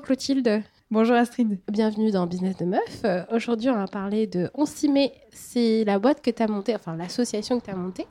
Bonjour 0.00 0.16
Clotilde. 0.16 0.62
Bonjour 0.90 1.14
Astrid. 1.14 1.58
Bienvenue 1.70 2.10
dans 2.10 2.26
Business 2.26 2.56
de 2.56 2.64
Meuf. 2.64 3.02
Euh, 3.04 3.22
Aujourd'hui, 3.32 3.68
on 3.68 3.74
va 3.74 3.86
parler 3.86 4.26
de 4.26 4.50
On 4.54 4.64
s'y 4.64 4.88
met. 4.88 5.12
C'est 5.30 5.84
la 5.84 5.98
boîte 5.98 6.22
que 6.22 6.30
tu 6.30 6.42
as 6.42 6.46
montée, 6.46 6.74
enfin 6.74 6.96
l'association 6.96 7.60
que 7.60 7.66
tu 7.66 7.70
as 7.70 7.76
montée, 7.76 8.06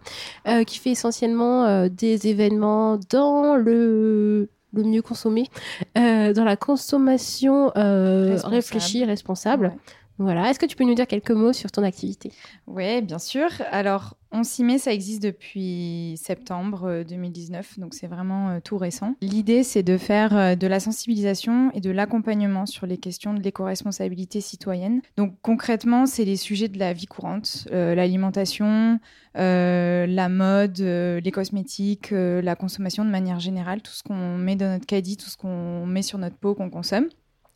euh, 0.47 0.63
qui 0.65 0.77
fait 0.77 0.91
essentiellement 0.91 1.65
euh, 1.65 1.89
des 1.89 2.27
événements 2.27 3.00
dans 3.09 3.55
le, 3.55 4.51
le 4.71 4.83
mieux 4.83 5.01
consommé, 5.01 5.47
dans 5.95 6.43
la 6.45 6.55
consommation 6.55 7.71
Responsable. 7.73 8.53
réfléchie, 8.53 9.03
responsable. 9.03 9.65
Ouais. 9.65 9.78
Voilà. 10.19 10.50
Est-ce 10.51 10.59
que 10.59 10.67
tu 10.67 10.75
peux 10.75 10.83
nous 10.83 10.93
dire 10.95 11.07
quelques 11.07 11.31
mots 11.31 11.53
sur 11.53 11.71
ton 11.71 11.81
activité? 11.81 12.31
Oui, 12.67 13.01
bien 13.01 13.19
sûr. 13.19 13.47
Alors, 13.71 14.15
On 14.32 14.43
s'y 14.43 14.64
met, 14.64 14.78
ça 14.78 14.93
existe 14.93 15.24
depuis 15.24 16.14
septembre 16.15 16.87
euh, 16.87 17.04
2019, 17.04 17.79
donc 17.79 17.96
c'est 17.96 18.06
vraiment 18.06 18.50
euh, 18.50 18.60
tout 18.64 18.78
récent. 18.78 19.15
L'idée, 19.21 19.64
c'est 19.64 19.82
de 19.82 19.97
faire 19.97 20.37
euh, 20.37 20.56
de 20.56 20.68
la 20.68 20.79
sensibilisation 20.79 21.71
et 21.74 21.82
de 21.82 21.89
l'accompagnement 21.89 22.68
sur 22.68 22.86
les 22.86 22.97
questions 22.97 23.34
de 23.34 23.42
l'éco-responsabilité 23.42 24.39
citoyenne. 24.39 25.01
Donc 25.18 25.34
concrètement, 25.42 26.06
c'est 26.06 26.25
les 26.25 26.36
sujets 26.36 26.68
de 26.68 26.78
la 26.78 26.93
vie 26.93 27.07
courante, 27.07 27.68
euh, 27.71 27.96
l'alimentation, 27.96 29.00
euh, 29.36 30.06
la 30.06 30.29
mode, 30.29 30.79
euh, 30.82 31.20
les 31.20 31.32
cosmétiques, 31.32 32.11
euh, 32.11 32.39
la 32.42 32.56
consommation 32.56 33.03
de 33.06 33.09
manière 33.09 33.39
générale, 33.39 33.81
tout 33.81 33.94
ce 33.94 34.03
qu'on 34.03 34.38
met 34.38 34.56
dans 34.56 34.72
notre 34.72 34.86
caddie, 34.86 35.18
tout 35.18 35.30
ce 35.30 35.38
qu'on 35.38 35.88
met 35.88 36.03
sur 36.03 36.20
notre 36.20 36.38
peau, 36.38 36.53
qu'on 36.53 36.70
consomme 36.70 37.08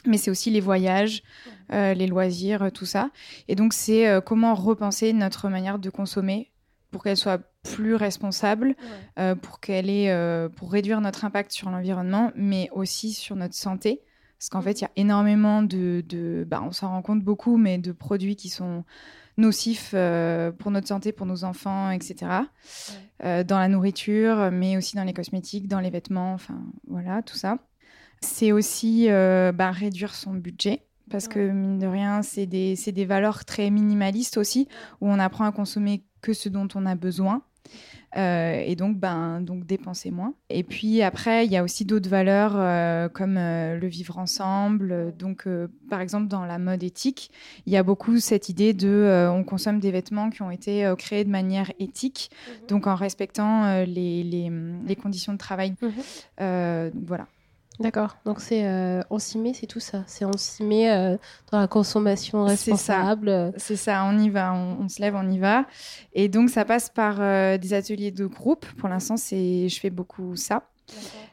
mais 0.06 0.17
c'est 0.17 0.31
aussi 0.31 0.50
les 0.50 0.59
voyages, 0.59 1.23
euh, 1.72 1.94
les 1.94 2.08
loisirs, 2.08 2.64
euh, 2.64 2.69
tout 2.69 2.86
ça. 2.86 3.09
Et 3.47 3.56
donc, 3.56 3.73
c'est 3.73 4.08
euh, 4.08 4.22
comment 4.22 4.53
repenser 4.56 5.14
notre 5.14 5.50
manière 5.50 5.80
de 5.80 5.90
consommer 5.90 6.52
pour 6.94 7.03
qu'elle 7.03 7.17
soit 7.17 7.41
plus 7.63 7.95
responsable, 7.95 8.75
euh, 9.19 9.36
pour 9.36 9.59
qu'elle 9.59 9.89
ait, 9.89 10.11
euh, 10.11 10.47
pour 10.47 10.72
réduire 10.72 11.02
notre 11.02 11.25
impact 11.25 11.52
sur 11.52 11.69
l'environnement, 11.69 12.31
mais 12.35 12.69
aussi 12.72 13.11
sur 13.11 13.35
notre 13.35 13.55
santé. 13.55 14.02
Parce 14.38 14.50
qu'en 14.50 14.61
fait, 14.61 14.80
il 14.80 14.83
y 14.83 14.85
a 14.85 14.91
énormément 14.95 15.63
de, 15.63 16.03
de 16.08 16.45
bah, 16.47 16.61
on 16.63 16.72
s'en 16.72 16.89
rend 16.89 17.02
compte 17.02 17.22
beaucoup, 17.22 17.58
mais 17.58 17.77
de 17.77 17.91
produits 17.91 18.35
qui 18.35 18.50
sont 18.50 18.85
nocifs 19.38 19.91
euh, 19.94 20.52
pour 20.52 20.69
notre 20.69 20.88
santé, 20.88 21.11
pour 21.11 21.25
nos 21.25 21.44
enfants, 21.44 21.89
etc. 21.89 22.31
Dans 23.22 23.57
la 23.57 23.69
nourriture, 23.69 24.52
mais 24.52 24.75
aussi 24.75 24.97
dans 24.97 25.05
les 25.05 25.13
cosmétiques, 25.13 25.69
dans 25.69 25.80
les 25.80 25.89
vêtements, 25.89 26.33
enfin 26.33 26.61
voilà, 26.89 27.22
tout 27.22 27.38
ça. 27.38 27.57
C'est 28.19 28.52
aussi 28.52 29.07
bah, 29.07 29.72
réduire 29.72 30.13
son 30.13 30.33
budget. 30.33 30.83
Parce 31.09 31.28
que, 31.28 31.39
mine 31.52 31.80
de 31.80 31.88
rien, 31.88 32.22
c'est 32.22 32.45
des, 32.45 32.75
c'est 32.75 32.91
des 32.91 33.05
valeurs 33.05 33.45
très 33.45 33.69
minimalistes 33.69 34.38
aussi, 34.38 34.67
où 35.00 35.09
on 35.09 35.19
apprend 35.19 35.45
à 35.45 35.52
consommer 35.52 36.03
que 36.23 36.33
ce 36.33 36.49
dont 36.49 36.67
on 36.73 36.88
a 36.88 36.95
besoin. 36.95 37.43
Euh, 38.16 38.61
et 38.66 38.75
donc, 38.75 38.97
ben, 38.97 39.41
donc 39.41 39.66
dépenser 39.66 40.11
moins. 40.11 40.33
Et 40.49 40.63
puis 40.63 41.02
après, 41.02 41.45
il 41.45 41.52
y 41.52 41.57
a 41.57 41.63
aussi 41.63 41.83
d'autres 41.83 42.09
valeurs 42.09 42.53
euh, 42.55 43.09
comme 43.09 43.38
euh, 43.38 43.79
le 43.79 43.88
vivre 43.88 44.19
ensemble. 44.19 45.16
Donc, 45.17 45.47
par 45.89 46.01
exemple, 46.01 46.27
dans 46.27 46.45
la 46.45 46.59
mode 46.59 46.83
éthique, 46.83 47.31
il 47.66 47.73
y 47.73 47.77
a 47.77 47.83
beaucoup 47.83 48.19
cette 48.19 48.49
idée 48.49 48.73
de 48.73 49.29
on 49.31 49.44
consomme 49.44 49.79
des 49.79 49.91
vêtements 49.91 50.29
qui 50.29 50.41
ont 50.41 50.51
été 50.51 50.91
créés 50.97 51.23
de 51.23 51.29
manière 51.29 51.71
éthique, 51.79 52.29
donc 52.67 52.88
en 52.88 52.95
respectant 52.95 53.83
les, 53.85 54.23
les, 54.23 54.51
les 54.85 54.95
conditions 54.95 55.33
de 55.33 55.38
travail. 55.38 55.73
Mhm. 55.81 56.91
Donc 56.91 57.07
voilà. 57.07 57.27
D'accord. 57.79 58.17
Donc 58.25 58.39
c'est 58.39 58.66
euh, 58.67 59.02
on 59.09 59.17
s'y 59.19 59.38
met, 59.39 59.53
c'est 59.53 59.66
tout 59.66 59.79
ça. 59.79 60.03
C'est 60.05 60.25
on 60.25 60.38
s'y 60.38 60.63
met 60.63 60.91
euh, 60.91 61.17
dans 61.51 61.59
la 61.59 61.67
consommation 61.67 62.47
C'est 62.47 62.56
ça. 62.56 62.97
responsable. 62.97 63.53
C'est 63.57 63.75
ça, 63.75 64.06
on 64.06 64.17
y 64.19 64.29
va, 64.29 64.53
on, 64.53 64.84
on 64.84 64.89
se 64.89 65.01
lève, 65.01 65.16
on 65.16 65.29
y 65.29 65.39
va. 65.39 65.66
Et 66.13 66.29
donc, 66.29 66.50
ça 66.50 66.66
passe 66.66 66.89
par 66.89 67.17
euh, 67.19 67.57
des 67.57 67.73
ateliers 67.73 68.12
de 68.12 68.25
groupe. 68.25 68.66
Pour 68.78 68.89
l'instant, 68.89 69.17
c'est, 69.17 69.69
je 69.69 69.79
fais 69.79 69.89
beaucoup 69.89 70.35
ça. 70.35 70.69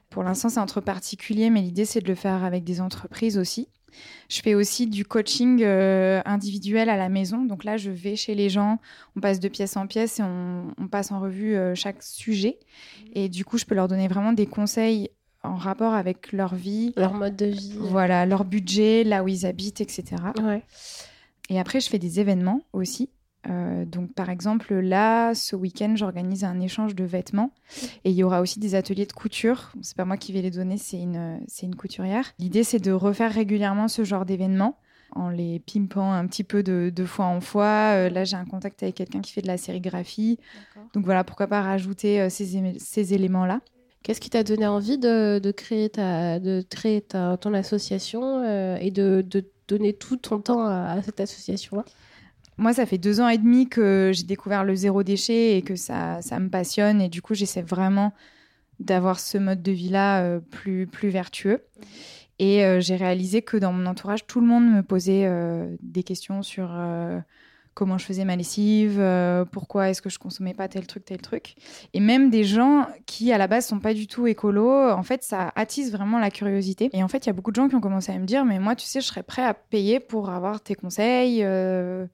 Pour 0.08 0.22
l'instant, 0.24 0.48
c'est 0.48 0.60
entre 0.60 0.80
particuliers, 0.80 1.50
mais 1.50 1.60
l'idée, 1.60 1.84
c'est 1.84 2.00
de 2.00 2.08
le 2.08 2.14
faire 2.14 2.42
avec 2.42 2.64
des 2.64 2.80
entreprises 2.80 3.38
aussi. 3.38 3.68
Je 4.28 4.40
fais 4.40 4.54
aussi 4.54 4.86
du 4.86 5.04
coaching 5.04 5.62
euh, 5.62 6.22
individuel 6.24 6.88
à 6.88 6.96
la 6.96 7.08
maison. 7.08 7.44
Donc 7.44 7.64
là, 7.64 7.76
je 7.76 7.90
vais 7.90 8.16
chez 8.16 8.34
les 8.34 8.48
gens, 8.48 8.78
on 9.16 9.20
passe 9.20 9.40
de 9.40 9.48
pièce 9.48 9.76
en 9.76 9.86
pièce 9.86 10.20
et 10.20 10.22
on, 10.22 10.72
on 10.78 10.88
passe 10.88 11.12
en 11.12 11.20
revue 11.20 11.56
euh, 11.56 11.74
chaque 11.74 12.02
sujet. 12.02 12.58
Et 13.14 13.28
du 13.28 13.44
coup, 13.44 13.58
je 13.58 13.64
peux 13.66 13.74
leur 13.74 13.88
donner 13.88 14.08
vraiment 14.08 14.32
des 14.32 14.46
conseils 14.46 15.10
en 15.42 15.56
rapport 15.56 15.94
avec 15.94 16.32
leur 16.32 16.54
vie, 16.54 16.92
Leur 16.96 17.14
mode 17.14 17.36
de 17.36 17.46
vie. 17.46 17.74
voilà, 17.78 18.26
leur 18.26 18.44
budget, 18.44 19.04
là 19.04 19.22
où 19.24 19.28
ils 19.28 19.46
habitent, 19.46 19.80
etc. 19.80 20.04
Ouais. 20.42 20.62
Et 21.48 21.58
après, 21.58 21.80
je 21.80 21.88
fais 21.88 21.98
des 21.98 22.20
événements 22.20 22.62
aussi. 22.72 23.10
Euh, 23.48 23.86
donc, 23.86 24.12
par 24.12 24.28
exemple, 24.28 24.74
là, 24.74 25.34
ce 25.34 25.56
week-end, 25.56 25.94
j'organise 25.96 26.44
un 26.44 26.60
échange 26.60 26.94
de 26.94 27.04
vêtements 27.04 27.52
et 28.04 28.10
il 28.10 28.16
y 28.16 28.22
aura 28.22 28.42
aussi 28.42 28.60
des 28.60 28.74
ateliers 28.74 29.06
de 29.06 29.12
couture. 29.14 29.72
C'est 29.80 29.96
pas 29.96 30.04
moi 30.04 30.18
qui 30.18 30.32
vais 30.32 30.42
les 30.42 30.50
donner, 30.50 30.76
c'est 30.76 31.00
une, 31.00 31.40
c'est 31.48 31.64
une 31.64 31.74
couturière. 31.74 32.32
L'idée, 32.38 32.64
c'est 32.64 32.78
de 32.80 32.92
refaire 32.92 33.32
régulièrement 33.32 33.88
ce 33.88 34.04
genre 34.04 34.26
d'événements 34.26 34.76
en 35.12 35.28
les 35.30 35.58
pimpant 35.58 36.12
un 36.12 36.26
petit 36.26 36.44
peu 36.44 36.62
de, 36.62 36.92
de 36.94 37.04
fois 37.06 37.24
en 37.26 37.40
fois. 37.40 37.94
Euh, 37.94 38.10
là, 38.10 38.24
j'ai 38.24 38.36
un 38.36 38.44
contact 38.44 38.82
avec 38.82 38.94
quelqu'un 38.96 39.20
qui 39.22 39.32
fait 39.32 39.42
de 39.42 39.48
la 39.48 39.56
sérigraphie. 39.56 40.38
Donc 40.92 41.04
voilà, 41.06 41.24
pourquoi 41.24 41.46
pas 41.46 41.62
rajouter 41.62 42.20
euh, 42.20 42.28
ces 42.28 43.14
éléments-là. 43.14 43.60
Qu'est-ce 44.02 44.20
qui 44.20 44.30
t'a 44.30 44.42
donné 44.44 44.66
envie 44.66 44.96
de, 44.96 45.52
créer, 45.54 45.90
ta, 45.90 46.38
de 46.38 46.64
créer 46.68 47.02
ta, 47.02 47.36
ton 47.36 47.52
association 47.52 48.42
euh, 48.44 48.76
et 48.80 48.90
de, 48.90 49.24
donner 49.68 49.92
tout 49.92 50.16
ton 50.16 50.40
temps 50.40 50.64
à, 50.64 51.00
cette 51.02 51.20
association-là? 51.20 51.84
Moi, 52.56 52.72
ça 52.72 52.86
fait 52.86 52.98
deux 52.98 53.20
ans 53.20 53.28
et 53.28 53.38
demi 53.38 53.68
que 53.68 54.10
j'ai 54.14 54.24
découvert 54.24 54.64
le 54.64 54.74
zéro 54.74 55.02
déchet 55.02 55.56
et 55.56 55.62
que 55.62 55.76
ça, 55.76 56.20
ça 56.22 56.38
me 56.38 56.48
passionne. 56.48 57.00
Et 57.00 57.08
du 57.08 57.22
coup, 57.22 57.34
j'essaie 57.34 57.62
vraiment 57.62 58.12
d'avoir 58.78 59.20
ce 59.20 59.38
mode 59.38 59.62
de 59.62 59.72
vie-là 59.72 60.22
euh, 60.22 60.40
plus, 60.40 60.86
plus 60.86 61.10
vertueux. 61.10 61.62
Et 62.38 62.64
euh, 62.64 62.80
j'ai 62.80 62.96
réalisé 62.96 63.42
que 63.42 63.58
dans 63.58 63.72
mon 63.72 63.84
entourage, 63.84 64.26
tout 64.26 64.40
le 64.40 64.46
monde 64.46 64.64
me 64.64 64.82
posait 64.82 65.28
des 65.82 66.02
questions 66.02 66.42
sur 66.42 66.70
comment 67.80 67.96
je 67.96 68.04
faisais 68.04 68.26
ma 68.26 68.36
lessive, 68.36 68.98
euh, 68.98 69.46
pourquoi 69.46 69.88
est-ce 69.88 70.02
que 70.02 70.10
je 70.10 70.18
consommais 70.18 70.52
pas 70.52 70.68
tel 70.68 70.86
truc, 70.86 71.02
tel 71.06 71.22
truc. 71.22 71.54
Et 71.94 72.00
même 72.00 72.28
des 72.28 72.44
gens 72.44 72.86
qui, 73.06 73.32
à 73.32 73.38
la 73.38 73.46
base, 73.46 73.66
sont 73.66 73.80
pas 73.80 73.94
du 73.94 74.06
tout 74.06 74.26
écolos, 74.26 74.90
en 74.90 75.02
fait, 75.02 75.22
ça 75.22 75.50
attise 75.56 75.90
vraiment 75.90 76.18
la 76.18 76.30
curiosité. 76.30 76.90
Et 76.92 77.02
en 77.02 77.08
fait, 77.08 77.24
il 77.24 77.28
y 77.28 77.30
a 77.30 77.32
beaucoup 77.32 77.52
de 77.52 77.56
gens 77.56 77.70
qui 77.70 77.74
ont 77.76 77.80
commencé 77.80 78.12
à 78.12 78.18
me 78.18 78.26
dire, 78.26 78.44
mais 78.44 78.58
moi, 78.58 78.76
tu 78.76 78.84
sais, 78.84 79.00
je 79.00 79.06
serais 79.06 79.22
prêt 79.22 79.42
à 79.42 79.54
payer 79.54 79.98
pour 79.98 80.28
avoir 80.28 80.60
tes 80.60 80.74
conseils. 80.74 81.40
euh, 81.42 82.04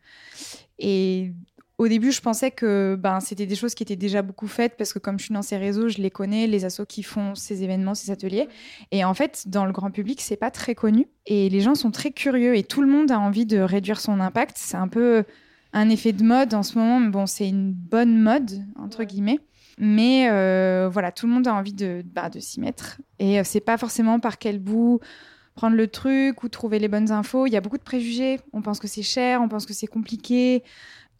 et 0.78 1.32
au 1.78 1.88
début, 1.88 2.12
je 2.12 2.20
pensais 2.20 2.52
que 2.52 2.96
ben, 2.96 3.18
c'était 3.18 3.44
des 3.44 3.56
choses 3.56 3.74
qui 3.74 3.82
étaient 3.82 3.96
déjà 3.96 4.22
beaucoup 4.22 4.46
faites 4.46 4.76
parce 4.78 4.92
que 4.92 5.00
comme 5.00 5.18
je 5.18 5.24
suis 5.24 5.34
dans 5.34 5.42
ces 5.42 5.56
réseaux, 5.56 5.88
je 5.88 5.98
les 5.98 6.12
connais, 6.12 6.46
les 6.46 6.64
assos 6.64 6.86
qui 6.86 7.02
font 7.02 7.34
ces 7.34 7.64
événements, 7.64 7.96
ces 7.96 8.12
ateliers. 8.12 8.46
Et 8.92 9.04
en 9.04 9.14
fait, 9.14 9.48
dans 9.48 9.66
le 9.66 9.72
grand 9.72 9.90
public, 9.90 10.20
c'est 10.20 10.36
pas 10.36 10.52
très 10.52 10.76
connu. 10.76 11.08
Et 11.26 11.48
les 11.48 11.60
gens 11.60 11.74
sont 11.74 11.90
très 11.90 12.12
curieux 12.12 12.56
et 12.56 12.62
tout 12.62 12.82
le 12.82 12.88
monde 12.88 13.10
a 13.10 13.18
envie 13.18 13.46
de 13.46 13.58
réduire 13.58 13.98
son 13.98 14.20
impact. 14.20 14.56
C'est 14.58 14.76
un 14.76 14.86
peu 14.86 15.24
un 15.76 15.90
effet 15.90 16.12
de 16.12 16.24
mode 16.24 16.54
en 16.54 16.62
ce 16.62 16.78
moment. 16.78 16.98
mais 17.00 17.10
Bon, 17.10 17.26
c'est 17.26 17.48
une 17.48 17.72
bonne 17.72 18.18
mode, 18.18 18.64
entre 18.76 19.04
guillemets. 19.04 19.40
Mais 19.78 20.28
euh, 20.30 20.88
voilà, 20.90 21.12
tout 21.12 21.26
le 21.26 21.32
monde 21.32 21.46
a 21.46 21.54
envie 21.54 21.74
de, 21.74 22.02
bah, 22.14 22.30
de 22.30 22.40
s'y 22.40 22.60
mettre. 22.60 23.00
Et 23.18 23.38
euh, 23.38 23.42
c'est 23.44 23.60
pas 23.60 23.76
forcément 23.76 24.18
par 24.18 24.38
quel 24.38 24.58
bout 24.58 25.00
prendre 25.54 25.76
le 25.76 25.86
truc 25.88 26.42
ou 26.42 26.48
trouver 26.48 26.78
les 26.78 26.88
bonnes 26.88 27.12
infos. 27.12 27.46
Il 27.46 27.52
y 27.52 27.56
a 27.56 27.60
beaucoup 27.60 27.78
de 27.78 27.82
préjugés. 27.82 28.40
On 28.52 28.62
pense 28.62 28.78
que 28.78 28.88
c'est 28.88 29.02
cher, 29.02 29.42
on 29.42 29.48
pense 29.48 29.66
que 29.66 29.74
c'est 29.74 29.86
compliqué. 29.86 30.62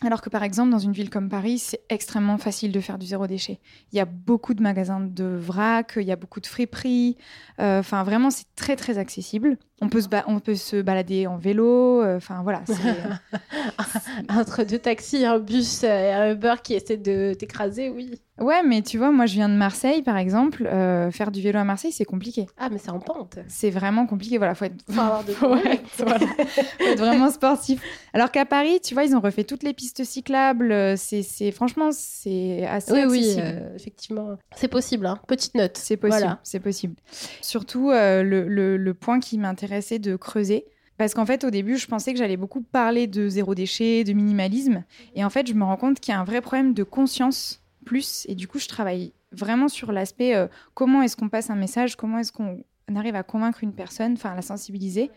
Alors 0.05 0.21
que 0.21 0.29
par 0.29 0.43
exemple, 0.43 0.71
dans 0.71 0.79
une 0.79 0.93
ville 0.93 1.09
comme 1.09 1.31
Paris, 1.31 1.59
c'est 1.59 1.81
extrêmement 1.89 2.37
facile 2.37 2.71
de 2.71 2.81
faire 2.81 2.99
du 2.99 3.07
zéro 3.07 3.27
déchet. 3.27 3.61
Il 3.93 3.97
y 3.97 4.01
a 4.01 4.05
beaucoup 4.05 4.53
de 4.53 4.63
magasins 4.63 5.01
de 5.01 5.25
vrac, 5.25 5.95
il 5.97 6.03
y 6.03 6.13
a 6.13 6.17
beaucoup 6.17 6.41
de 6.41 6.47
friperies. 6.47 7.17
Euh, 7.61 7.81
Enfin, 7.81 8.03
vraiment, 8.03 8.31
c'est 8.31 8.45
très 8.57 8.77
très 8.77 8.99
accessible. 8.99 9.57
On 9.81 9.89
peut 9.89 10.03
se, 10.03 10.09
on 10.27 10.39
peut 10.41 10.55
se 10.55 10.83
balader 10.83 11.27
en 11.27 11.39
vélo. 11.39 12.03
euh, 12.03 12.17
Enfin, 12.19 12.43
voilà. 12.43 12.63
c'est- 12.67 12.75
Entre 14.29 14.65
deux 14.65 14.79
taxis, 14.79 15.25
un 15.25 15.39
bus 15.39 15.83
euh, 15.85 15.87
et 15.89 16.13
un 16.13 16.33
Uber 16.33 16.55
qui 16.63 16.75
essaie 16.75 16.97
de 16.99 17.33
t'écraser, 17.35 17.89
oui. 17.89 18.21
Ouais, 18.39 18.63
mais 18.63 18.83
tu 18.83 18.99
vois, 18.99 19.11
moi, 19.13 19.25
je 19.25 19.33
viens 19.35 19.49
de 19.49 19.55
Marseille, 19.55 20.03
par 20.03 20.19
exemple. 20.19 20.67
euh, 20.67 21.11
faire 21.11 21.31
du 21.31 21.41
vélo 21.41 21.59
à 21.59 21.65
Marseille, 21.65 21.93
c'est 21.93 22.05
compliqué. 22.05 22.47
Ah, 22.59 22.69
mais 22.71 22.77
c'est 22.79 22.91
en 22.91 22.99
pente. 23.01 23.39
C'est 23.49 23.71
vraiment 23.71 24.07
compliqué. 24.07 24.37
Voilà, 24.37 24.55
faut 24.55 24.67
être, 24.67 24.77
Faut 24.91 25.01
avoir 25.01 25.25
de 25.25 25.33
faut 25.33 25.55
être, 25.57 25.83
voilà, 25.99 26.19
faut 26.19 26.85
être 26.85 26.99
vraiment 26.99 27.31
sportif. 27.31 27.81
Alors 28.13 28.31
qu'à 28.31 28.45
Paris, 28.45 28.81
tu 28.85 28.93
vois, 28.95 29.05
ils 29.05 29.17
ont 29.17 29.21
refait 29.21 29.45
toutes 29.45 29.63
les 29.63 29.73
pistes 29.73 30.05
cyclables. 30.05 30.71
euh, 30.71 30.97
C'est, 30.97 31.23
c'est 31.23 31.51
franchement, 31.51 31.89
c'est 31.93 32.67
assez 32.67 32.93
Oui, 32.93 33.05
oui, 33.07 33.35
euh, 33.39 33.75
effectivement. 33.75 34.37
C'est 34.55 34.69
possible, 34.69 35.07
hein. 35.07 35.19
Petite 35.27 35.55
note. 35.55 35.77
C'est 35.79 35.97
possible, 35.97 36.19
Voilà. 36.21 36.41
c'est 36.43 36.61
possible. 36.61 36.97
Surtout, 37.41 37.91
euh, 37.91 38.23
le, 38.23 38.47
le- 38.47 38.77
le 38.77 38.95
point 38.95 39.19
qui 39.19 39.39
m'intéressait 39.39 39.99
de 39.99 40.15
creuser, 40.17 40.67
parce 40.99 41.15
qu'en 41.15 41.25
fait, 41.27 41.45
au 41.45 41.51
début, 41.51 41.77
je 41.79 41.87
pensais 41.87 42.13
que 42.13 42.19
j'allais 42.19 42.37
beaucoup 42.37 42.61
parler 42.63 43.07
de 43.07 43.29
zéro 43.29 43.55
déchet, 43.55 44.05
de 44.05 44.13
minimalisme, 44.13 44.85
et 45.15 45.25
en 45.25 45.31
fait, 45.31 45.47
je 45.47 45.55
me 45.55 45.65
rends 45.65 45.77
compte 45.77 46.01
qu'il 46.01 46.13
y 46.13 46.17
a 46.17 46.21
un 46.21 46.25
vrai 46.25 46.41
problème 46.43 46.75
de 46.75 46.83
conscience 46.83 47.63
plus, 47.87 48.27
et 48.29 48.35
du 48.35 48.47
coup, 48.47 48.59
je 48.59 48.69
travaille 48.69 49.15
vraiment 49.33 49.69
sur 49.69 49.93
l'aspect 49.93 50.35
euh, 50.35 50.49
comment 50.75 51.01
est-ce 51.01 51.17
qu'on 51.17 51.31
passe 51.31 51.49
un 51.49 51.55
message, 51.55 51.97
comment 51.97 52.19
est-ce 52.19 52.33
qu'on 52.33 52.63
arrive 52.95 53.15
à 53.15 53.23
convaincre 53.23 53.63
une 53.63 53.73
personne, 53.73 54.13
enfin, 54.13 54.33
à 54.33 54.35
la 54.35 54.43
sensibiliser. 54.43 55.11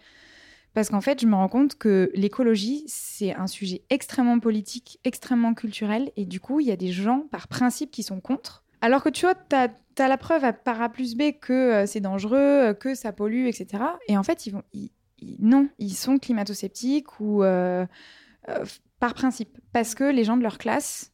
Parce 0.73 0.89
qu'en 0.89 1.01
fait, 1.01 1.19
je 1.19 1.25
me 1.25 1.35
rends 1.35 1.49
compte 1.49 1.75
que 1.75 2.11
l'écologie, 2.13 2.83
c'est 2.87 3.33
un 3.33 3.47
sujet 3.47 3.81
extrêmement 3.89 4.39
politique, 4.39 4.99
extrêmement 5.03 5.53
culturel, 5.53 6.11
et 6.15 6.25
du 6.25 6.39
coup, 6.39 6.59
il 6.59 6.67
y 6.67 6.71
a 6.71 6.77
des 6.77 6.91
gens, 6.91 7.21
par 7.31 7.47
principe, 7.47 7.91
qui 7.91 8.03
sont 8.03 8.21
contre. 8.21 8.63
Alors 8.81 9.03
que 9.03 9.09
tu 9.09 9.25
vois, 9.25 9.35
tu 9.35 9.55
as, 9.55 10.07
la 10.07 10.17
preuve 10.17 10.53
par 10.63 10.81
A 10.81 10.87
plus 10.87 11.15
B 11.15 11.33
que 11.41 11.85
c'est 11.85 11.99
dangereux, 11.99 12.73
que 12.79 12.95
ça 12.95 13.11
pollue, 13.11 13.47
etc. 13.47 13.83
Et 14.07 14.17
en 14.17 14.23
fait, 14.23 14.45
ils 14.45 14.51
vont, 14.51 14.63
non, 15.39 15.67
ils 15.79 15.95
sont 15.95 16.17
climato-sceptiques 16.19 17.19
ou 17.19 17.43
par 18.99 19.13
principe, 19.13 19.57
parce 19.73 19.95
que 19.95 20.03
les 20.03 20.23
gens 20.23 20.37
de 20.37 20.43
leur 20.43 20.57
classe 20.57 21.11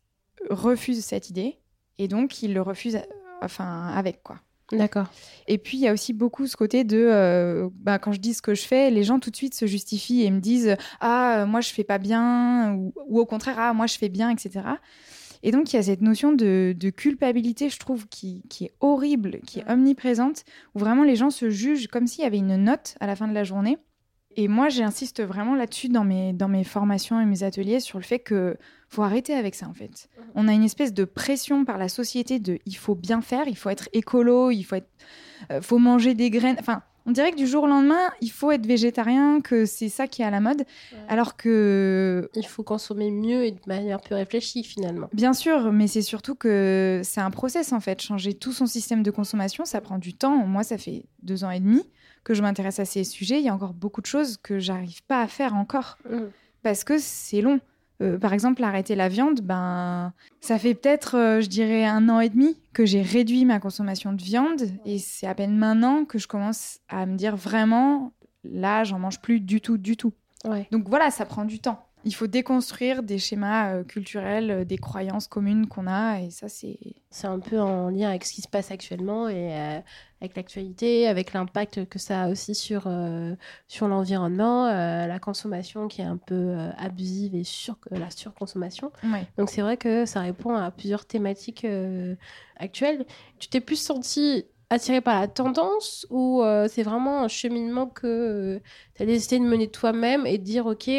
refusent 0.50 1.04
cette 1.04 1.30
idée 1.30 1.60
et 1.98 2.08
donc 2.08 2.42
ils 2.44 2.54
le 2.54 2.62
refusent, 2.62 3.02
enfin 3.42 3.88
avec 3.88 4.24
quoi. 4.24 4.38
D'accord. 4.72 5.06
Et 5.48 5.58
puis, 5.60 5.78
il 5.78 5.82
y 5.82 5.88
a 5.88 5.94
aussi 5.94 6.12
beaucoup 6.12 6.48
ce 6.48 6.58
côté 6.58 6.84
de, 6.84 6.98
euh, 6.98 7.70
bah, 7.76 8.00
quand 8.00 8.12
je 8.12 8.20
dis 8.20 8.34
ce 8.34 8.42
que 8.42 8.56
je 8.56 8.66
fais, 8.66 8.90
les 8.90 9.04
gens 9.04 9.20
tout 9.20 9.30
de 9.30 9.36
suite 9.36 9.54
se 9.54 9.68
justifient 9.68 10.24
et 10.24 10.32
me 10.32 10.40
disent 10.40 10.76
Ah, 11.02 11.46
moi, 11.48 11.62
je 11.62 11.70
fais 11.70 11.84
pas 11.84 12.00
bien, 12.00 12.74
ou, 12.74 13.20
au 13.20 13.26
contraire, 13.26 13.58
Ah, 13.60 13.74
moi, 13.74 13.86
je 13.86 13.98
fais 13.98 14.10
bien, 14.10 14.32
etc. 14.32 14.66
Et 15.44 15.52
donc, 15.52 15.72
il 15.72 15.76
y 15.76 15.80
a 15.80 15.84
cette 15.84 16.02
notion 16.02 16.34
de, 16.34 16.76
culpabilité, 16.96 17.70
je 17.70 17.78
trouve, 17.78 18.08
qui, 18.08 18.42
qui, 18.50 18.66
est 18.66 18.74
horrible, 18.80 19.40
qui 19.46 19.60
est 19.60 19.70
omniprésente, 19.70 20.44
où 20.74 20.80
vraiment 20.80 21.04
les 21.04 21.16
gens 21.16 21.30
se 21.30 21.52
jugent 21.52 21.88
comme 21.88 22.08
s'il 22.08 22.24
y 22.24 22.28
avait 22.28 22.40
une 22.40 22.56
note 22.56 22.96
à 23.00 23.06
la 23.06 23.16
fin 23.16 23.28
de 23.28 23.34
la 23.34 23.44
journée. 23.44 23.78
Et 24.36 24.48
moi, 24.48 24.70
j'insiste 24.70 25.24
vraiment 25.24 25.56
là-dessus 25.56 25.90
dans 25.90 26.04
mes, 26.04 26.34
dans 26.34 26.48
mes 26.48 26.64
formations 26.64 27.20
et 27.22 27.26
mes 27.26 27.44
ateliers 27.44 27.80
sur 27.80 27.98
le 27.98 28.04
fait 28.04 28.20
que 28.20 28.58
faut 28.90 29.04
arrêter 29.04 29.34
avec 29.34 29.56
ça 29.56 29.68
en 29.68 29.74
fait. 29.74 30.10
Mhm. 30.18 30.24
On 30.36 30.48
a 30.48 30.54
une 30.54 30.64
espèce 30.64 30.94
de 30.94 31.06
pression 31.06 31.66
par 31.66 31.78
la 31.78 31.90
société 31.90 32.40
de 32.40 32.60
il 32.66 32.76
faut 32.76 32.96
bien 32.96 33.22
faire, 33.22 33.48
il 33.48 33.58
faut 33.58 33.70
être 33.70 33.90
écolo, 33.94 34.52
il 34.52 34.64
faut 34.64 34.76
être, 34.76 34.90
euh, 35.52 35.62
faut 35.62 35.80
manger 35.80 36.14
des 36.14 36.30
graines. 36.30 36.58
Enfin, 36.60 36.84
on 37.08 37.12
dirait 37.12 37.32
que 37.32 37.38
du 37.38 37.46
jour 37.46 37.66
au 37.66 37.68
lendemain, 37.68 38.10
il 38.20 38.32
faut 38.32 38.52
être 38.52 38.66
végétarien, 38.66 39.40
que 39.42 39.66
c'est 39.66 39.90
ça 39.90 40.08
qui 40.08 40.24
est 40.24 40.26
à 40.26 40.32
la 40.32 40.40
mode, 40.40 40.64
alors 41.08 41.38
que 41.38 42.30
il 42.34 42.48
faut 42.48 42.64
consommer 42.64 43.12
mieux 43.12 43.46
et 43.46 43.52
de 43.52 43.60
manière 43.68 44.02
plus 44.02 44.16
réfléchie 44.16 44.64
finalement. 44.64 45.08
Bien 45.14 45.34
sûr, 45.34 45.72
mais 45.72 45.86
c'est 45.86 46.02
surtout 46.02 46.34
que 46.34 47.02
c'est 47.04 47.22
un 47.22 47.30
process 47.30 47.74
en 47.74 47.80
fait. 47.80 48.02
Changer 48.02 48.34
tout 48.34 48.54
son 48.54 48.66
système 48.66 49.04
de 49.04 49.12
consommation, 49.12 49.66
ça 49.66 49.82
prend 49.82 50.00
du 50.00 50.16
temps. 50.16 50.48
Moi, 50.48 50.64
ça 50.64 50.80
fait 50.80 51.06
deux 51.22 51.44
ans 51.44 51.52
et 51.52 51.60
demi 51.60 51.84
que 52.26 52.34
je 52.34 52.42
m'intéresse 52.42 52.80
à 52.80 52.86
ces 52.86 53.06
sujets, 53.06 53.40
il 53.40 53.46
y 53.46 53.50
a 53.50 53.54
encore 53.54 53.74
beaucoup 53.74 54.02
de 54.02 54.08
choses 54.08 54.36
que 54.36 54.60
j'arrive 54.60 55.02
pas 55.04 55.22
à 55.22 55.28
faire 55.28 55.56
encore 55.56 55.98
mm. 56.10 56.24
parce 56.64 56.84
que 56.84 56.98
c'est 56.98 57.40
long. 57.40 57.62
Euh, 58.02 58.18
par 58.18 58.34
exemple, 58.34 58.62
arrêter 58.62 58.96
la 58.96 59.08
viande, 59.08 59.40
ben, 59.40 60.12
ça 60.42 60.60
fait 60.60 60.74
peut-être, 60.74 61.16
euh, 61.16 61.40
je 61.40 61.48
dirais, 61.48 61.86
un 61.86 62.10
an 62.10 62.20
et 62.20 62.28
demi 62.28 62.60
que 62.74 62.86
j'ai 62.86 63.02
réduit 63.02 63.46
ma 63.46 63.62
consommation 63.62 64.12
de 64.12 64.22
viande 64.22 64.64
et 64.84 65.00
c'est 65.00 65.28
à 65.28 65.34
peine 65.34 65.56
maintenant 65.56 66.04
que 66.04 66.18
je 66.18 66.28
commence 66.28 66.80
à 66.90 67.06
me 67.06 67.16
dire 67.16 67.38
vraiment, 67.38 68.12
là, 68.44 68.84
j'en 68.84 69.00
mange 69.00 69.22
plus 69.22 69.40
du 69.40 69.62
tout, 69.62 69.78
du 69.78 69.96
tout. 69.96 70.12
Donc 70.72 70.90
voilà, 70.90 71.10
ça 71.10 71.26
prend 71.26 71.46
du 71.46 71.60
temps 71.60 71.85
il 72.06 72.14
faut 72.14 72.28
déconstruire 72.28 73.02
des 73.02 73.18
schémas 73.18 73.74
euh, 73.74 73.84
culturels, 73.84 74.52
euh, 74.52 74.64
des 74.64 74.78
croyances 74.78 75.28
communes 75.28 75.68
qu'on 75.68 75.88
a, 75.88 76.22
et 76.22 76.30
ça, 76.30 76.48
c'est... 76.48 76.78
C'est 77.10 77.28
un 77.28 77.40
peu 77.40 77.62
en 77.62 77.90
lien 77.90 78.10
avec 78.10 78.26
ce 78.26 78.34
qui 78.34 78.42
se 78.42 78.48
passe 78.50 78.72
actuellement 78.72 79.30
et 79.30 79.54
euh, 79.54 79.80
avec 80.20 80.36
l'actualité, 80.36 81.08
avec 81.08 81.32
l'impact 81.32 81.88
que 81.88 81.98
ça 81.98 82.24
a 82.24 82.30
aussi 82.30 82.54
sur, 82.54 82.92
sur 83.70 83.88
l'environnement, 83.88 84.66
la 84.66 85.20
consommation 85.20 85.88
qui 85.88 86.02
est 86.02 86.06
un 86.06 86.18
peu 86.18 86.58
abusive 86.78 87.34
et 87.34 87.46
sur, 87.46 87.78
la 87.90 88.10
surconsommation. 88.12 88.92
Donc 89.38 89.50
c'est 89.50 89.62
vrai 89.62 89.78
que 89.78 90.06
ça 90.06 90.20
répond 90.20 90.56
à 90.56 90.72
plusieurs 90.72 91.06
thématiques 91.06 91.66
actuelles. 92.58 93.06
Tu 93.40 93.48
t'es 93.48 93.62
plus 93.62 93.78
senti 93.78 94.44
attiré 94.70 95.00
par 95.00 95.22
la 95.22 95.30
tendance 95.30 96.06
ou 96.10 96.44
c'est 96.68 96.84
vraiment 96.84 97.24
un 97.24 97.30
cheminement 97.30 97.88
que 97.88 98.60
tu 98.96 99.04
as 99.04 99.06
décidé 99.06 99.40
de 99.40 99.46
mener 99.46 99.70
toi-même 99.70 100.26
et 100.26 100.38
de 100.38 100.44
dire 100.44 100.66
ok 100.66 100.90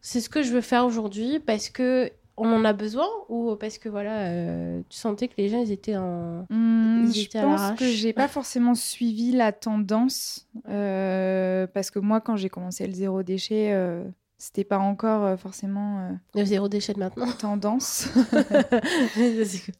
c'est 0.00 0.20
ce 0.20 0.28
que 0.28 0.42
je 0.42 0.52
veux 0.52 0.60
faire 0.60 0.86
aujourd'hui 0.86 1.40
parce 1.40 1.68
que 1.68 2.10
on 2.40 2.52
en 2.54 2.64
a 2.64 2.72
besoin 2.72 3.06
ou 3.28 3.54
parce 3.56 3.78
que 3.78 3.88
voilà 3.88 4.20
euh, 4.20 4.80
tu 4.88 4.98
sentais 4.98 5.28
que 5.28 5.34
les 5.36 5.48
gens 5.48 5.60
ils 5.60 5.72
étaient 5.72 5.96
en 5.96 6.46
mmh, 6.48 7.12
je 7.12 7.40
pense 7.40 7.78
que 7.78 7.84
j'ai 7.84 8.12
pas 8.12 8.28
forcément 8.28 8.74
suivi 8.74 9.32
la 9.32 9.52
tendance 9.52 10.48
euh, 10.68 11.66
parce 11.66 11.90
que 11.90 11.98
moi 11.98 12.20
quand 12.20 12.36
j'ai 12.36 12.48
commencé 12.48 12.86
le 12.86 12.94
zéro 12.94 13.22
déchet 13.22 13.72
euh, 13.72 14.04
c'était 14.38 14.64
pas 14.64 14.78
encore 14.78 15.38
forcément 15.38 16.18
le 16.34 16.44
zéro 16.46 16.68
déchet 16.68 16.94
de 16.94 16.98
maintenant. 16.98 17.30
tendance. 17.38 18.08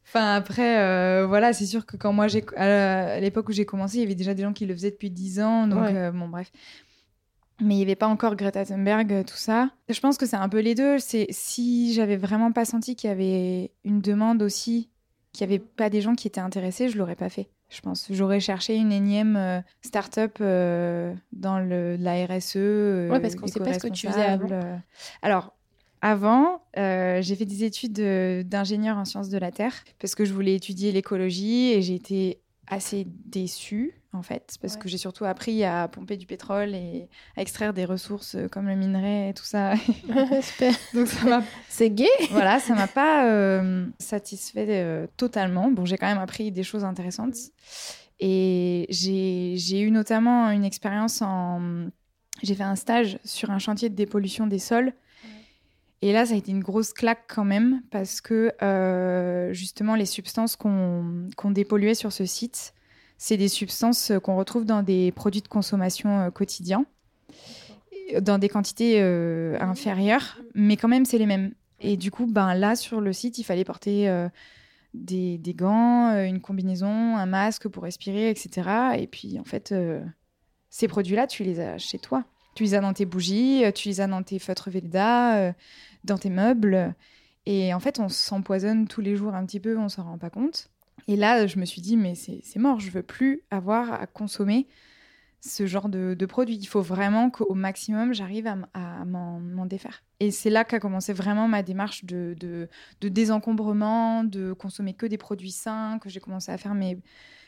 Enfin 0.07 0.35
après 0.35 1.25
voilà 1.25 1.55
c'est 1.55 1.65
sûr 1.65 1.87
que 1.87 1.97
quand 1.97 2.13
moi 2.13 2.29
j'ai 2.29 2.45
à 2.57 3.21
l'époque 3.21 3.49
où 3.49 3.53
j'ai 3.53 3.65
commencé 3.65 3.97
il 3.97 4.01
y 4.01 4.05
avait 4.05 4.15
déjà 4.15 4.35
des 4.35 4.43
gens 4.43 4.53
qui 4.53 4.67
le 4.67 4.75
faisaient 4.75 4.91
depuis 4.91 5.11
10 5.11 5.41
ans 5.41 5.67
donc 5.67 5.95
bon 6.13 6.29
bref 6.29 6.53
mais 7.61 7.75
il 7.75 7.77
n'y 7.79 7.83
avait 7.83 7.97
pas 7.97 8.07
encore 8.07 8.37
Greta 8.37 8.65
Thunberg, 8.65 9.13
euh, 9.13 9.23
tout 9.23 9.37
ça. 9.37 9.71
Je 9.89 10.01
pense 10.01 10.17
que 10.17 10.27
c'est 10.27 10.37
un 10.37 10.49
peu 10.49 10.61
les 10.61 10.75
deux. 10.75 10.99
C'est 10.99 11.27
si 11.31 11.93
j'avais 11.95 12.17
vraiment 12.17 12.53
pas 12.53 12.65
senti 12.65 12.97
qu'il 12.97 13.09
y 13.09 13.13
avait 13.13 13.73
une 13.85 14.01
demande 14.01 14.43
aussi, 14.43 14.89
qu'il 15.33 15.47
n'y 15.47 15.55
avait 15.55 15.63
pas 15.63 15.91
des 15.91 16.01
gens 16.01 16.15
qui 16.15 16.27
étaient 16.27 16.41
intéressés, 16.41 16.89
je 16.89 16.99
l'aurais 16.99 17.17
pas 17.17 17.29
fait. 17.29 17.49
Je 17.69 17.81
pense 17.83 18.09
j'aurais 18.11 18.41
cherché 18.41 18.75
une 18.75 18.91
énième 18.91 19.37
euh, 19.37 19.61
start-up 19.83 20.39
euh, 20.41 21.15
dans 21.33 21.61
le, 21.61 21.97
la 21.97 22.27
RSE. 22.27 22.57
ouais, 22.57 23.21
parce 23.21 23.37
qu'on 23.37 23.47
sait 23.47 23.61
pas 23.61 23.75
ce 23.75 23.79
que 23.79 23.89
tu 23.93 24.09
faisais 24.09 24.23
avant. 24.23 24.81
Alors, 25.23 25.53
avant, 26.03 26.63
j'ai 26.75 27.37
fait 27.37 27.45
des 27.45 27.65
études 27.65 28.49
d'ingénieur 28.49 28.97
en 28.97 29.05
sciences 29.05 29.29
de 29.29 29.39
la 29.39 29.53
Terre 29.53 29.85
parce 30.01 30.15
que 30.15 30.25
je 30.25 30.33
voulais 30.33 30.55
étudier 30.55 30.93
l'écologie 30.93 31.73
et 31.73 31.83
j'ai 31.83 31.95
été 31.95 32.41
assez 32.71 33.07
déçue 33.27 34.01
en 34.13 34.23
fait, 34.23 34.57
parce 34.61 34.77
que 34.77 34.89
j'ai 34.89 34.99
surtout 34.99 35.25
appris 35.25 35.63
à 35.63 35.87
pomper 35.87 36.17
du 36.17 36.27
pétrole 36.27 36.75
et 36.75 37.09
à 37.37 37.43
extraire 37.43 37.73
des 37.73 37.85
ressources 37.85 38.35
euh, 38.35 38.49
comme 38.49 38.67
le 38.67 38.75
minerai 38.75 39.29
et 39.29 39.35
tout 39.35 39.45
ça. 39.45 39.75
Donc 40.95 41.07
ça 41.07 41.29
m'a... 41.29 41.45
C'est 41.69 41.91
gay 41.91 42.09
Voilà, 42.31 42.59
ça 42.59 42.75
m'a 42.75 42.89
pas 42.89 43.27
euh, 43.27 43.87
satisfait 43.99 44.67
euh, 44.69 45.07
totalement. 45.17 45.71
Bon, 45.71 45.85
j'ai 45.85 45.97
quand 45.97 46.09
même 46.09 46.19
appris 46.19 46.51
des 46.51 46.65
choses 46.65 46.85
intéressantes. 46.85 47.37
Et 48.19 48.87
j'ai 48.91 49.81
eu 49.81 49.91
notamment 49.91 50.51
une 50.51 50.65
expérience 50.65 51.23
en... 51.23 51.89
J'ai 52.43 52.55
fait 52.55 52.65
un 52.65 52.77
stage 52.77 53.19
sur 53.25 53.51
un 53.51 53.59
chantier 53.59 53.91
de 53.91 53.95
dépollution 53.95 54.47
des 54.47 54.59
sols. 54.59 54.93
Et 56.03 56.13
là, 56.13 56.25
ça 56.25 56.35
a 56.35 56.37
été 56.37 56.51
une 56.51 56.63
grosse 56.63 56.93
claque 56.93 57.25
quand 57.29 57.45
même, 57.45 57.83
parce 57.91 58.21
que 58.21 58.53
justement, 59.53 59.95
les 59.95 60.07
substances 60.07 60.57
qu'on 60.57 61.51
dépolluait 61.51 61.95
sur 61.95 62.13
ce 62.13 62.25
site, 62.25 62.75
c'est 63.21 63.37
des 63.37 63.49
substances 63.49 64.11
euh, 64.11 64.19
qu'on 64.19 64.35
retrouve 64.35 64.65
dans 64.65 64.83
des 64.83 65.13
produits 65.13 65.43
de 65.43 65.49
consommation 65.49 66.21
euh, 66.21 66.31
quotidiens, 66.31 66.87
dans 68.19 68.39
des 68.39 68.49
quantités 68.49 68.97
euh, 69.03 69.59
inférieures, 69.61 70.41
mais 70.55 70.79
quand 70.79 70.89
même, 70.89 71.05
c'est 71.05 71.19
les 71.19 71.27
mêmes. 71.27 71.53
Et 71.81 71.99
du 71.99 72.11
coup, 72.11 72.27
ben, 72.27 72.55
là, 72.55 72.77
sur 72.77 73.03
le 73.03 73.13
site, 73.13 73.37
il 73.37 73.45
fallait 73.45 73.65
porter 73.65 74.11
des, 74.93 75.55
gants, 75.55 76.11
une 76.25 76.41
combinaison, 76.41 77.17
un 77.17 77.27
masque 77.27 77.69
pour 77.69 77.85
respirer, 77.85 78.29
etc. 78.29 78.69
Et 78.99 79.07
puis, 79.07 79.39
en 79.39 79.45
fait, 79.45 79.75
ces 80.69 80.89
produits-là, 80.89 81.27
tu 81.27 81.43
les 81.43 81.59
as 81.59 81.79
chez 81.79 81.99
toi. 81.99 82.25
Tu 82.61 82.65
les 82.65 82.75
as 82.75 82.81
dans 82.81 82.93
tes 82.93 83.07
bougies, 83.07 83.65
tu 83.75 83.89
les 83.89 84.03
as 84.03 84.07
dans 84.07 84.23
tes 84.23 84.39
feutres 84.39 84.69
Veda, 84.69 85.55
dans 86.05 86.19
tes 86.19 86.29
meubles. 86.29 86.95
Et 87.47 87.73
en 87.73 87.81
fait, 87.81 87.99
on 87.99 88.11
s'empoisonne 88.11 88.87
tous 88.87 89.01
les 89.01 89.17
jours 89.17 89.35
un 89.35 89.47
petit 89.47 89.61
peu, 89.61 89.79
on 89.79 89.89
s'en 89.89 90.03
rend 90.03 90.19
pas 90.19 90.29
compte. 90.29 90.69
Et 91.09 91.17
là, 91.17 91.47
je 91.47 91.59
me 91.59 91.65
suis 91.65 91.81
dit, 91.81 91.97
mais 91.97 92.15
c'est 92.15 92.59
mort, 92.59 92.79
je 92.79 92.91
veux 92.91 93.03
plus 93.03 93.41
avoir 93.51 93.95
à 93.95 94.07
consommer 94.07 94.67
ce 95.41 95.65
genre 95.65 95.89
de, 95.89 96.13
de 96.13 96.27
produit. 96.27 96.57
Il 96.57 96.67
faut 96.67 96.83
vraiment 96.83 97.31
qu'au 97.31 97.55
maximum, 97.55 98.13
j'arrive 98.13 98.47
à, 98.47 99.05
m'en 99.07 99.65
défaire. 99.65 100.03
Et 100.21 100.31
c'est 100.31 100.51
là 100.51 100.65
qu'a 100.65 100.81
commencé 100.81 101.15
vraiment 101.15 101.49
ma 101.49 101.63
démarche 101.63 102.05
de, 102.05 102.37
de, 102.39 103.09
désencombrement, 103.09 104.23
de 104.23 104.53
consommer 104.53 104.93
que 104.93 105.07
des 105.07 105.17
produits 105.17 105.51
sains, 105.51 105.99
que 105.99 106.11
j'ai 106.11 106.21
commencé 106.21 106.53
à 106.53 106.59
faire 106.59 106.75
mes, 106.75 106.99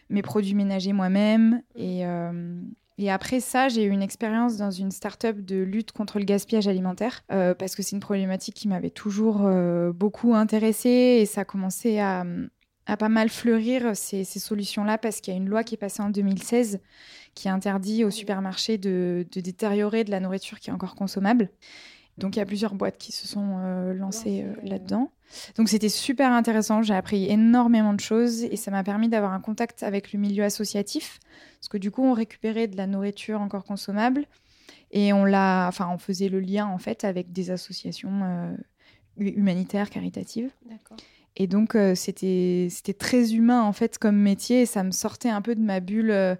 mes 0.08 0.22
produits 0.22 0.54
ménagers 0.54 0.94
moi-même. 0.94 1.62
Et, 1.74 2.06
euh, 2.06 2.62
et 3.02 3.10
après 3.10 3.40
ça, 3.40 3.68
j'ai 3.68 3.84
eu 3.84 3.90
une 3.90 4.02
expérience 4.02 4.56
dans 4.56 4.70
une 4.70 4.90
start-up 4.90 5.38
de 5.38 5.56
lutte 5.56 5.92
contre 5.92 6.18
le 6.18 6.24
gaspillage 6.24 6.68
alimentaire, 6.68 7.22
euh, 7.32 7.54
parce 7.54 7.74
que 7.74 7.82
c'est 7.82 7.96
une 7.96 8.00
problématique 8.00 8.54
qui 8.54 8.68
m'avait 8.68 8.90
toujours 8.90 9.42
euh, 9.44 9.92
beaucoup 9.92 10.34
intéressée, 10.34 11.18
et 11.20 11.26
ça 11.26 11.42
a 11.42 11.44
commencé 11.44 11.98
à 11.98 12.24
à 12.86 12.96
pas 12.96 13.08
mal 13.08 13.28
fleurir 13.28 13.96
ces, 13.96 14.24
solutions-là 14.24 14.98
parce 14.98 15.20
qu'il 15.20 15.32
y 15.32 15.36
a 15.36 15.38
une 15.38 15.48
loi 15.48 15.64
qui 15.64 15.74
est 15.74 15.78
passée 15.78 16.02
en 16.02 16.10
2016 16.10 16.80
qui 17.34 17.48
interdit 17.48 18.04
aux 18.04 18.10
supermarchés 18.10 18.76
de, 18.78 19.24
détériorer 19.32 20.04
de 20.04 20.10
la 20.10 20.20
nourriture 20.20 20.60
qui 20.60 20.70
est 20.70 20.72
encore 20.72 20.94
consommable. 20.94 21.48
Donc 22.18 22.36
il 22.36 22.40
y 22.40 22.42
a 22.42 22.46
plusieurs 22.46 22.74
boîtes 22.74 22.98
qui 22.98 23.12
se 23.12 23.26
sont 23.26 23.56
euh, 23.60 23.94
lancées 23.94 24.44
euh, 24.44 24.54
là-dedans. 24.62 25.12
Donc 25.56 25.70
c'était 25.70 25.88
super 25.88 26.30
intéressant, 26.30 26.82
j'ai 26.82 26.94
appris 26.94 27.30
énormément 27.30 27.94
de 27.94 28.00
choses 28.00 28.42
et 28.42 28.56
ça 28.56 28.70
m'a 28.70 28.84
permis 28.84 29.08
d'avoir 29.08 29.32
un 29.32 29.40
contact 29.40 29.82
avec 29.82 30.12
le 30.12 30.18
milieu 30.18 30.44
associatif 30.44 31.20
parce 31.62 31.68
que 31.68 31.78
du 31.78 31.92
coup 31.92 32.02
on 32.02 32.12
récupérait 32.12 32.66
de 32.66 32.76
la 32.76 32.88
nourriture 32.88 33.40
encore 33.40 33.62
consommable 33.62 34.26
et 34.90 35.12
on 35.12 35.24
l'a 35.24 35.68
enfin 35.68 35.88
on 35.94 35.96
faisait 35.96 36.28
le 36.28 36.40
lien 36.40 36.66
en 36.66 36.78
fait 36.78 37.04
avec 37.04 37.32
des 37.32 37.52
associations 37.52 38.20
euh, 38.24 38.56
humanitaires 39.16 39.88
caritatives. 39.88 40.50
D'accord. 40.68 40.96
Et 41.36 41.46
donc, 41.46 41.74
euh, 41.74 41.94
c'était 41.94 42.68
très 42.98 43.34
humain, 43.34 43.62
en 43.62 43.72
fait, 43.72 43.98
comme 43.98 44.16
métier. 44.16 44.62
Et 44.62 44.66
ça 44.66 44.82
me 44.82 44.90
sortait 44.90 45.30
un 45.30 45.40
peu 45.40 45.54
de 45.54 45.60
ma 45.60 45.80
bulle 45.80 46.10
euh, 46.10 46.34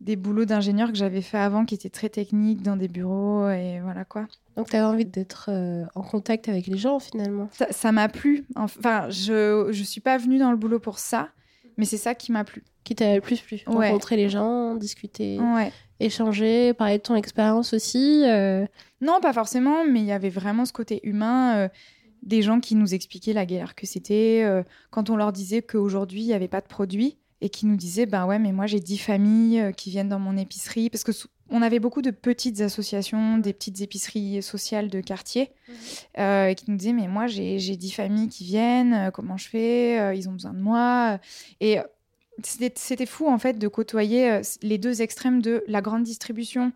des 0.00 0.16
boulots 0.16 0.44
d'ingénieur 0.44 0.90
que 0.90 0.96
j'avais 0.96 1.22
fait 1.22 1.38
avant, 1.38 1.64
qui 1.64 1.74
étaient 1.74 1.90
très 1.90 2.08
techniques, 2.08 2.62
dans 2.62 2.76
des 2.76 2.88
bureaux, 2.88 3.48
et 3.50 3.80
voilà 3.80 4.04
quoi. 4.04 4.26
Donc, 4.56 4.68
tu 4.68 4.76
avais 4.76 4.84
envie 4.84 5.04
d'être 5.04 5.46
euh, 5.48 5.84
en 5.94 6.02
contact 6.02 6.48
avec 6.48 6.66
les 6.66 6.76
gens, 6.76 6.98
finalement? 6.98 7.48
Ça 7.70 7.92
m'a 7.92 8.08
plu. 8.08 8.44
Enfin, 8.54 9.08
je 9.10 9.68
ne 9.68 9.84
suis 9.84 10.00
pas 10.00 10.18
venue 10.18 10.38
dans 10.38 10.50
le 10.50 10.56
boulot 10.56 10.78
pour 10.78 10.98
ça. 10.98 11.30
Mais 11.76 11.84
c'est 11.84 11.96
ça 11.96 12.14
qui 12.14 12.32
m'a 12.32 12.44
plu. 12.44 12.62
Qui 12.84 12.94
t'a 12.94 13.14
le 13.14 13.20
plus 13.20 13.40
plu 13.40 13.62
Ouais. 13.66 13.88
Rencontrer 13.88 14.16
les 14.16 14.28
gens, 14.28 14.74
discuter, 14.74 15.38
Ouais. 15.38 15.70
échanger, 16.00 16.72
parler 16.74 16.98
de 16.98 17.02
ton 17.02 17.14
expérience 17.14 17.72
aussi. 17.72 18.22
euh, 18.24 18.66
Non, 19.00 19.20
pas 19.20 19.32
forcément, 19.32 19.84
mais 19.84 20.00
il 20.00 20.06
y 20.06 20.12
avait 20.12 20.28
vraiment 20.30 20.64
ce 20.64 20.72
côté 20.72 21.00
humain. 21.04 21.56
euh, 21.56 21.68
des 22.22 22.40
gens 22.40 22.60
qui 22.60 22.76
nous 22.76 22.94
expliquaient 22.94 23.32
la 23.32 23.44
galère 23.46 23.74
que 23.74 23.84
c'était 23.84 24.42
euh, 24.44 24.62
quand 24.90 25.10
on 25.10 25.16
leur 25.16 25.32
disait 25.32 25.60
qu'aujourd'hui, 25.60 26.20
il 26.22 26.26
n'y 26.28 26.34
avait 26.34 26.46
pas 26.46 26.60
de 26.60 26.68
produits 26.68 27.18
et 27.40 27.48
qui 27.48 27.66
nous 27.66 27.74
disaient 27.74 28.06
ben 28.06 28.26
ouais, 28.26 28.38
mais 28.38 28.52
moi 28.52 28.66
j'ai 28.66 28.78
10 28.78 28.98
familles 28.98 29.72
qui 29.76 29.90
viennent 29.90 30.08
dans 30.08 30.20
mon 30.20 30.36
épicerie. 30.36 30.88
Parce 30.88 31.02
que 31.02 31.10
on 31.52 31.62
avait 31.62 31.78
beaucoup 31.78 32.02
de 32.02 32.10
petites 32.10 32.60
associations, 32.60 33.38
des 33.38 33.52
petites 33.52 33.80
épiceries 33.80 34.42
sociales 34.42 34.88
de 34.88 35.00
quartier 35.00 35.50
euh, 36.18 36.46
et 36.46 36.54
qui 36.54 36.70
nous 36.70 36.76
disaient 36.76 36.92
mais 36.92 37.06
moi 37.08 37.26
j'ai 37.26 37.58
10 37.58 37.90
familles 37.92 38.28
qui 38.28 38.44
viennent, 38.44 38.94
euh, 38.94 39.10
comment 39.10 39.36
je 39.36 39.48
fais 39.48 40.00
Euh, 40.00 40.14
Ils 40.14 40.28
ont 40.28 40.32
besoin 40.32 40.52
de 40.54 40.60
moi. 40.60 41.18
Et 41.60 41.78
euh, 41.78 41.82
c'était 42.42 43.06
fou 43.06 43.28
en 43.28 43.38
fait 43.38 43.58
de 43.58 43.68
côtoyer 43.68 44.30
euh, 44.30 44.40
les 44.62 44.78
deux 44.78 45.02
extrêmes 45.02 45.42
de 45.42 45.62
la 45.68 45.80
grande 45.80 46.02
distribution 46.02 46.72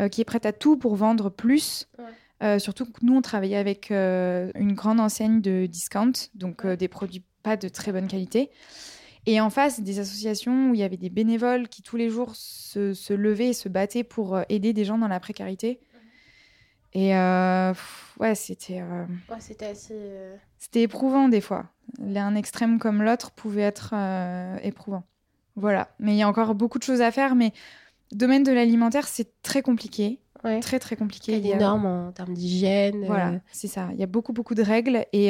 euh, 0.00 0.08
qui 0.08 0.20
est 0.20 0.24
prête 0.24 0.46
à 0.46 0.52
tout 0.52 0.76
pour 0.76 0.94
vendre 0.94 1.28
plus. 1.30 1.88
Ouais. 1.98 2.04
Euh, 2.42 2.58
surtout 2.58 2.84
que 2.84 2.98
nous, 3.02 3.14
on 3.16 3.22
travaillait 3.22 3.56
avec 3.56 3.90
euh, 3.90 4.50
une 4.56 4.72
grande 4.74 5.00
enseigne 5.00 5.40
de 5.40 5.66
discount, 5.66 6.12
donc 6.34 6.64
euh, 6.64 6.76
des 6.76 6.88
produits 6.88 7.22
pas 7.42 7.56
de 7.56 7.68
très 7.68 7.92
bonne 7.92 8.08
qualité. 8.08 8.50
Et 9.26 9.40
en 9.40 9.48
face, 9.50 9.80
des 9.80 9.98
associations 10.00 10.70
où 10.70 10.74
il 10.74 10.80
y 10.80 10.82
avait 10.82 10.96
des 10.98 11.08
bénévoles 11.10 11.68
qui 11.68 11.82
tous 11.82 11.96
les 11.96 12.10
jours 12.10 12.32
se, 12.34 12.92
se 12.92 13.14
levaient 13.14 13.48
et 13.48 13.52
se 13.54 13.68
battaient 13.68 14.04
pour 14.04 14.36
euh, 14.36 14.42
aider 14.48 14.72
des 14.72 14.84
gens 14.84 14.98
dans 14.98 15.08
la 15.08 15.18
précarité. 15.20 15.80
Et 16.92 17.16
euh, 17.16 17.72
pff, 17.72 18.16
ouais, 18.20 18.34
c'était 18.34 18.80
euh, 18.80 19.04
Ouais, 19.30 19.40
c'était 19.40 19.66
assez. 19.66 19.94
euh, 19.96 20.36
c'était 20.58 20.82
éprouvant 20.82 21.28
des 21.28 21.40
fois. 21.40 21.66
L'un 21.98 22.34
extrême 22.36 22.78
comme 22.78 23.02
l'autre 23.02 23.30
pouvait 23.32 23.62
être 23.62 23.94
éprouvant. 24.62 25.04
Voilà. 25.56 25.88
Mais 25.98 26.12
il 26.12 26.18
y 26.18 26.22
a 26.22 26.28
encore 26.28 26.54
beaucoup 26.54 26.78
de 26.78 26.84
choses 26.84 27.00
à 27.00 27.10
faire. 27.10 27.34
Mais 27.34 27.52
le 28.12 28.16
domaine 28.16 28.42
de 28.42 28.52
l'alimentaire, 28.52 29.06
c'est 29.08 29.40
très 29.42 29.62
compliqué. 29.62 30.20
Ouais. 30.44 30.60
Très, 30.60 30.78
très 30.78 30.94
compliqué. 30.96 31.36
Il 31.36 31.46
y 31.46 31.52
a 31.52 31.54
des 31.54 31.60
normes 31.60 31.86
en 31.86 32.12
termes 32.12 32.34
d'hygiène. 32.34 33.04
Voilà, 33.06 33.40
c'est 33.50 33.68
ça. 33.68 33.88
Il 33.92 33.98
y 33.98 34.02
a 34.02 34.06
beaucoup, 34.06 34.32
beaucoup 34.32 34.54
de 34.54 34.62
règles. 34.62 35.06
Et 35.12 35.28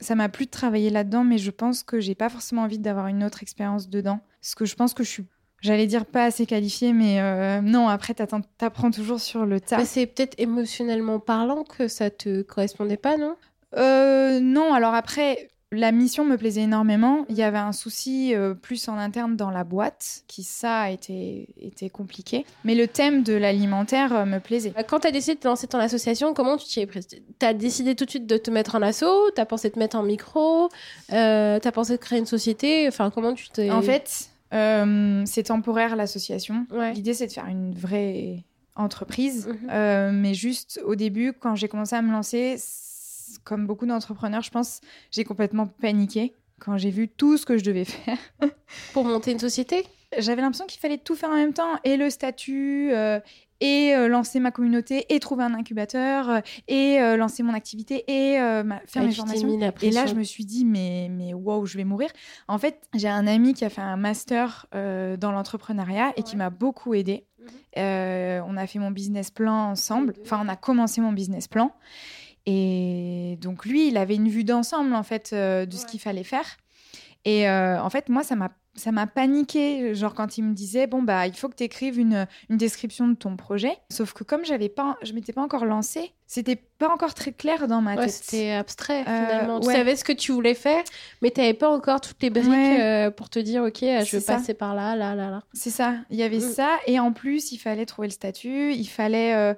ça 0.00 0.14
m'a 0.14 0.28
plu 0.28 0.46
de 0.46 0.50
travailler 0.50 0.90
là-dedans. 0.90 1.24
Mais 1.24 1.38
je 1.38 1.50
pense 1.50 1.82
que 1.82 2.00
j'ai 2.00 2.14
pas 2.14 2.28
forcément 2.28 2.62
envie 2.62 2.78
d'avoir 2.78 3.06
une 3.08 3.24
autre 3.24 3.42
expérience 3.42 3.88
dedans. 3.88 4.20
Parce 4.40 4.54
que 4.54 4.64
je 4.64 4.74
pense 4.74 4.94
que 4.94 5.02
je 5.02 5.08
suis. 5.08 5.26
J'allais 5.60 5.88
dire 5.88 6.06
pas 6.06 6.24
assez 6.24 6.46
qualifiée, 6.46 6.92
mais 6.92 7.20
euh, 7.20 7.60
non, 7.60 7.88
après, 7.88 8.14
t'apprends 8.14 8.90
toujours 8.92 9.18
sur 9.18 9.44
le 9.44 9.60
tas. 9.60 9.84
C'est 9.84 10.06
peut-être 10.06 10.38
émotionnellement 10.38 11.18
parlant 11.18 11.64
que 11.64 11.88
ça 11.88 12.10
te 12.10 12.42
correspondait 12.42 12.96
pas, 12.96 13.16
non? 13.16 13.34
Euh, 13.76 14.38
non, 14.40 14.72
alors 14.72 14.94
après, 14.94 15.50
la 15.70 15.92
mission 15.92 16.24
me 16.24 16.36
plaisait 16.36 16.62
énormément. 16.62 17.26
Il 17.28 17.36
y 17.36 17.42
avait 17.42 17.58
un 17.58 17.72
souci 17.72 18.34
euh, 18.34 18.54
plus 18.54 18.88
en 18.88 18.96
interne 18.96 19.36
dans 19.36 19.50
la 19.50 19.64
boîte, 19.64 20.22
qui 20.26 20.42
ça 20.42 20.80
a 20.80 20.90
été, 20.90 21.48
été 21.60 21.90
compliqué. 21.90 22.46
Mais 22.64 22.74
le 22.74 22.88
thème 22.88 23.22
de 23.22 23.34
l'alimentaire 23.34 24.14
euh, 24.14 24.24
me 24.24 24.38
plaisait. 24.38 24.72
Quand 24.88 25.00
tu 25.00 25.08
as 25.08 25.10
décidé 25.10 25.34
de 25.34 25.40
te 25.40 25.48
lancer 25.48 25.66
ton 25.66 25.78
association, 25.78 26.32
comment 26.32 26.56
tu 26.56 26.66
t'y 26.66 26.80
es 26.80 26.86
prise 26.86 27.06
Tu 27.06 27.46
as 27.46 27.52
décidé 27.52 27.94
tout 27.94 28.06
de 28.06 28.10
suite 28.10 28.26
de 28.26 28.38
te 28.38 28.50
mettre 28.50 28.76
en 28.76 28.82
asso? 28.82 29.04
Tu 29.34 29.40
as 29.40 29.46
pensé 29.46 29.70
te 29.70 29.78
mettre 29.78 29.96
en 29.96 30.02
micro? 30.02 30.70
Euh, 31.12 31.60
Tu 31.60 31.68
as 31.68 31.72
pensé 31.72 31.92
de 31.92 32.00
créer 32.00 32.18
une 32.18 32.26
société? 32.26 32.88
Enfin, 32.88 33.10
comment 33.10 33.34
tu 33.34 33.50
t'es. 33.50 33.70
En 33.70 33.82
fait, 33.82 34.30
euh, 34.54 35.22
c'est 35.26 35.44
temporaire 35.44 35.96
l'association. 35.96 36.66
Ouais. 36.70 36.94
L'idée, 36.94 37.12
c'est 37.12 37.26
de 37.26 37.32
faire 37.32 37.46
une 37.46 37.74
vraie 37.74 38.44
entreprise. 38.74 39.48
Mhm. 39.48 40.12
Mais 40.12 40.32
juste 40.32 40.80
au 40.86 40.94
début, 40.94 41.34
quand 41.34 41.56
j'ai 41.56 41.68
commencé 41.68 41.94
à 41.94 42.00
me 42.00 42.10
lancer, 42.10 42.56
comme 43.44 43.66
beaucoup 43.66 43.86
d'entrepreneurs, 43.86 44.42
je 44.42 44.50
pense, 44.50 44.80
j'ai 45.10 45.24
complètement 45.24 45.66
paniqué 45.66 46.34
quand 46.60 46.76
j'ai 46.76 46.90
vu 46.90 47.08
tout 47.08 47.36
ce 47.36 47.46
que 47.46 47.56
je 47.58 47.64
devais 47.64 47.84
faire. 47.84 48.18
Pour 48.92 49.04
monter 49.04 49.32
une 49.32 49.38
société? 49.38 49.86
J'avais 50.16 50.40
l'impression 50.40 50.66
qu'il 50.66 50.80
fallait 50.80 50.96
tout 50.98 51.14
faire 51.14 51.28
en 51.28 51.34
même 51.36 51.52
temps, 51.52 51.78
et 51.84 51.98
le 51.98 52.08
statut, 52.08 52.90
euh, 52.92 53.20
et 53.60 53.94
euh, 53.94 54.08
lancer 54.08 54.40
ma 54.40 54.50
communauté, 54.50 55.04
et 55.14 55.20
trouver 55.20 55.44
un 55.44 55.52
incubateur, 55.52 56.30
euh, 56.30 56.40
et 56.66 56.98
lancer 57.18 57.42
mon 57.42 57.52
activité, 57.52 58.04
et 58.08 58.38
ma- 58.64 58.80
faire 58.86 59.02
Et 59.02 59.06
mes 59.08 59.12
formations. 59.12 59.48
Et 59.82 59.90
là, 59.90 60.06
je 60.06 60.14
me 60.14 60.22
suis 60.22 60.46
dit, 60.46 60.64
mais, 60.64 61.08
mais 61.10 61.34
wow, 61.34 61.66
je 61.66 61.76
vais 61.76 61.84
mourir. 61.84 62.08
En 62.48 62.56
fait, 62.56 62.80
j'ai 62.94 63.08
un 63.08 63.26
ami 63.26 63.52
qui 63.52 63.66
a 63.66 63.68
fait 63.70 63.82
un 63.82 63.96
master 63.96 64.66
dans 64.72 65.30
l'entrepreneuriat 65.30 66.14
et 66.16 66.22
qui 66.22 66.36
m'a 66.36 66.48
beaucoup 66.50 66.94
aidé. 66.94 67.26
Mhm. 67.76 68.44
On 68.46 68.56
a 68.56 68.66
fait 68.66 68.78
mon 68.78 68.90
business 68.90 69.30
plan 69.30 69.70
ensemble. 69.72 70.14
Enfin, 70.24 70.40
on 70.42 70.48
a 70.48 70.56
commencé 70.56 71.02
mon 71.02 71.12
business 71.12 71.48
plan. 71.48 71.72
Et 72.50 73.36
donc, 73.42 73.66
lui, 73.66 73.88
il 73.88 73.98
avait 73.98 74.14
une 74.14 74.30
vue 74.30 74.42
d'ensemble, 74.42 74.94
en 74.94 75.02
fait, 75.02 75.30
euh, 75.34 75.66
de 75.66 75.76
ce 75.76 75.84
qu'il 75.84 76.00
fallait 76.00 76.24
faire. 76.24 76.46
Et 77.26 77.46
euh, 77.46 77.78
en 77.78 77.90
fait, 77.90 78.08
moi, 78.08 78.22
ça 78.22 78.36
m'a 78.36 78.48
ça 78.78 78.92
m'a 78.92 79.06
paniqué, 79.06 79.94
genre 79.94 80.14
quand 80.14 80.38
il 80.38 80.44
me 80.44 80.54
disait 80.54 80.86
bon 80.86 81.02
bah 81.02 81.26
il 81.26 81.34
faut 81.34 81.48
que 81.48 81.56
tu 81.56 81.64
écrives 81.64 81.98
une, 81.98 82.26
une 82.48 82.56
description 82.56 83.08
de 83.08 83.14
ton 83.14 83.36
projet. 83.36 83.76
Sauf 83.90 84.12
que 84.12 84.24
comme 84.24 84.44
j'avais 84.44 84.68
pas, 84.68 84.96
je 85.02 85.12
m'étais 85.12 85.32
pas 85.32 85.42
encore 85.42 85.66
lancée, 85.66 86.12
c'était 86.26 86.56
pas 86.56 86.88
encore 86.88 87.14
très 87.14 87.32
clair 87.32 87.66
dans 87.68 87.80
ma 87.80 87.96
Ouais, 87.96 88.04
tête. 88.06 88.14
c'était 88.14 88.52
abstrait 88.52 89.00
Euh, 89.00 89.04
finalement. 89.26 89.60
Tu 89.60 89.66
ouais. 89.68 89.74
savais 89.74 89.96
ce 89.96 90.04
que 90.04 90.12
tu 90.12 90.32
voulais 90.32 90.54
faire, 90.54 90.82
mais 91.22 91.30
tu 91.30 91.40
n'avais 91.40 91.54
pas 91.54 91.68
encore 91.68 92.00
toutes 92.00 92.22
les 92.22 92.30
briques 92.30 92.48
Ouais. 92.48 92.80
euh, 92.80 93.10
pour 93.10 93.28
te 93.30 93.38
dire 93.38 93.62
ok, 93.64 93.78
je 93.80 94.16
vais 94.16 94.20
ça. 94.20 94.34
passer 94.36 94.54
par 94.54 94.74
là, 94.74 94.94
là, 94.96 95.14
là, 95.14 95.28
là. 95.30 95.42
C'est 95.52 95.70
ça, 95.70 95.96
il 96.10 96.16
y 96.16 96.22
avait 96.22 96.38
Mm. 96.38 96.52
ça, 96.52 96.70
et 96.86 97.00
en 97.00 97.12
plus, 97.12 97.52
il 97.52 97.58
fallait 97.58 97.86
trouver 97.86 98.08
le 98.08 98.12
statut, 98.12 98.72
il 98.72 98.86
fallait, 98.86 99.34
euh, 99.34 99.54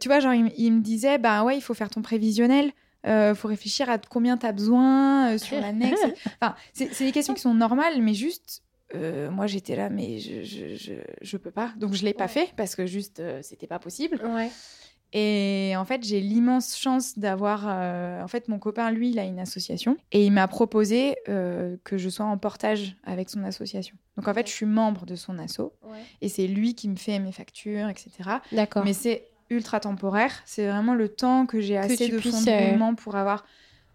tu 0.00 0.08
vois, 0.08 0.20
genre, 0.20 0.32
il, 0.34 0.50
il 0.56 0.72
me 0.72 0.80
disait, 0.80 1.18
bah 1.18 1.42
ouais, 1.44 1.56
il 1.56 1.60
faut 1.60 1.74
faire 1.74 1.90
ton 1.90 2.00
prévisionnel, 2.02 2.72
euh, 3.06 3.34
faut 3.34 3.48
réfléchir 3.48 3.90
à 3.90 3.98
combien 3.98 4.36
tu 4.36 4.46
as 4.46 4.52
besoin 4.52 5.32
euh, 5.34 5.38
sur 5.38 5.60
l'annexe. 5.60 6.00
enfin, 6.40 6.54
c'est 6.72 7.04
des 7.04 7.12
questions 7.12 7.34
qui 7.34 7.40
sont 7.40 7.54
normales, 7.54 8.00
mais 8.02 8.14
juste, 8.14 8.62
euh, 8.94 9.30
moi 9.30 9.46
j'étais 9.46 9.74
là, 9.76 9.88
mais 9.90 10.18
je, 10.18 10.42
je, 10.42 10.74
je, 10.76 10.92
je 11.20 11.36
peux 11.36 11.50
pas, 11.50 11.72
donc 11.76 11.94
je 11.94 12.04
l'ai 12.04 12.14
pas 12.14 12.28
fait 12.28 12.52
parce 12.56 12.74
que 12.76 12.86
juste, 12.86 13.20
euh, 13.20 13.40
c'était 13.42 13.66
pas 13.66 13.78
possible. 13.78 14.20
Ouais. 14.24 14.50
Et 15.14 15.74
en 15.76 15.84
fait, 15.84 16.02
j'ai 16.04 16.20
l'immense 16.20 16.74
chance 16.78 17.18
d'avoir. 17.18 17.64
euh, 17.68 18.22
en 18.22 18.28
fait, 18.28 18.48
mon 18.48 18.58
copain, 18.58 18.90
lui, 18.90 19.10
il 19.10 19.18
a 19.18 19.24
une 19.24 19.38
association 19.40 19.98
et 20.10 20.24
il 20.24 20.32
m'a 20.32 20.48
proposé 20.48 21.16
que 21.26 21.98
je 21.98 22.08
sois 22.08 22.24
en 22.24 22.38
portage 22.38 22.96
avec 23.04 23.28
son 23.28 23.44
association. 23.44 23.94
Donc 24.16 24.26
en 24.26 24.32
fait, 24.32 24.46
je 24.46 24.52
suis 24.52 24.64
membre 24.64 25.04
de 25.04 25.14
son 25.14 25.38
asso 25.38 25.72
Ouais. 25.82 25.98
et 26.22 26.30
c'est 26.30 26.46
lui 26.46 26.74
qui 26.74 26.88
me 26.88 26.96
fait 26.96 27.18
mes 27.18 27.32
factures, 27.32 27.88
etc. 27.90 28.10
D'accord. 28.52 28.84
Mais 28.86 28.94
c'est 28.94 29.28
ultra 29.52 29.80
temporaire. 29.80 30.32
C'est 30.44 30.68
vraiment 30.68 30.94
le 30.94 31.08
temps 31.08 31.46
que 31.46 31.60
j'ai 31.60 31.76
assez 31.78 32.08
de 32.08 32.18
fonds 32.18 32.40
de 32.42 32.48
euh, 32.50 32.68
roulement 32.70 32.94
pour 32.94 33.14
avoir 33.16 33.44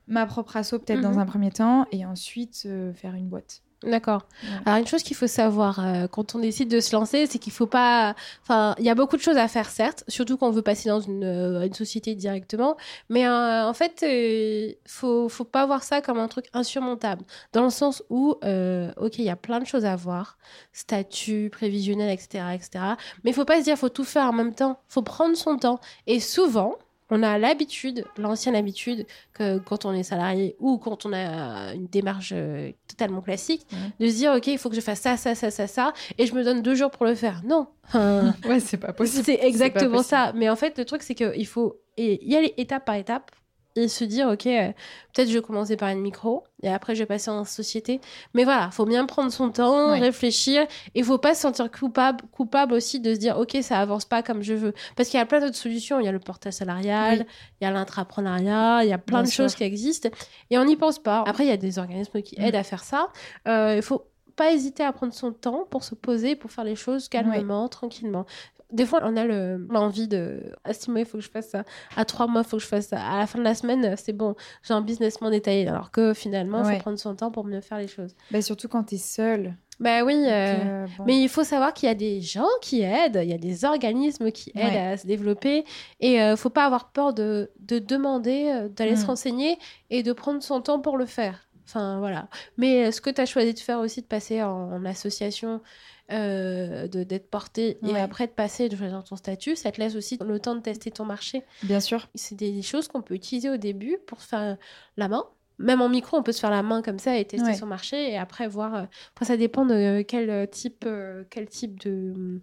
ma 0.08 0.26
propre 0.26 0.56
asso 0.58 0.72
peut-être 0.72 0.98
Mhm. 0.98 1.02
dans 1.14 1.20
un 1.20 1.26
premier 1.26 1.52
temps 1.52 1.86
et 1.92 2.06
ensuite 2.06 2.64
euh, 2.66 2.94
faire 2.94 3.14
une 3.16 3.28
boîte. 3.28 3.62
D'accord. 3.84 4.24
Ouais. 4.42 4.50
Alors 4.66 4.80
une 4.80 4.88
chose 4.88 5.04
qu'il 5.04 5.16
faut 5.16 5.28
savoir 5.28 5.80
euh, 5.80 6.08
quand 6.08 6.34
on 6.34 6.40
décide 6.40 6.68
de 6.68 6.80
se 6.80 6.96
lancer, 6.96 7.28
c'est 7.28 7.38
qu'il 7.38 7.54
faut 7.54 7.68
pas. 7.68 8.16
Enfin, 8.42 8.74
il 8.80 8.86
y 8.86 8.90
a 8.90 8.96
beaucoup 8.96 9.18
de 9.18 9.22
choses 9.22 9.38
à 9.38 9.48
faire, 9.48 9.70
certes, 9.70 10.04
surtout 10.08 10.36
quand 10.36 10.48
on 10.48 10.52
veut 10.52 10.64
passer 10.64 10.90
dans 10.90 11.00
une, 11.00 11.24
euh, 11.24 11.62
une 11.62 11.74
société 11.76 12.16
directement. 12.16 12.76
Mais 13.10 13.28
euh, 13.28 13.68
en 13.68 13.74
fait, 13.74 14.02
euh, 14.02 14.74
faut 14.88 15.30
faut 15.30 15.44
pas 15.44 15.68
voir 15.68 15.84
ça 15.84 16.02
comme 16.02 16.18
un 16.18 16.28
truc 16.28 16.46
insurmontable, 16.54 17.24
dans 17.54 17.64
le 17.64 17.70
sens 17.70 18.02
où, 18.10 18.32
ok, 18.32 19.20
il 19.20 19.26
y 19.26 19.30
a 19.30 19.36
plein 19.36 19.60
de 19.60 19.66
choses 19.66 19.86
à 19.86 19.96
voir, 19.96 20.40
statut, 20.74 21.50
prévisionnel, 21.52 22.10
etc., 22.10 22.46
etc. 22.56 22.84
Mais 23.24 23.30
il 23.32 23.34
faut 23.36 23.46
pas 23.46 23.60
se 23.60 23.64
dire 23.64 23.78
faut 23.78 23.90
tout 23.90 24.04
faire 24.04 24.26
en 24.26 24.34
même 24.34 24.56
temps. 24.56 24.80
Faut 24.88 25.04
prendre 25.04 25.38
son 25.38 25.58
temps. 25.58 25.80
Et 26.08 26.20
souvent. 26.20 26.78
On 27.10 27.24
a 27.24 27.38
l'habitude, 27.38 28.04
l'ancienne 28.18 28.56
habitude, 28.56 29.06
que 29.34 29.60
quand 29.60 29.86
on 29.86 29.94
est 29.94 30.04
salarié 30.04 30.56
ou 30.60 30.78
quand 30.78 31.06
on 31.06 31.14
a 31.14 31.74
une 31.74 31.88
démarche 31.88 32.34
euh, 32.36 32.72
totalement 32.88 33.22
classique, 33.22 33.66
de 34.00 34.08
se 34.08 34.16
dire 34.16 34.34
ok 34.34 34.48
il 34.48 34.58
faut 34.58 34.70
que 34.70 34.76
je 34.76 34.82
fasse 34.82 35.00
ça 35.02 35.16
ça 35.18 35.34
ça 35.36 35.50
ça 35.50 35.68
ça 35.68 35.94
et 36.18 36.26
je 36.26 36.34
me 36.34 36.44
donne 36.44 36.62
deux 36.62 36.76
jours 36.76 36.92
pour 36.92 37.06
le 37.06 37.16
faire. 37.16 37.42
Non. 37.46 37.68
Enfin, 37.86 38.34
Ouais, 38.46 38.60
c'est 38.60 38.78
pas 38.78 38.94
c'est 39.06 39.40
exactement 39.42 40.04
ça. 40.04 40.34
Mais 40.36 40.50
en 40.50 40.56
fait 40.56 40.78
le 40.78 40.86
truc 40.86 41.02
c'est 41.02 41.16
qu'il 41.16 41.48
faut 41.48 41.80
et 41.96 42.26
y 42.28 42.36
aller 42.36 42.54
étape 42.58 42.86
par 42.86 42.96
étape 42.96 43.32
et 43.78 43.88
se 43.88 44.04
dire 44.04 44.28
ok 44.28 44.46
euh, 44.48 44.72
peut-être 45.14 45.30
je 45.30 45.34
vais 45.36 45.42
commencer 45.42 45.78
par 45.78 45.90
une 45.90 46.00
micro 46.02 46.44
et 46.64 46.70
après 46.70 46.96
je 46.96 47.00
vais 47.00 47.06
passer 47.06 47.30
en 47.32 47.46
société 47.46 48.02
mais 48.34 48.44
voilà 48.44 48.70
faut 48.72 48.86
bien 48.86 49.06
prendre 49.06 49.32
son 49.32 49.50
temps 49.52 49.92
Ouais. 49.92 50.00
réfléchir 50.00 50.66
et 50.96 51.04
faut 51.04 51.18
pas 51.18 51.34
se 51.36 51.42
sentir 51.42 51.70
coupable 51.72 52.24
coupable 52.32 52.74
aussi 52.74 53.00
de 53.00 53.14
se 53.14 53.20
dire 53.20 53.38
ok 53.38 53.58
ça 53.62 53.80
avance 53.80 54.06
pas 54.06 54.24
comme 54.24 54.42
je 54.42 54.54
veux 54.54 54.74
parce 54.96 55.10
qu'il 55.10 55.18
y 55.20 55.22
a 55.22 55.26
plein 55.26 55.40
d'autres 55.40 55.56
solutions 55.56 56.00
il 56.00 56.06
y 56.06 56.10
a 56.10 56.12
le 56.12 56.20
portage 56.20 56.54
salarial 56.54 57.20
Oui. 57.20 57.26
il 57.62 57.64
y 57.64 57.68
a 57.68 57.72
l'intrapreneuriat 57.72 58.84
il 58.84 58.90
y 58.90 58.94
a 58.94 58.98
plein 58.98 59.20
Bien 59.22 59.28
de 59.30 59.32
choses 59.34 59.56
qui 59.56 59.64
existent 59.64 60.10
et 60.50 60.58
on 60.58 60.66
n'y 60.66 60.76
pense 60.76 61.00
pas 61.00 61.24
après 61.28 61.46
il 61.46 61.50
y 61.50 61.52
a 61.54 61.58
des 61.58 61.80
organismes 61.80 62.22
qui 62.22 62.36
Mm. 62.40 62.44
aident 62.46 62.56
à 62.56 62.64
faire 62.64 62.84
ça 62.84 63.10
euh, 63.48 63.76
il 63.78 63.82
faut 63.82 64.04
pas 64.36 64.52
hésiter 64.52 64.84
à 64.84 64.92
prendre 64.94 65.14
son 65.16 65.32
temps 65.32 65.66
pour 65.72 65.84
se 65.84 65.96
poser, 65.96 66.36
pour 66.36 66.52
faire 66.52 66.64
les 66.64 66.76
choses 66.76 67.10
calmement, 67.10 67.68
tranquillement. 67.70 68.28
Des 68.72 68.86
fois, 68.86 69.00
on 69.04 69.16
a 69.16 69.24
le- 69.26 69.66
l'envie 69.70 70.08
de 70.08 70.42
à 70.66 70.74
six 70.74 70.90
mois, 70.92 71.00
il 71.00 71.06
faut 71.06 71.18
que 71.20 71.24
je 71.24 71.30
fasse 71.30 71.50
ça. 71.50 71.64
À 71.96 72.04
trois 72.06 72.28
mois, 72.28 72.42
il 72.46 72.48
faut 72.50 72.58
que 72.58 72.64
je 72.64 72.68
fasse 72.68 72.88
ça. 72.88 73.02
À 73.02 73.20
la 73.20 73.28
fin 73.28 73.40
de 73.40 73.44
la 73.44 73.56
semaine, 73.56 73.96
c'est 73.98 74.14
bon, 74.14 74.36
j'ai 74.64 74.74
un 74.74 74.82
business 74.82 75.22
moins 75.22 75.32
détaillé. 75.32 75.68
Alors 75.68 75.90
que 75.92 76.14
finalement, 76.14 76.60
il 76.64 76.68
Ouais. 76.68 76.74
faut 76.76 76.82
prendre 76.82 77.00
son 77.00 77.16
temps 77.16 77.32
pour 77.32 77.46
mieux 77.46 77.62
faire 77.62 77.78
les 77.78 77.88
choses. 77.88 78.14
Bah, 78.32 78.42
surtout 78.42 78.68
quand 78.68 78.84
t'es 78.84 78.98
seule. 78.98 79.56
Bah 79.80 80.04
oui, 80.04 80.16
euh, 80.16 80.56
euh, 80.66 80.88
bon. 80.98 81.04
mais 81.06 81.22
il 81.22 81.30
faut 81.30 81.44
savoir 81.44 81.72
qu'il 81.72 81.88
y 81.88 81.92
a 81.92 81.96
des 81.96 82.20
gens 82.20 82.48
qui 82.64 82.82
aident, 82.82 83.20
il 83.22 83.30
y 83.30 83.34
a 83.34 83.38
des 83.38 83.64
organismes 83.64 84.32
qui 84.32 84.50
aident 84.56 84.74
Ouais. 84.74 84.88
à 84.94 84.98
se 84.98 85.06
développer. 85.06 85.66
Et 86.00 86.20
euh, 86.22 86.36
faut 86.36 86.50
pas 86.50 86.66
avoir 86.66 86.92
peur 86.92 87.14
de, 87.14 87.52
de 87.60 87.78
demander, 87.78 88.50
euh, 88.52 88.70
d'aller 88.70 88.96
se 88.96 89.04
Mm. 89.04 89.10
renseigner 89.10 89.60
et 89.92 90.02
de 90.02 90.12
prendre 90.14 90.42
son 90.42 90.62
temps 90.62 90.80
pour 90.80 90.98
le 90.98 91.06
faire. 91.06 91.48
Enfin, 91.66 92.00
voilà. 92.00 92.28
Mais 92.58 92.92
ce 92.92 93.02
que 93.02 93.10
tu 93.12 93.22
as 93.22 93.26
choisi 93.26 93.54
de 93.54 93.60
faire 93.60 93.80
aussi, 93.80 94.02
de 94.02 94.08
passer 94.08 94.42
en, 94.42 94.84
association, 94.86 95.62
euh, 96.12 96.88
d'être 96.88 97.30
porté 97.30 97.78
et 97.86 97.98
après 97.98 98.28
de 98.28 98.32
passer, 98.32 98.70
de 98.70 98.76
choisir 98.76 99.04
ton 99.04 99.16
statut, 99.16 99.56
ça 99.56 99.72
te 99.72 99.82
laisse 99.82 99.96
aussi 99.96 100.18
le 100.26 100.40
temps 100.40 100.56
de 100.56 100.62
tester 100.62 100.92
ton 100.92 101.06
marché. 101.06 101.44
Bien 101.64 101.80
sûr. 101.80 102.08
C'est 102.16 102.36
des 102.36 102.62
choses 102.62 102.88
qu'on 102.88 103.02
peut 103.02 103.14
utiliser 103.14 103.50
au 103.50 103.58
début 103.58 103.98
pour 104.08 104.22
faire 104.22 104.58
la 104.96 105.08
main. 105.08 105.26
Même 105.60 105.82
en 105.82 105.90
micro, 105.90 106.18
on 106.18 106.24
peut 106.24 106.32
se 106.32 106.40
faire 106.40 106.52
la 106.52 106.64
main 106.64 106.82
comme 106.82 107.00
ça 107.00 107.18
et 107.18 107.26
tester 107.26 107.56
son 107.56 107.66
marché 107.66 108.12
et 108.12 108.18
après 108.18 108.48
voir. 108.48 108.76
Euh, 108.76 108.84
après, 109.14 109.26
ça 109.26 109.38
dépend 109.38 109.66
de 109.66 110.02
quel 110.02 110.48
type, 110.50 110.86
euh, 110.86 111.24
quel 111.30 111.48
type 111.48 111.80
de 111.80 112.42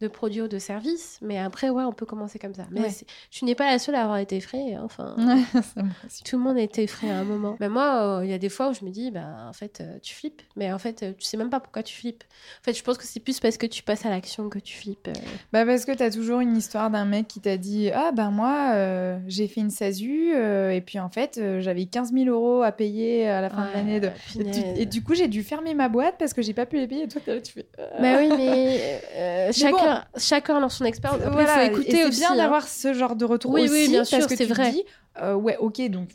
de 0.00 0.06
produits 0.06 0.42
ou 0.42 0.48
de 0.48 0.58
services. 0.58 1.18
Mais 1.22 1.38
après, 1.38 1.70
ouais, 1.70 1.82
on 1.82 1.92
peut 1.92 2.06
commencer 2.06 2.38
comme 2.38 2.54
ça. 2.54 2.64
Mais 2.70 2.88
tu 3.30 3.44
n'es 3.44 3.54
pas 3.54 3.66
la 3.66 3.78
seule 3.78 3.96
à 3.96 4.02
avoir 4.02 4.18
été 4.18 4.36
effrayée. 4.36 4.76
Hein, 4.76 4.82
enfin, 4.84 5.16
tout 6.24 6.36
le 6.36 6.42
monde 6.42 6.56
a 6.56 6.62
été 6.62 6.84
effrayé 6.84 7.12
à 7.12 7.18
un 7.18 7.24
moment. 7.24 7.56
Mais 7.58 7.68
moi, 7.68 8.18
euh, 8.18 8.24
il 8.24 8.30
y 8.30 8.32
a 8.32 8.38
des 8.38 8.48
fois 8.48 8.70
où 8.70 8.74
je 8.74 8.84
me 8.84 8.90
dis, 8.90 9.10
bah, 9.10 9.26
en 9.48 9.52
fait, 9.52 9.80
euh, 9.80 9.98
tu 10.00 10.14
flippes. 10.14 10.42
Mais 10.56 10.72
en 10.72 10.78
fait, 10.78 11.02
euh, 11.02 11.12
tu 11.18 11.24
sais 11.24 11.36
même 11.36 11.50
pas 11.50 11.58
pourquoi 11.58 11.82
tu 11.82 11.96
flippes. 11.96 12.22
En 12.60 12.64
fait, 12.64 12.74
je 12.74 12.82
pense 12.84 12.96
que 12.96 13.04
c'est 13.04 13.20
plus 13.20 13.40
parce 13.40 13.56
que 13.56 13.66
tu 13.66 13.82
passes 13.82 14.06
à 14.06 14.10
l'action 14.10 14.48
que 14.48 14.60
tu 14.60 14.76
flippes. 14.76 15.08
Bah, 15.52 15.66
parce 15.66 15.84
que 15.84 15.92
tu 15.92 16.02
as 16.02 16.10
toujours 16.10 16.40
une 16.40 16.56
histoire 16.56 16.90
d'un 16.90 17.04
mec 17.04 17.26
qui 17.26 17.40
t'a 17.40 17.56
dit, 17.56 17.90
ah, 17.92 18.12
ben 18.12 18.30
moi, 18.30 19.18
j'ai 19.26 19.48
fait 19.48 19.60
une 19.60 19.70
SASU. 19.70 20.32
et 20.32 20.82
puis, 20.84 21.00
en 21.00 21.08
fait, 21.08 21.40
j'avais 21.58 21.86
15 21.86 22.12
000 22.12 22.26
euros 22.26 22.62
à 22.62 22.70
payer 22.70 23.28
à 23.28 23.40
la 23.40 23.50
fin 23.50 23.66
de 23.66 23.72
l'année. 23.72 24.00
De... 24.00 24.10
Et, 24.76 24.86
du 24.86 25.02
coup, 25.02 25.14
j'ai 25.14 25.28
dû 25.28 25.42
fermer 25.42 25.74
ma 25.74 25.88
boîte 25.88 26.14
parce 26.18 26.34
que 26.34 26.42
j'ai 26.42 26.54
pas 26.54 26.66
pu 26.66 26.76
les 26.76 26.86
payer. 26.86 27.04
Et 27.04 27.08
toi, 27.08 27.20
tu 27.40 27.52
fais. 27.52 27.66
Bah 28.00 28.18
oui, 28.18 28.28
mais 28.36 29.52
chacun 29.52 29.87
chacun, 30.16 30.60
dans 30.60 30.68
son 30.68 30.84
expérience. 30.84 31.20
il 31.24 31.46
faut 31.46 31.60
écouter 31.60 32.02
C'est 32.04 32.10
bien 32.10 32.32
hein. 32.32 32.36
d'avoir 32.36 32.66
ce 32.68 32.92
genre 32.92 33.16
de 33.16 33.24
retour 33.24 33.52
oui, 33.52 33.62
aussi, 33.64 33.72
oui, 33.72 33.88
bien 33.88 34.04
sûr, 34.04 34.26
c'est 34.28 34.44
vrai. 34.44 34.72
Dis, 34.72 34.84
euh, 35.20 35.34
ouais, 35.34 35.56
ok, 35.58 35.80
donc 35.88 36.10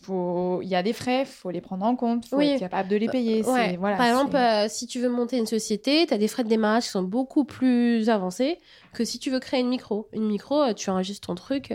il 0.61 0.67
y 0.67 0.75
a 0.75 0.83
des 0.83 0.93
frais, 0.93 1.21
il 1.21 1.25
faut 1.25 1.51
les 1.51 1.61
prendre 1.61 1.85
en 1.85 1.95
compte, 1.95 2.25
il 2.25 2.29
faut 2.29 2.41
être 2.41 2.59
capable 2.59 2.89
de 2.89 2.95
les 2.95 3.07
payer. 3.07 3.41
Voilà, 3.41 3.97
Par 3.97 4.05
exemple, 4.05 4.35
euh, 4.35 4.67
si 4.69 4.87
tu 4.87 4.99
veux 4.99 5.09
monter 5.09 5.37
une 5.37 5.45
société, 5.45 6.05
tu 6.07 6.13
as 6.13 6.17
des 6.17 6.27
frais 6.27 6.43
de 6.43 6.49
démarrage 6.49 6.83
qui 6.83 6.89
sont 6.89 7.03
beaucoup 7.03 7.43
plus 7.43 8.09
avancés 8.09 8.57
que 8.93 9.03
si 9.03 9.19
tu 9.19 9.31
veux 9.31 9.39
créer 9.39 9.59
une 9.59 9.69
micro. 9.69 10.07
Une 10.13 10.25
micro, 10.25 10.61
euh, 10.61 10.73
tu 10.73 10.89
enregistres 10.89 11.27
ton 11.27 11.35
truc, 11.35 11.73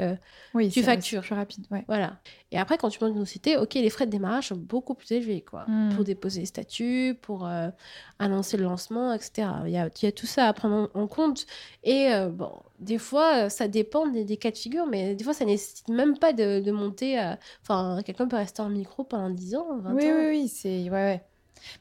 oui, 0.54 0.68
tu 0.68 0.82
factures. 0.82 1.22
plus 1.22 1.34
rapide. 1.34 1.66
Ouais. 1.70 1.84
Voilà. 1.88 2.18
Et 2.52 2.58
après, 2.58 2.78
quand 2.78 2.88
tu 2.88 3.02
montes 3.02 3.14
une 3.14 3.24
société, 3.24 3.56
ok, 3.56 3.74
les 3.74 3.90
frais 3.90 4.06
de 4.06 4.10
démarrage 4.10 4.48
sont 4.48 4.56
beaucoup 4.56 4.94
plus 4.94 5.12
élevés, 5.12 5.42
quoi. 5.42 5.64
Hmm. 5.66 5.90
Pour 5.94 6.04
déposer 6.04 6.40
les 6.40 6.46
statuts, 6.46 7.18
pour 7.20 7.48
annoncer 8.18 8.56
le 8.56 8.64
lancement, 8.64 9.12
etc. 9.12 9.48
Il 9.66 9.72
y 9.72 9.76
a, 9.76 9.90
y 10.02 10.06
a, 10.06 10.12
tout 10.12 10.26
ça 10.26 10.46
à 10.46 10.52
prendre 10.52 10.90
en, 10.94 11.06
compte. 11.06 11.46
Et 11.84 12.10
bon, 12.30 12.52
des 12.78 12.98
fois, 12.98 13.50
ça 13.50 13.68
dépend 13.68 14.06
des, 14.06 14.36
cas 14.36 14.50
de 14.50 14.56
figure, 14.56 14.86
mais 14.86 15.14
des 15.14 15.24
fois, 15.24 15.34
ça 15.34 15.44
nécessite 15.44 15.88
même 15.88 16.18
pas 16.18 16.32
de, 16.32 16.60
de 16.60 16.72
monter 16.72 17.18
Enfin, 17.62 18.00
quelqu'un 18.04 18.28
peut 18.28 18.36
rester 18.36 18.62
en 18.62 18.68
micro 18.68 19.04
pendant 19.04 19.30
10 19.30 19.56
ans, 19.56 19.78
20 19.78 19.94
oui, 19.94 20.04
ans. 20.04 20.16
Oui, 20.18 20.26
oui, 20.28 20.48
c'est. 20.48 20.84
Ouais, 20.84 20.90
ouais. 20.90 21.22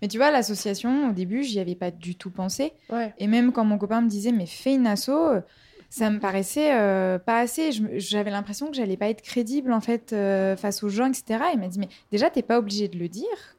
Mais 0.01 0.07
tu 0.07 0.17
vois, 0.17 0.31
l'association, 0.31 1.09
au 1.09 1.13
début, 1.13 1.43
j'y 1.43 1.59
avais 1.59 1.75
pas 1.75 1.91
du 1.91 2.15
tout 2.15 2.31
pensé. 2.31 2.73
Et 3.19 3.27
même 3.27 3.51
quand 3.51 3.63
mon 3.63 3.77
copain 3.77 4.01
me 4.01 4.09
disait, 4.09 4.31
mais 4.31 4.45
fais 4.45 4.73
une 4.73 4.87
asso, 4.87 5.11
ça 5.89 6.09
me 6.09 6.19
paraissait 6.19 6.73
euh, 6.73 7.17
pas 7.17 7.39
assez. 7.39 7.71
J'avais 7.93 8.31
l'impression 8.31 8.67
que 8.67 8.75
j'allais 8.75 8.97
pas 8.97 9.09
être 9.09 9.21
crédible, 9.21 9.71
en 9.71 9.81
fait, 9.81 10.13
euh, 10.13 10.55
face 10.55 10.83
aux 10.83 10.89
gens, 10.89 11.07
etc. 11.07 11.45
Il 11.53 11.59
m'a 11.59 11.67
dit, 11.67 11.79
mais 11.79 11.89
déjà, 12.11 12.29
t'es 12.29 12.41
pas 12.41 12.59
obligé 12.59 12.87
de 12.87 12.97
le 12.97 13.07
dire. 13.07 13.55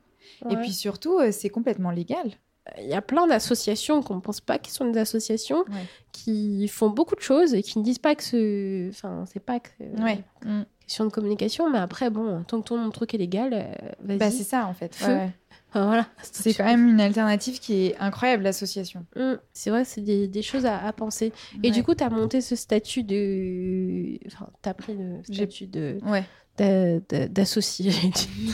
Et 0.51 0.57
puis 0.57 0.73
surtout, 0.73 1.19
euh, 1.19 1.33
c'est 1.33 1.49
complètement 1.49 1.91
légal 1.91 2.31
il 2.79 2.87
y 2.87 2.95
a 2.95 3.03
plein 3.03 3.27
d'associations 3.27 4.03
qu'on 4.03 4.17
ne 4.17 4.21
pense 4.21 4.41
pas 4.41 4.59
qui 4.59 4.71
sont 4.71 4.91
des 4.91 4.99
associations 4.99 5.65
qui 6.13 6.69
font 6.69 6.91
beaucoup 6.91 7.15
de 7.15 7.21
choses 7.21 7.55
et 7.55 7.63
qui 7.63 7.79
ne 7.79 7.85
disent 7.85 7.99
pas 7.99 8.15
que 8.15 8.23
ce 8.23 8.89
enfin 8.91 9.25
c'est 9.27 9.41
pas 9.41 9.61
que 9.61 9.71
ouais. 10.03 10.23
Mm 10.45 10.63
de 11.01 11.09
communication, 11.11 11.71
mais 11.71 11.79
après, 11.79 12.11
bon, 12.11 12.43
tant 12.45 12.61
que 12.61 12.69
ton 12.69 12.91
truc 12.91 13.15
est 13.15 13.19
légal, 13.19 13.51
euh, 13.53 13.65
vas-y. 14.01 14.19
Bah, 14.19 14.31
c'est 14.31 14.45
ça, 14.45 14.67
en 14.67 14.75
fait. 14.75 14.97
voilà. 15.75 16.07
C'est 16.23 16.55
quand 16.55 16.65
même 16.65 16.89
une 16.89 17.01
alternative 17.01 17.61
qui 17.61 17.87
est 17.87 17.97
incroyable, 17.99 18.45
l'association. 18.45 19.05
Mmh. 19.17 19.35
c'est 19.53 19.71
vrai, 19.71 19.85
c'est 19.85 20.01
des, 20.01 20.43
choses 20.43 20.67
à, 20.67 20.93
penser. 20.93 21.33
Et 21.63 21.71
du 21.71 21.83
coup, 21.83 21.95
tu 21.95 22.05
as 22.05 22.11
monté 22.11 22.41
ce 22.41 22.57
statut 22.57 23.03
de. 23.03 24.19
Enfin, 24.27 24.49
tu 24.63 24.69
as 24.69 24.75
pris 24.75 24.95
le 24.95 25.23
statut 25.23 25.67
de. 25.67 25.99
Ouais. 26.61 27.01
D'associé. 27.29 27.93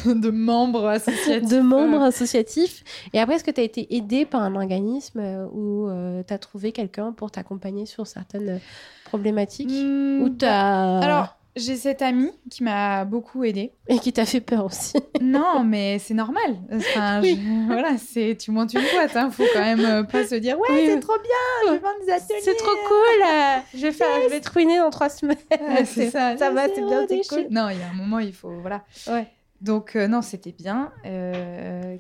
de 0.07 0.31
membre 0.31 0.87
associatif. 0.87 1.49
de 1.49 1.61
membre 1.61 2.03
associatif. 2.03 2.85
Et 3.13 3.21
après, 3.21 3.37
est-ce 3.37 3.45
que 3.45 3.51
tu 3.51 3.61
as 3.61 3.65
été 3.65 3.95
aidé 3.97 4.25
par 4.27 4.43
un 4.43 4.55
organisme 4.57 5.21
euh, 5.21 5.47
ou 5.53 5.89
euh, 5.89 6.23
tu 6.27 6.33
as 6.33 6.39
trouvé 6.39 6.73
quelqu'un 6.73 7.13
pour 7.13 7.31
t'accompagner 7.31 7.87
sur 7.87 8.07
certaines 8.07 8.61
problématiques? 9.05 9.71
Mmh, 9.71 10.23
Ou 10.23 10.37
as... 10.43 10.99
Alors 11.01 11.37
j'ai 11.57 11.77
cette 11.77 12.03
amie 12.03 12.33
qui 12.51 12.65
m'a 12.65 13.05
beaucoup 13.05 13.45
aidée. 13.45 13.73
Et 13.89 13.99
qui 13.99 14.13
t'a 14.13 14.27
fait 14.27 14.41
peur 14.41 14.65
aussi. 14.65 14.95
non, 15.21 15.63
mais 15.65 15.99
c'est 16.01 16.15
normal. 16.15 16.59
Enfin, 16.73 17.23
voilà, 17.67 17.97
c'est 17.97 18.37
tu 18.39 18.51
montes 18.51 18.75
une 18.75 18.81
boîte, 18.93 19.15
hein. 19.17 19.31
Faut 19.31 19.45
quand 19.53 19.61
même 19.61 19.85
euh, 19.85 20.03
pas 20.03 20.27
se 20.27 20.35
dire 20.35 20.59
ouais, 20.59 20.87
c'est 20.87 21.01
trop 21.01 21.19
bien, 21.19 21.69
je 21.69 21.73
vais 21.73 21.79
vendre 21.79 22.05
des 22.05 22.13
ateliers. 22.13 22.41
C'est 22.43 22.57
trop 22.57 22.77
cool. 22.89 23.23
Euh, 23.25 23.59
je 23.75 23.83
vais 23.83 23.93
faire, 23.93 24.09
je 24.25 24.29
vais 24.31 24.41
te 24.41 24.51
ruiner 24.51 24.79
dans 24.79 24.91
trois 24.91 25.09
semaines. 25.09 25.37
c'est 25.85 26.11
ça. 26.11 26.37
Ça 26.37 26.51
va, 26.51 26.67
c'est 26.75 26.85
bien, 26.85 27.07
c'est 27.09 27.29
cool. 27.29 27.47
Non, 27.51 27.69
il 27.69 27.79
y 27.79 27.83
a 27.83 27.89
un 27.89 27.95
moment, 27.95 28.19
il 28.19 28.33
faut 28.33 28.51
voilà. 28.61 28.85
Ouais. 29.07 29.29
Donc 29.61 29.95
euh, 29.95 30.09
non, 30.09 30.23
c'était 30.23 30.53
bien. 30.53 30.93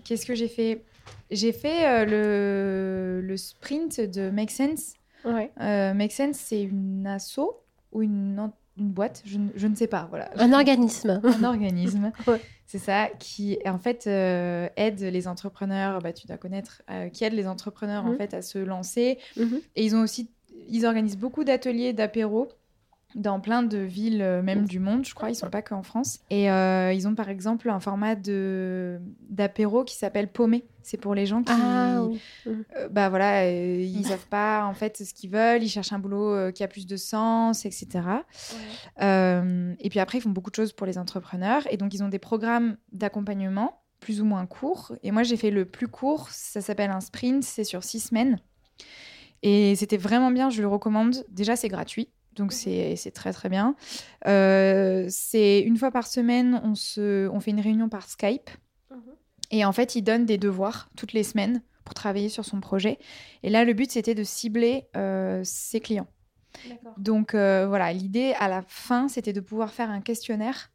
Qu'est-ce 0.05 0.27
que 0.27 0.35
j'ai 0.35 0.49
fait? 0.49 0.83
J'ai 1.31 1.53
fait 1.53 2.05
le, 2.07 3.21
le 3.23 3.37
sprint 3.37 4.01
de 4.01 4.31
Make 4.31 4.51
Sense. 4.51 4.95
Ouais. 5.25 5.51
Make 5.95 6.13
Sense, 6.13 6.39
c'est 6.39 6.63
une 6.63 7.07
asso 7.07 7.41
ou 7.93 8.03
une 8.03 8.51
une 8.77 8.91
boîte, 8.91 9.23
je, 9.25 9.39
je, 9.55 9.67
ne 9.67 9.75
sais 9.75 9.87
pas, 9.87 10.07
voilà. 10.11 10.31
Un 10.37 10.53
organisme. 10.53 11.21
Un 11.23 11.45
organisme, 11.45 12.13
c'est 12.67 12.79
ça, 12.79 13.09
qui 13.19 13.59
en 13.67 13.79
fait 13.79 14.07
euh, 14.07 14.69
aide 14.77 15.01
les 15.01 15.29
entrepreneurs, 15.29 16.01
bah, 16.01 16.13
tu 16.13 16.27
dois 16.27 16.39
connaître, 16.39 16.83
euh, 16.91 17.09
qui 17.09 17.25
aide 17.25 17.35
les 17.35 17.47
entrepreneurs 17.47 18.05
en 18.05 18.11
mhm. 18.11 18.17
fait 18.17 18.35
à 18.35 18.43
se 18.43 18.59
lancer. 18.59 19.19
Mhm. 19.37 19.61
Et 19.77 19.85
ils 19.85 19.95
ont 19.95 20.01
aussi, 20.01 20.31
ils 20.69 20.87
organisent 20.87 21.19
beaucoup 21.19 21.45
d'ateliers, 21.45 21.93
d'apéros 21.93 22.49
dans 23.15 23.41
plein 23.41 23.63
de 23.63 23.79
villes, 23.79 24.23
euh, 24.23 24.43
même 24.43 24.67
du 24.67 24.81
monde, 24.81 25.05
je 25.05 25.15
crois. 25.15 25.31
Ils 25.31 25.35
sont 25.35 25.51
pas 25.51 25.63
qu'en 25.63 25.83
France. 25.83 26.21
Et 26.31 26.51
euh, 26.51 26.93
ils 26.93 27.07
ont 27.07 27.15
par 27.15 27.29
exemple 27.29 27.71
un 27.71 27.81
format 27.81 28.15
de 28.17 29.01
d'apéro 29.29 29.85
qui 29.85 29.97
s'appelle 29.97 30.29
Paumé. 30.29 30.65
C'est 30.83 30.99
pour 30.99 31.15
les 31.15 31.25
gens 31.25 31.43
qui, 31.43 31.53
ah, 31.53 32.03
euh, 32.47 32.89
bah 32.91 33.09
voilà, 33.09 33.51
ils 33.51 34.07
savent 34.07 34.27
pas 34.27 34.67
en 34.67 34.75
fait 34.75 35.03
ce 35.03 35.15
qu'ils 35.15 35.31
veulent. 35.31 35.63
Ils 35.63 35.69
cherchent 35.69 35.93
un 35.93 35.99
boulot 35.99 36.53
qui 36.53 36.63
a 36.63 36.69
plus 36.69 36.87
de 36.87 36.97
sens, 36.97 37.65
etc. 37.65 38.01
et 39.01 39.89
puis 39.89 40.01
après, 40.01 40.19
ils 40.19 40.21
font 40.21 40.31
beaucoup 40.31 40.51
de 40.51 40.57
choses 40.57 40.73
pour 40.73 40.87
les 40.87 40.99
entrepreneurs. 40.99 41.63
Et 41.71 41.77
donc, 41.77 41.95
ils 41.95 42.03
ont 42.03 42.09
des 42.09 42.19
programmes 42.19 42.77
d'accompagnement 42.93 43.81
plus 44.01 44.21
ou 44.21 44.27
moins 44.27 44.45
courts. 44.45 44.95
Et 45.03 45.11
moi, 45.11 45.23
j'ai 45.23 45.39
fait 45.39 45.51
le 45.51 45.65
plus 45.65 45.89
court. 45.89 46.29
Ça 46.29 46.61
s'appelle 46.61 46.91
un 46.91 47.01
sprint. 47.01 47.43
C'est 47.43 47.65
sur 47.65 47.83
six 47.83 48.01
semaines. 48.01 48.39
Et 49.43 49.75
c'était 49.77 49.97
vraiment 49.97 50.31
bien. 50.31 50.51
Je 50.51 50.61
le 50.61 50.69
recommande. 50.69 51.25
Déjà, 51.31 51.57
c'est 51.57 51.69
gratuit. 51.69 52.11
Donc 52.35 52.53
c'est 52.53 53.13
très 53.15 53.33
très 53.33 53.49
bien. 53.49 53.77
Euh, 54.27 55.07
c'est 55.09 55.61
une 55.61 55.77
fois 55.77 55.91
par 55.91 56.07
semaine, 56.07 56.61
on, 56.65 56.75
se, 56.75 57.29
on 57.29 57.41
fait 57.41 57.53
une 57.53 57.61
réunion 57.61 57.89
par 57.89 58.09
Skype. 58.09 58.51
Mhm. 58.91 58.99
Et 59.51 59.65
en 59.65 59.73
fait, 59.73 59.95
il 59.95 60.03
donne 60.03 60.27
des 60.27 60.39
devoirs 60.39 60.89
toutes 60.97 61.13
les 61.13 61.23
semaines 61.23 61.63
pour 61.85 61.95
travailler 61.95 62.29
sur 62.29 62.45
son 62.45 62.61
projet. 62.61 62.99
Et 63.43 63.51
là, 63.51 63.65
le 63.65 63.73
but, 63.73 63.91
c'était 63.91 64.15
de 64.15 64.25
cibler 64.25 64.87
euh, 64.97 65.43
ses 65.45 65.81
clients. 65.81 66.09
Donc 66.99 67.35
euh, 67.35 67.67
voilà, 67.67 67.93
l'idée 67.93 68.33
à 68.39 68.49
la 68.49 68.63
fin, 68.69 69.09
c'était 69.09 69.33
de 69.33 69.41
pouvoir 69.41 69.73
faire 69.73 69.91
un 69.91 70.01
questionnaire 70.01 70.71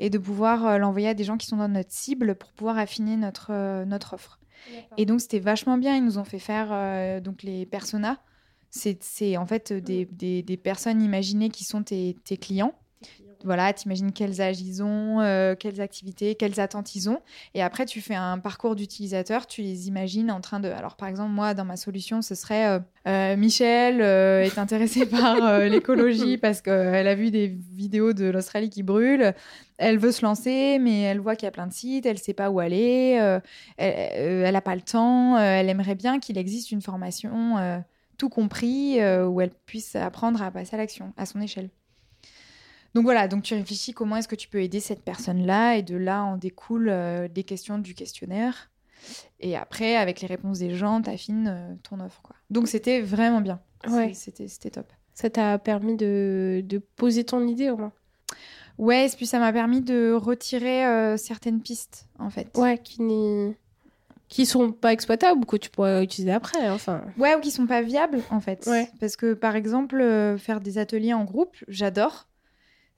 et 0.00 0.10
de 0.10 0.18
pouvoir 0.18 0.78
l'envoyer 0.78 1.08
à 1.08 1.14
des 1.14 1.22
gens 1.22 1.36
qui 1.36 1.46
sont 1.46 1.56
dans 1.56 1.68
notre 1.68 1.92
cible 1.92 2.34
pour 2.34 2.50
pouvoir 2.52 2.78
affiner 2.78 3.16
notre, 3.16 3.84
notre 3.84 4.14
offre. 4.14 4.40
Et 4.96 5.06
donc 5.06 5.20
c'était 5.20 5.38
vachement 5.38 5.78
bien. 5.78 5.94
Ils 5.94 6.04
nous 6.04 6.18
ont 6.18 6.24
fait 6.24 6.40
faire 6.40 7.20
donc 7.22 7.44
les 7.44 7.64
personas 7.64 8.18
c'est 8.70 9.36
en 9.36 9.46
fait 9.46 9.72
mm. 9.72 9.80
des, 9.80 10.42
des, 10.42 10.56
personnes 10.56 11.02
imaginées 11.02 11.50
qui 11.50 11.64
sont 11.64 11.82
tes, 11.82 12.16
tes 12.24 12.36
clients. 12.36 12.74
Voilà, 13.42 13.72
t'imagines 13.72 14.12
quels 14.12 14.42
âges 14.42 14.60
ils 14.60 14.82
ont, 14.82 15.20
euh, 15.20 15.54
quelles 15.58 15.80
activités, 15.80 16.34
quelles 16.34 16.60
attentes 16.60 16.94
ils 16.94 17.08
ont. 17.08 17.20
Et 17.54 17.62
après, 17.62 17.86
tu 17.86 18.02
fais 18.02 18.14
un 18.14 18.38
parcours 18.38 18.76
d'utilisateur, 18.76 19.46
tu 19.46 19.62
les 19.62 19.88
imagines 19.88 20.30
en 20.30 20.42
train 20.42 20.60
de... 20.60 20.68
Alors, 20.68 20.96
par 20.96 21.08
exemple, 21.08 21.30
moi, 21.30 21.54
dans 21.54 21.64
ma 21.64 21.76
solution, 21.76 22.20
ce 22.20 22.34
serait 22.34 22.66
euh, 22.66 22.78
euh, 23.08 23.36
Michel 23.36 24.02
est 24.02 24.58
intéressée 24.58 25.06
par 25.10 25.58
l'écologie 25.60 26.36
parce 26.36 26.60
qu'elle 26.60 27.08
a 27.08 27.14
vu 27.14 27.30
des 27.30 27.46
vidéos 27.48 28.12
de 28.12 28.26
l'Australie 28.26 28.68
qui 28.68 28.82
brûle. 28.82 29.32
Elle 29.78 29.98
veut 29.98 30.12
se 30.12 30.22
lancer, 30.22 30.78
mais 30.78 31.00
elle 31.00 31.20
voit 31.20 31.34
qu'il 31.34 31.46
y 31.46 31.48
a 31.48 31.52
plein 31.52 31.66
de 31.66 31.72
sites, 31.72 32.04
elle 32.04 32.16
ne 32.16 32.20
sait 32.20 32.34
pas 32.34 32.50
où 32.50 32.60
aller, 32.60 33.40
elle 33.78 34.52
n'a 34.52 34.60
pas 34.60 34.74
le 34.74 34.82
temps, 34.82 35.38
elle 35.38 35.70
aimerait 35.70 35.94
bien 35.94 36.20
qu'il 36.20 36.36
existe 36.36 36.70
une 36.70 36.82
formation 36.82 37.82
tout 38.20 38.28
compris, 38.28 39.00
euh, 39.00 39.26
où 39.26 39.40
elle 39.40 39.50
puisse 39.64 39.96
apprendre 39.96 40.42
à 40.42 40.50
passer 40.50 40.74
à 40.74 40.76
l'action 40.76 41.14
à 41.16 41.24
son 41.24 41.40
échelle. 41.40 41.70
Donc 42.94 43.04
voilà, 43.04 43.28
donc 43.28 43.44
tu 43.44 43.54
réfléchis 43.54 43.94
comment 43.94 44.16
est-ce 44.16 44.28
que 44.28 44.36
tu 44.36 44.46
peux 44.46 44.62
aider 44.62 44.78
cette 44.78 45.02
personne-là, 45.02 45.76
et 45.76 45.82
de 45.82 45.96
là 45.96 46.22
en 46.22 46.36
découlent 46.36 46.90
euh, 46.90 47.28
des 47.28 47.44
questions 47.44 47.78
du 47.78 47.94
questionnaire. 47.94 48.70
Et 49.38 49.56
après, 49.56 49.96
avec 49.96 50.20
les 50.20 50.26
réponses 50.26 50.58
des 50.58 50.74
gens, 50.74 51.00
tu 51.00 51.08
affines 51.08 51.48
euh, 51.48 51.74
ton 51.82 51.98
offre. 52.00 52.20
Quoi. 52.20 52.36
Donc 52.50 52.68
c'était 52.68 53.00
vraiment 53.00 53.40
bien. 53.40 53.58
Ouais. 53.88 54.12
C'était 54.12 54.70
top. 54.70 54.92
Ça 55.14 55.30
t'a 55.30 55.58
permis 55.58 55.96
de, 55.96 56.62
de, 56.62 56.76
poser 56.76 57.24
ton 57.24 57.48
idée 57.48 57.70
au 57.70 57.78
moins? 57.78 57.92
Ouais, 58.76 59.06
et 59.06 59.16
puis 59.16 59.26
ça 59.26 59.38
m'a 59.38 59.50
permis 59.50 59.80
de 59.80 60.12
retirer 60.12 60.84
euh, 60.84 61.16
certaines 61.16 61.62
pistes, 61.62 62.06
en 62.18 62.28
fait. 62.28 62.54
Ouais, 62.58 62.76
qui 62.76 63.00
n'est 63.00 63.56
qui 64.30 64.46
sont 64.46 64.70
pas 64.70 64.92
exploitables 64.92 65.42
ou 65.42 65.44
que 65.44 65.56
tu 65.56 65.68
pourrais 65.68 66.02
utiliser 66.02 66.32
après. 66.32 66.70
Enfin, 66.70 67.02
Ouais, 67.18 67.34
ou 67.34 67.40
qui 67.40 67.50
sont 67.50 67.66
pas 67.66 67.82
viables, 67.82 68.22
en 68.30 68.40
fait. 68.40 68.64
Ouais. 68.66 68.88
Parce 69.00 69.16
que, 69.16 69.34
par 69.34 69.56
exemple, 69.56 70.00
euh, 70.00 70.38
faire 70.38 70.60
des 70.60 70.78
ateliers 70.78 71.12
en 71.12 71.24
groupe, 71.24 71.56
j'adore. 71.68 72.28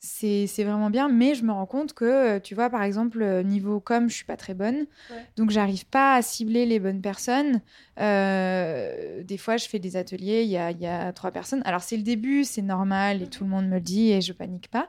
C'est 0.05 0.49
c'est 0.49 0.65
vraiment 0.65 0.91
bien, 0.91 1.09
mais 1.09 1.37
je 1.37 1.45
me 1.45 1.53
rends 1.53 1.65
compte 1.65 1.95
que, 1.95 2.05
euh, 2.05 2.41
tu 2.41 2.57
vois, 2.57 2.69
par 2.69 2.83
exemple, 2.83 3.23
euh, 3.23 3.45
niveau 3.45 3.79
com, 3.79 4.11
je 4.11 4.15
suis 4.17 4.25
pas 4.25 4.37
très 4.37 4.53
bonne. 4.53 4.87
Ouais. 5.11 5.25
Donc, 5.37 5.51
j'arrive 5.51 5.87
pas 5.87 6.17
à 6.17 6.23
cibler 6.23 6.67
les 6.67 6.81
bonnes 6.81 7.01
personnes. 7.01 7.63
Euh, 8.01 9.23
des 9.23 9.39
fois, 9.39 9.57
je 9.57 9.69
fais 9.69 9.79
des 9.79 9.97
ateliers, 9.97 10.43
il 10.43 10.51
y 10.51 10.57
a, 10.59 10.71
il 10.73 10.81
y 10.81 10.87
a 10.87 11.13
trois 11.13 11.31
personnes. 11.31 11.63
Alors, 11.65 11.83
c'est 11.83 11.97
le 11.97 12.03
début, 12.03 12.45
c'est 12.45 12.63
normal, 12.63 13.23
et 13.23 13.27
tout 13.29 13.45
le 13.45 13.51
monde 13.51 13.69
me 13.69 13.77
le 13.77 13.81
dit, 13.81 14.11
et 14.11 14.21
je 14.21 14.33
panique 14.33 14.69
pas. 14.71 14.89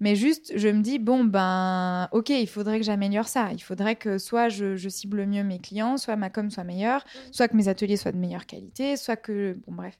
Mais 0.00 0.14
juste, 0.14 0.52
je 0.56 0.68
me 0.68 0.82
dis, 0.82 0.98
bon, 0.98 1.24
ben, 1.24 2.08
ok, 2.12 2.28
il 2.30 2.48
faudrait 2.48 2.78
que 2.78 2.84
j'améliore 2.84 3.28
ça. 3.28 3.50
Il 3.52 3.60
faudrait 3.60 3.96
que 3.96 4.18
soit 4.18 4.48
je, 4.48 4.76
je 4.76 4.88
cible 4.88 5.24
mieux 5.26 5.42
mes 5.42 5.58
clients, 5.58 5.96
soit 5.96 6.16
ma 6.16 6.28
com 6.28 6.50
soit 6.50 6.64
meilleure, 6.64 7.04
soit 7.32 7.48
que 7.48 7.56
mes 7.56 7.68
ateliers 7.68 7.96
soient 7.96 8.12
de 8.12 8.18
meilleure 8.18 8.46
qualité, 8.46 8.96
soit 8.96 9.16
que. 9.16 9.58
Bon, 9.66 9.74
bref. 9.74 9.98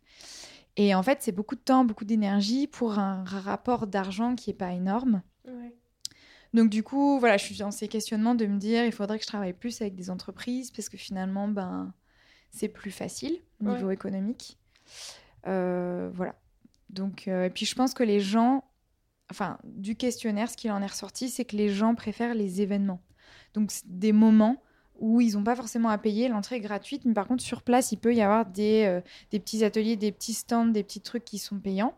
Et 0.77 0.95
en 0.95 1.03
fait, 1.03 1.19
c'est 1.23 1.33
beaucoup 1.33 1.55
de 1.55 1.61
temps, 1.61 1.85
beaucoup 1.85 2.05
d'énergie 2.05 2.67
pour 2.67 2.99
un 2.99 3.25
rapport 3.25 3.87
d'argent 3.87 4.35
qui 4.35 4.51
est 4.51 4.55
pas 4.55 4.73
énorme. 4.73 5.23
Donc, 6.53 6.71
du 6.71 6.83
coup, 6.83 7.19
voilà, 7.19 7.37
je 7.37 7.45
suis 7.45 7.57
dans 7.57 7.71
ces 7.71 7.89
questionnements 7.89 8.35
de 8.35 8.47
me 8.47 8.59
dire, 8.59 8.85
il 8.85 8.93
faudrait 8.93 9.19
que 9.19 9.25
je 9.25 9.29
travaille 9.29 9.53
plus 9.53 9.81
avec 9.81 9.95
des 9.95 10.11
entreprises 10.11 10.71
parce 10.71 10.89
que 10.89 10.97
finalement, 10.97 11.49
ben, 11.49 11.93
c'est 12.51 12.69
plus 12.69 12.91
facile 12.91 13.39
au 13.61 13.71
niveau 13.71 13.91
économique. 13.91 14.59
Euh, 15.47 16.11
voilà. 16.13 16.35
Donc, 16.91 17.29
euh, 17.29 17.45
et 17.45 17.51
puis 17.51 17.67
je 17.67 17.75
pense 17.75 17.95
que 17.95 18.03
les 18.03 18.21
gens, 18.21 18.65
enfin, 19.31 19.59
du 19.65 19.97
questionnaire, 19.97 20.51
ce 20.51 20.57
qu'il 20.57 20.71
en 20.71 20.83
est 20.83 20.87
ressorti, 20.87 21.29
c'est 21.29 21.45
que 21.45 21.57
les 21.57 21.69
gens 21.69 21.95
préfèrent 21.95 22.35
les 22.35 22.63
événements. 22.63 23.01
Donc, 23.55 23.71
des 23.87 24.13
moments 24.13 24.63
où 24.99 25.21
ils 25.21 25.35
n'ont 25.35 25.45
pas 25.45 25.57
forcément 25.57 25.89
à 25.89 25.99
payer, 25.99 26.29
l'entrée 26.29 26.57
est 26.57 26.61
gratuite, 26.61 27.05
mais 27.05 27.15
par 27.15 27.27
contre, 27.27 27.43
sur 27.43 27.63
place, 27.63 27.93
il 27.93 27.99
peut 27.99 28.15
y 28.15 28.23
avoir 28.23 28.47
des, 28.47 28.85
euh, 28.87 29.01
des 29.31 29.41
petits 29.41 29.65
ateliers, 29.65 29.97
des 29.97 30.13
petits 30.13 30.35
stands, 30.35 30.67
des 30.67 30.83
petits 30.83 31.01
trucs 31.01 31.25
qui 31.25 31.39
sont 31.39 31.59
payants. 31.59 31.95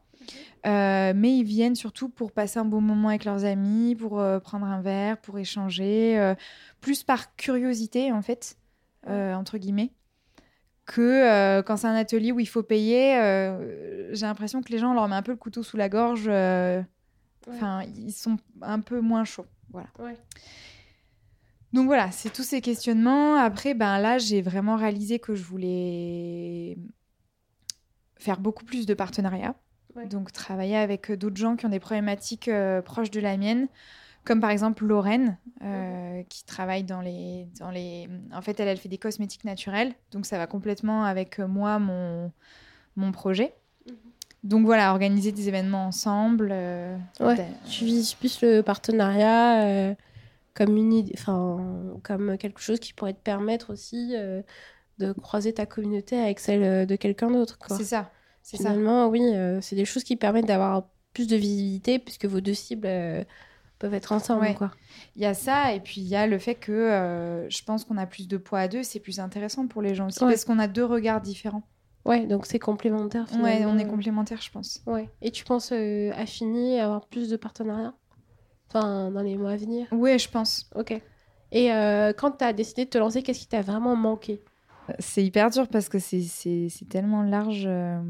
Euh, 0.66 1.12
mais 1.14 1.36
ils 1.36 1.44
viennent 1.44 1.76
surtout 1.76 2.08
pour 2.08 2.32
passer 2.32 2.58
un 2.58 2.64
bon 2.64 2.80
moment 2.80 3.08
avec 3.08 3.24
leurs 3.24 3.44
amis, 3.44 3.94
pour 3.94 4.20
euh, 4.20 4.40
prendre 4.40 4.66
un 4.66 4.80
verre, 4.80 5.16
pour 5.18 5.38
échanger, 5.38 6.34
plus 6.80 7.02
par 7.02 7.36
curiosité, 7.36 8.12
en 8.12 8.22
fait, 8.22 8.58
entre 9.06 9.58
guillemets 9.58 9.92
que 10.84 11.60
quand 11.60 11.76
c'est 11.76 11.86
un 11.86 11.94
atelier 11.94 12.32
où 12.32 12.40
il 12.40 12.48
faut 12.48 12.62
payer, 12.62 13.12
j'ai 14.12 14.26
l'impression 14.26 14.62
que 14.62 14.72
les 14.72 14.78
gens 14.78 14.94
leur 14.94 15.06
met 15.06 15.16
un 15.16 15.22
peu 15.22 15.32
le 15.32 15.38
couteau 15.38 15.62
sous 15.62 15.76
la 15.76 15.88
gorge. 15.88 16.30
Enfin, 17.46 17.82
ils 17.96 18.12
sont 18.12 18.36
un 18.62 18.80
peu 18.80 19.00
moins 19.00 19.24
chauds. 19.24 19.46
Voilà. 19.70 19.88
Ouais. 19.98 20.16
Donc 21.72 21.86
voilà, 21.86 22.10
c'est 22.10 22.30
tous 22.30 22.42
ces 22.42 22.60
questionnements. 22.60 23.36
Après, 23.36 23.74
ben 23.74 23.98
là, 23.98 24.18
j'ai 24.18 24.42
vraiment 24.42 24.76
réalisé 24.76 25.18
que 25.18 25.34
je 25.34 25.44
voulais 25.44 26.78
faire 28.16 28.40
beaucoup 28.40 28.64
plus 28.64 28.86
de 28.86 28.94
partenariats. 28.94 29.54
Ouais. 29.94 30.06
Donc 30.06 30.32
travailler 30.32 30.76
avec 30.76 31.12
d'autres 31.12 31.36
gens 31.36 31.56
qui 31.56 31.66
ont 31.66 31.70
des 31.70 31.80
problématiques 31.80 32.48
euh, 32.48 32.82
proches 32.82 33.10
de 33.10 33.20
la 33.20 33.36
mienne, 33.36 33.68
comme 34.24 34.40
par 34.40 34.50
exemple 34.50 34.84
Lorraine, 34.84 35.38
euh, 35.62 36.22
qui 36.24 36.44
travaille 36.44 36.84
dans 36.84 37.00
les, 37.00 37.48
dans 37.58 37.70
les... 37.70 38.08
En 38.32 38.42
fait, 38.42 38.58
elle, 38.60 38.68
elle 38.68 38.78
fait 38.78 38.88
des 38.88 38.98
cosmétiques 38.98 39.44
naturels. 39.44 39.94
Donc 40.10 40.26
ça 40.26 40.38
va 40.38 40.46
complètement 40.46 41.04
avec 41.04 41.38
euh, 41.38 41.46
moi, 41.46 41.78
mon, 41.78 42.32
mon 42.96 43.12
projet. 43.12 43.54
Donc 44.44 44.64
voilà, 44.66 44.92
organiser 44.92 45.32
des 45.32 45.48
événements 45.48 45.86
ensemble. 45.86 46.50
euh, 46.52 46.96
Ouais, 47.20 47.34
d'a- 47.36 47.44
tu 47.68 47.84
vises 47.84 48.14
plus 48.14 48.40
le 48.42 48.62
partenariat 48.62 49.62
euh, 49.64 49.94
comme 50.54 50.76
une 50.76 51.04
enfin, 51.14 51.58
comme 52.04 52.38
quelque 52.38 52.60
chose 52.60 52.78
qui 52.80 52.92
pourrait 52.92 53.14
te 53.14 53.22
permettre 53.22 53.72
aussi 53.72 54.14
euh, 54.16 54.42
de 54.98 55.12
croiser 55.12 55.52
ta 55.52 55.66
communauté 55.66 56.18
avec 56.20 56.38
celle 56.40 56.62
euh, 56.62 56.86
de 56.86 56.96
quelqu'un 56.96 57.30
d'autre. 57.30 57.58
C'est 57.68 57.84
ça. 57.84 58.10
C'est 58.42 58.56
ça. 58.56 58.70
Finalement, 58.70 59.08
oui, 59.08 59.20
c'est 59.60 59.76
des 59.76 59.84
choses 59.84 60.04
qui 60.04 60.16
permettent 60.16 60.46
d'avoir 60.46 60.84
plus 61.12 61.26
de 61.26 61.36
visibilité 61.36 61.98
puisque 61.98 62.24
vos 62.24 62.40
deux 62.40 62.54
cibles 62.54 62.88
peuvent 63.78 63.92
être 63.94 64.12
ensemble. 64.12 64.42
Ouais. 64.42 64.54
Quoi. 64.54 64.70
Il 65.16 65.22
y 65.22 65.26
a 65.26 65.34
ça, 65.34 65.74
et 65.74 65.80
puis 65.80 66.00
il 66.00 66.06
y 66.08 66.16
a 66.16 66.26
le 66.26 66.38
fait 66.38 66.54
que 66.54 67.46
je 67.50 67.62
pense 67.64 67.84
qu'on 67.84 67.98
a 67.98 68.06
plus 68.06 68.26
de 68.26 68.36
poids 68.38 68.60
à 68.60 68.68
deux, 68.68 68.82
c'est 68.82 69.00
plus 69.00 69.20
intéressant 69.20 69.66
pour 69.66 69.82
les 69.82 69.94
gens 69.94 70.06
aussi, 70.06 70.24
Ouais. 70.24 70.30
parce 70.30 70.44
qu'on 70.46 70.58
a 70.58 70.66
deux 70.66 70.84
regards 70.84 71.20
différents. 71.20 71.62
Ouais, 72.08 72.26
donc 72.26 72.46
c'est 72.46 72.58
complémentaire. 72.58 73.26
Ouais, 73.38 73.66
on 73.66 73.76
est 73.76 73.86
complémentaires, 73.86 74.40
je 74.40 74.50
pense. 74.50 74.80
Ouais. 74.86 75.10
Et 75.20 75.30
tu 75.30 75.44
penses 75.44 75.72
euh, 75.72 76.10
affiner, 76.16 76.80
avoir 76.80 77.06
plus 77.06 77.28
de 77.28 77.36
partenariats? 77.36 77.92
Enfin, 78.68 79.10
dans 79.10 79.20
les 79.20 79.36
mois 79.36 79.50
à 79.50 79.56
venir? 79.56 79.86
Ouais, 79.92 80.18
je 80.18 80.28
pense. 80.30 80.70
Ok. 80.74 80.98
Et 81.52 81.70
euh, 81.72 82.14
quand 82.14 82.32
tu 82.38 82.44
as 82.44 82.54
décidé 82.54 82.86
de 82.86 82.90
te 82.90 82.96
lancer, 82.96 83.22
qu'est-ce 83.22 83.40
qui 83.40 83.46
t'a 83.46 83.60
vraiment 83.60 83.94
manqué? 83.94 84.40
C'est 84.98 85.22
hyper 85.22 85.50
dur 85.50 85.68
parce 85.68 85.90
que 85.90 85.98
c'est 85.98 86.88
tellement 86.88 87.22
large. 87.22 87.64
euh. 87.66 88.00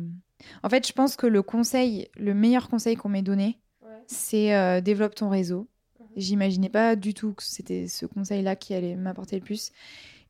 En 0.63 0.69
fait, 0.69 0.87
je 0.87 0.93
pense 0.93 1.17
que 1.17 1.27
le 1.27 1.43
conseil, 1.43 2.09
le 2.17 2.35
meilleur 2.35 2.69
conseil 2.69 2.95
qu'on 2.95 3.09
m'ait 3.09 3.23
donné, 3.23 3.59
c'est 4.07 4.55
euh, 4.55 4.81
développe 4.81 5.17
ton 5.17 5.29
réseau. 5.29 5.67
Mhm. 5.99 6.07
J'imaginais 6.17 6.69
pas 6.69 6.95
du 6.95 7.15
tout 7.15 7.35
que 7.35 7.43
c'était 7.43 7.89
ce 7.89 8.07
conseil-là 8.07 8.55
qui 8.55 8.75
allait 8.75 8.95
m'apporter 8.95 9.37
le 9.37 9.43
plus. 9.45 9.73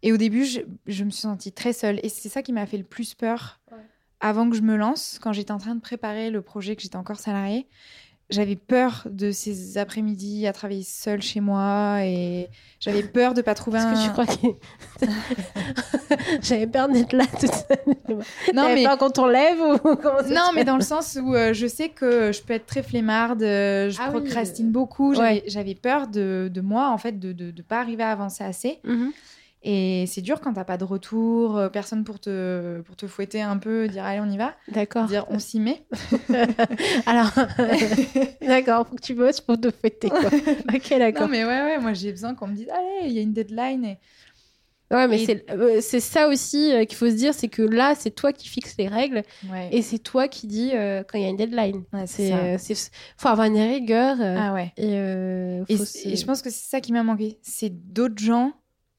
Et 0.02 0.12
au 0.12 0.16
début, 0.16 0.44
je, 0.44 0.60
je 0.86 1.04
me 1.04 1.10
suis 1.10 1.22
sentie 1.22 1.52
très 1.52 1.72
seule. 1.72 1.98
Et 2.02 2.08
c'est 2.08 2.28
ça 2.28 2.42
qui 2.42 2.52
m'a 2.52 2.66
fait 2.66 2.78
le 2.78 2.84
plus 2.84 3.14
peur 3.14 3.60
Ouais. 3.72 3.78
avant 4.20 4.48
que 4.48 4.56
je 4.56 4.62
me 4.62 4.76
lance, 4.76 5.18
quand 5.20 5.32
j'étais 5.32 5.52
en 5.52 5.58
train 5.58 5.74
de 5.74 5.80
préparer 5.80 6.30
le 6.30 6.40
projet, 6.42 6.76
que 6.76 6.82
j'étais 6.82 6.96
encore 6.96 7.18
salariée. 7.20 7.66
J'avais 8.30 8.56
peur 8.56 9.06
de 9.10 9.30
ces 9.32 9.78
après-midi 9.78 10.46
à 10.46 10.52
travailler 10.52 10.82
seule 10.82 11.22
chez 11.22 11.40
moi 11.40 12.00
et 12.04 12.48
j'avais 12.78 13.02
peur 13.02 13.32
de 13.32 13.40
pas 13.40 13.54
trouver 13.54 13.78
un. 13.78 13.94
que 13.94 14.04
tu 14.04 14.10
crois 14.10 14.26
que. 14.26 15.06
J'avais 16.42 16.66
peur 16.66 16.88
d'être 16.88 17.14
là 17.14 17.24
toute 17.26 17.50
seule. 17.52 17.94
Non, 18.54 18.74
mais 18.74 18.84
peur 18.84 18.98
qu'on 18.98 19.08
t'enlève 19.10 19.58
ou 19.60 19.78
comment 19.96 20.18
ça 20.18 20.28
Non, 20.28 20.50
mais 20.54 20.64
dans 20.64 20.76
le 20.76 20.82
sens 20.82 21.18
où 21.20 21.34
euh, 21.34 21.52
je 21.54 21.66
sais 21.66 21.88
que 21.88 22.30
je 22.32 22.42
peux 22.42 22.52
être 22.54 22.66
très 22.66 22.82
flemmarde, 22.82 23.42
euh, 23.42 23.88
je 23.90 23.98
Ah 24.00 24.10
procrastine 24.10 24.68
euh, 24.68 24.72
beaucoup. 24.72 25.14
J'avais 25.14 25.42
ouais. 25.70 25.74
peur 25.74 26.06
de, 26.06 26.50
de 26.52 26.60
moi, 26.60 26.90
en 26.90 26.98
fait, 26.98 27.18
de 27.18 27.32
ne 27.32 27.62
pas 27.62 27.80
arriver 27.80 28.02
à 28.02 28.10
avancer 28.10 28.44
assez. 28.44 28.80
Mhm. 28.84 29.10
Et 29.70 30.06
c'est 30.06 30.22
dur 30.22 30.40
quand 30.40 30.54
t'as 30.54 30.64
pas 30.64 30.78
de 30.78 30.84
retour, 30.84 31.58
euh, 31.58 31.68
personne 31.68 32.02
pour 32.02 32.18
te, 32.18 32.80
pour 32.80 32.96
te 32.96 33.06
fouetter 33.06 33.42
un 33.42 33.58
peu, 33.58 33.86
dire 33.86 34.02
allez, 34.02 34.18
on 34.20 34.30
y 34.30 34.38
va, 34.38 34.54
D'accord. 34.68 35.04
dire 35.04 35.26
on 35.28 35.38
s'y 35.38 35.60
met. 35.60 35.84
Alors, 37.06 37.30
d'accord, 38.40 38.86
faut 38.88 38.96
que 38.96 39.02
tu 39.02 39.14
bosses 39.14 39.42
pour 39.42 39.60
te. 39.60 39.68
Quoi. 40.08 40.30
ok, 40.74 40.98
d'accord. 40.98 41.22
non, 41.22 41.28
mais 41.28 41.44
ouais, 41.44 41.62
ouais, 41.62 41.78
moi 41.78 41.92
j'ai 41.92 42.10
besoin 42.12 42.34
qu'on 42.34 42.46
me 42.46 42.54
dise 42.54 42.68
allez, 42.70 43.08
il 43.10 43.12
y 43.12 43.18
a 43.18 43.22
une 43.22 43.34
deadline. 43.34 43.84
Et... 43.84 43.98
Ouais, 44.90 45.06
mais 45.06 45.20
Et- 45.22 45.26
c'est 45.26 45.50
euh, 45.50 45.80
c'est 45.82 46.00
ça 46.00 46.28
aussi 46.28 46.72
euh, 46.72 46.86
qu'il 46.86 46.96
faut 46.96 47.10
se 47.10 47.14
dire, 47.14 47.34
c'est 47.34 47.48
que 47.48 47.60
là, 47.60 47.94
c'est 47.94 48.10
toi 48.10 48.32
qui 48.32 48.48
fixes 48.48 48.74
les 48.78 48.88
règles 48.88 49.22
Ouais, 49.50 49.68
et 49.70 49.82
c'est 49.82 49.98
toi 49.98 50.28
qui 50.28 50.46
dis 50.46 50.70
euh, 50.72 51.02
quand 51.06 51.18
il 51.18 51.24
y 51.24 51.26
a 51.26 51.28
une 51.28 51.36
deadline. 51.36 51.84
Ouais, 51.92 52.06
c'est 52.06 52.32
faut 53.18 53.28
avoir 53.28 53.46
une 53.48 53.58
rigueur 53.58 54.16
euh, 54.18 54.36
Ah 54.38 54.54
ouais. 54.54 54.72
et, 54.78 54.94
euh, 54.94 55.62
se- 55.66 56.08
et 56.08 56.16
je 56.16 56.24
pense 56.24 56.40
que 56.40 56.48
c'est 56.48 56.70
ça 56.70 56.80
qui 56.80 56.92
m'a 56.94 57.02
manqué. 57.02 57.38
C'est 57.42 57.68
d'autres 57.92 58.18
gens, 58.18 58.54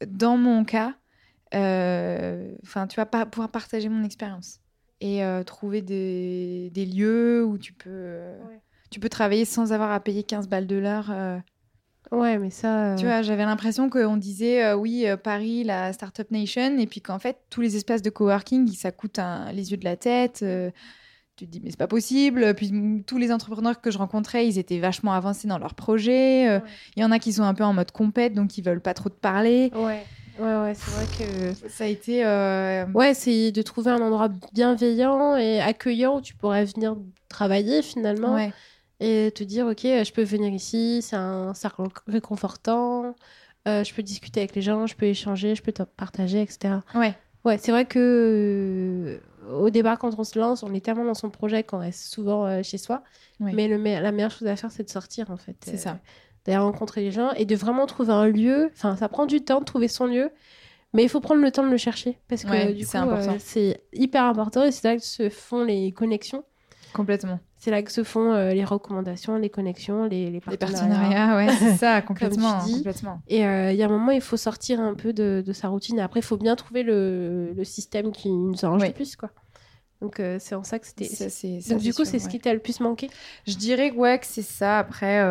dans 0.07 0.37
mon 0.37 0.63
cas, 0.63 0.93
euh, 1.55 2.53
enfin, 2.63 2.87
tu 2.87 2.95
vas 2.97 3.05
pas 3.05 3.25
pouvoir 3.25 3.49
partager 3.49 3.89
mon 3.89 4.03
expérience 4.03 4.59
et 5.01 5.23
euh, 5.23 5.43
trouver 5.43 5.81
des, 5.81 6.69
des 6.73 6.85
lieux 6.85 7.43
où 7.45 7.57
tu 7.57 7.73
peux, 7.73 7.89
Ouais. 8.47 8.61
tu 8.91 8.99
peux 8.99 9.09
travailler 9.09 9.45
sans 9.45 9.71
avoir 9.73 9.91
à 9.91 9.99
payer 9.99 10.23
15 10.23 10.47
balles 10.47 10.67
de 10.67 10.75
l'heure. 10.77 11.09
euh. 11.11 11.37
Ouais, 12.11 12.37
mais 12.39 12.49
ça. 12.49 12.93
euh, 12.93 12.95
Tu 12.95 13.05
vois, 13.05 13.21
j'avais 13.21 13.45
l'impression 13.45 13.89
qu'on 13.89 14.17
disait 14.17 14.63
euh, 14.65 14.75
oui, 14.75 15.05
euh, 15.07 15.15
Paris, 15.17 15.63
la 15.63 15.93
Startup 15.93 16.29
Nation, 16.31 16.77
et 16.79 16.87
puis 16.87 17.01
qu'en 17.01 17.19
fait, 17.19 17.37
tous 17.49 17.61
les 17.61 17.75
espaces 17.75 18.01
de 18.01 18.09
coworking, 18.09 18.67
ça 18.73 18.91
coûte 18.91 19.19
un- 19.19 19.51
les 19.51 19.71
yeux 19.71 19.77
de 19.77 19.85
la 19.85 19.95
tête. 19.95 20.43
Tu 21.39 21.45
te 21.47 21.51
dis, 21.51 21.61
mais 21.63 21.71
c'est 21.71 21.77
pas 21.77 21.87
possible. 21.87 22.53
Puis 22.55 22.71
tous 23.07 23.17
les 23.17 23.31
entrepreneurs 23.31 23.79
que 23.81 23.91
je 23.91 23.97
rencontrais, 23.97 24.47
ils 24.47 24.57
étaient 24.59 24.79
vachement 24.79 25.13
avancés 25.13 25.47
dans 25.47 25.57
leurs 25.57 25.73
projets. 25.75 26.47
euh, 26.49 26.59
Ouais. 26.59 26.65
Il 26.97 27.01
y 27.01 27.05
en 27.05 27.11
a 27.11 27.19
qui 27.19 27.33
sont 27.33 27.43
un 27.43 27.53
peu 27.53 27.63
en 27.63 27.73
mode 27.73 27.91
compète, 27.91 28.33
donc 28.33 28.57
ils 28.57 28.63
veulent 28.63 28.81
pas 28.81 28.93
trop 28.93 29.09
te 29.09 29.19
parler. 29.19 29.71
Ouais, 29.73 30.03
ouais, 30.39 30.61
ouais, 30.61 30.73
c'est 30.75 30.91
vrai 30.91 31.05
que. 31.17 31.69
Ça 31.69 31.85
a 31.85 31.87
été. 31.87 32.25
euh, 32.25 32.85
Ouais, 32.93 33.13
c'est 33.13 33.51
de 33.51 33.61
trouver 33.61 33.91
un 33.91 34.01
endroit 34.01 34.29
bienveillant 34.53 35.35
et 35.37 35.59
accueillant 35.61 36.17
où 36.17 36.21
tu 36.21 36.35
pourrais 36.35 36.65
venir 36.65 36.97
travailler 37.29 37.81
finalement 37.81 38.35
ouais. 38.35 38.51
et 38.99 39.31
te 39.33 39.43
dire 39.43 39.67
ok, 39.67 39.81
je 39.83 40.11
peux 40.11 40.23
venir 40.23 40.51
ici, 40.51 41.01
c'est 41.01 41.15
un 41.15 41.53
cercle 41.53 41.83
réconfortant, 42.07 43.15
euh, 43.67 43.83
je 43.83 43.93
peux 43.93 44.01
discuter 44.03 44.39
avec 44.41 44.55
les 44.55 44.61
gens, 44.61 44.87
je 44.87 44.95
peux 44.95 45.05
échanger, 45.05 45.55
je 45.55 45.61
peux 45.61 45.71
te 45.71 45.83
partager, 45.83 46.41
etc. 46.41 46.79
Ouais. 46.95 47.13
Ouais, 47.45 47.57
c'est 47.57 47.71
vrai 47.71 47.85
que 47.85 49.21
au 49.51 49.69
départ, 49.69 49.97
quand 49.99 50.17
on 50.19 50.23
se 50.23 50.37
lance, 50.39 50.63
on 50.63 50.73
est 50.73 50.83
tellement 50.83 51.05
dans 51.05 51.13
son 51.13 51.29
projet 51.29 51.63
qu'on 51.63 51.79
reste 51.79 52.11
souvent 52.13 52.45
euh, 52.45 52.61
chez 52.63 52.77
soi. 52.77 53.03
Mais 53.55 53.67
le 53.67 53.77
me- 53.77 54.01
la 54.01 54.11
meilleure 54.11 54.31
chose 54.31 54.47
à 54.47 54.55
faire, 54.55 54.71
c'est 54.71 54.83
de 54.83 54.89
sortir 54.89 55.31
en 55.31 55.37
fait. 55.37 55.55
C'est 55.65 55.77
ça. 55.77 55.99
D'aller 56.45 56.57
rencontrer 56.59 57.01
les 57.01 57.11
gens 57.11 57.31
et 57.33 57.45
de 57.45 57.55
vraiment 57.55 57.85
trouver 57.85 58.13
un 58.13 58.27
lieu. 58.27 58.69
Enfin, 58.73 58.95
ça 58.95 59.09
prend 59.09 59.25
du 59.25 59.41
temps 59.41 59.59
de 59.59 59.65
trouver 59.65 59.87
son 59.87 60.05
lieu. 60.05 60.31
Mais 60.93 61.03
il 61.03 61.09
faut 61.09 61.19
prendre 61.19 61.41
le 61.41 61.51
temps 61.51 61.63
de 61.63 61.69
le 61.69 61.77
chercher 61.77 62.17
parce 62.27 62.43
que 62.43 62.49
Ouais, 62.49 62.73
du 62.73 62.83
coup, 62.85 62.89
euh, 63.13 63.35
c'est 63.39 63.81
hyper 63.93 64.23
important 64.23 64.63
et 64.63 64.71
c'est 64.71 64.87
là 64.87 64.95
que 64.97 65.03
se 65.03 65.29
font 65.29 65.63
les 65.63 65.91
connexions. 65.91 66.43
Complètement. 66.93 67.39
C'est 67.61 67.71
là 67.71 67.83
que 67.83 67.91
se 67.91 68.03
font 68.05 68.31
euh, 68.31 68.53
les 68.53 68.63
recommandations, 68.63 69.35
les 69.37 69.49
connexions, 69.49 70.05
les, 70.05 70.25
les 70.27 70.31
Les 70.31 70.39
partenariats. 70.39 70.87
partenariats, 70.87 71.35
ouais, 71.35 71.53
c'est 71.57 71.75
ça, 71.77 72.01
Comme 72.01 72.15
complètement. 72.15 72.59
tu 72.61 72.65
dis. 72.67 72.77
complètement. 72.77 73.21
Et 73.27 73.45
euh, 73.45 73.71
il 73.73 73.77
y 73.77 73.83
a 73.83 73.87
un 73.87 73.89
moment, 73.89 74.11
il 74.11 74.21
faut 74.21 74.37
sortir 74.37 74.79
un 74.79 74.93
peu 74.93 75.11
de, 75.11 75.43
de 75.45 75.53
sa 75.53 75.67
routine. 75.67 75.99
Après, 75.99 76.21
il 76.21 76.23
faut 76.23 76.37
bien 76.37 76.55
trouver 76.55 76.83
le, 76.83 77.51
le 77.53 77.63
système 77.65 78.11
qui 78.13 78.29
nous 78.31 78.63
arrange 78.65 78.85
le 78.87 78.93
plus, 78.93 79.15
quoi. 79.17 79.29
Donc, 80.01 80.21
euh, 80.21 80.37
c'est 80.39 80.55
en 80.55 80.63
ça 80.63 80.79
que 80.79 80.87
c'était. 80.87 81.09
Donc, 81.69 81.79
du 81.81 81.93
coup, 81.93 82.05
c'est 82.05 82.19
ce 82.19 82.29
qui 82.29 82.39
t'a 82.39 82.53
le 82.53 82.59
plus 82.59 82.79
manqué? 82.79 83.09
Je 83.45 83.57
dirais 83.57 83.91
ouais, 83.91 84.17
que 84.19 84.25
c'est 84.25 84.41
ça. 84.41 84.79
Après, 84.79 85.21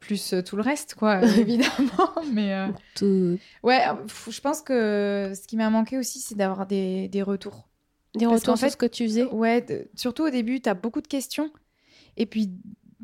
plus 0.00 0.34
tout 0.44 0.56
le 0.56 0.62
reste, 0.62 0.94
quoi, 0.94 1.22
évidemment. 1.38 2.12
Mais 2.30 2.54
Tout- 2.94 3.38
ouais, 3.62 3.80
je 4.28 4.40
pense 4.42 4.60
que 4.60 5.32
ce 5.34 5.46
qui 5.48 5.56
m'a 5.56 5.70
manqué 5.70 5.96
aussi, 5.96 6.20
c'est 6.20 6.34
d'avoir 6.34 6.66
des, 6.66 7.08
des 7.08 7.22
retours. 7.22 7.66
Des 8.14 8.26
Parce 8.26 8.40
retours 8.40 8.56
sur 8.58 8.66
fait- 8.66 8.70
ce 8.72 8.76
que 8.76 8.86
tu 8.86 9.04
faisais? 9.04 9.24
Ouais, 9.24 9.64
surtout 9.94 10.24
au 10.24 10.30
début, 10.30 10.60
tu 10.60 10.68
as 10.68 10.74
beaucoup 10.74 11.00
de 11.00 11.06
questions. 11.08 11.50
Et 12.16 12.26
puis, 12.26 12.50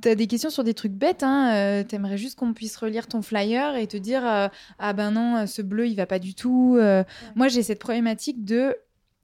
tu 0.00 0.08
as 0.08 0.14
des 0.14 0.26
questions 0.28 0.50
sur 0.50 0.62
des 0.64 0.74
trucs 0.74 0.92
bêtes. 0.92 1.22
Hein. 1.22 1.52
euh, 1.54 1.84
T'aimerais 1.84 2.16
juste 2.16 2.38
qu'on 2.38 2.52
puisse 2.52 2.76
relire 2.76 3.06
ton 3.08 3.20
flyer 3.22 3.74
et 3.76 3.86
te 3.86 3.96
dire 3.96 4.24
euh, 4.26 4.48
Ah 4.78 4.92
ben 4.92 5.10
non, 5.10 5.36
euh, 5.38 5.46
ce 5.46 5.62
bleu, 5.62 5.86
il 5.88 5.94
va 5.96 6.06
pas 6.06 6.18
du 6.20 6.34
tout. 6.34 6.76
Euh, 6.78 7.02
Moi, 7.34 7.48
j'ai 7.48 7.62
cette 7.62 7.80
problématique 7.80 8.44
de. 8.44 8.76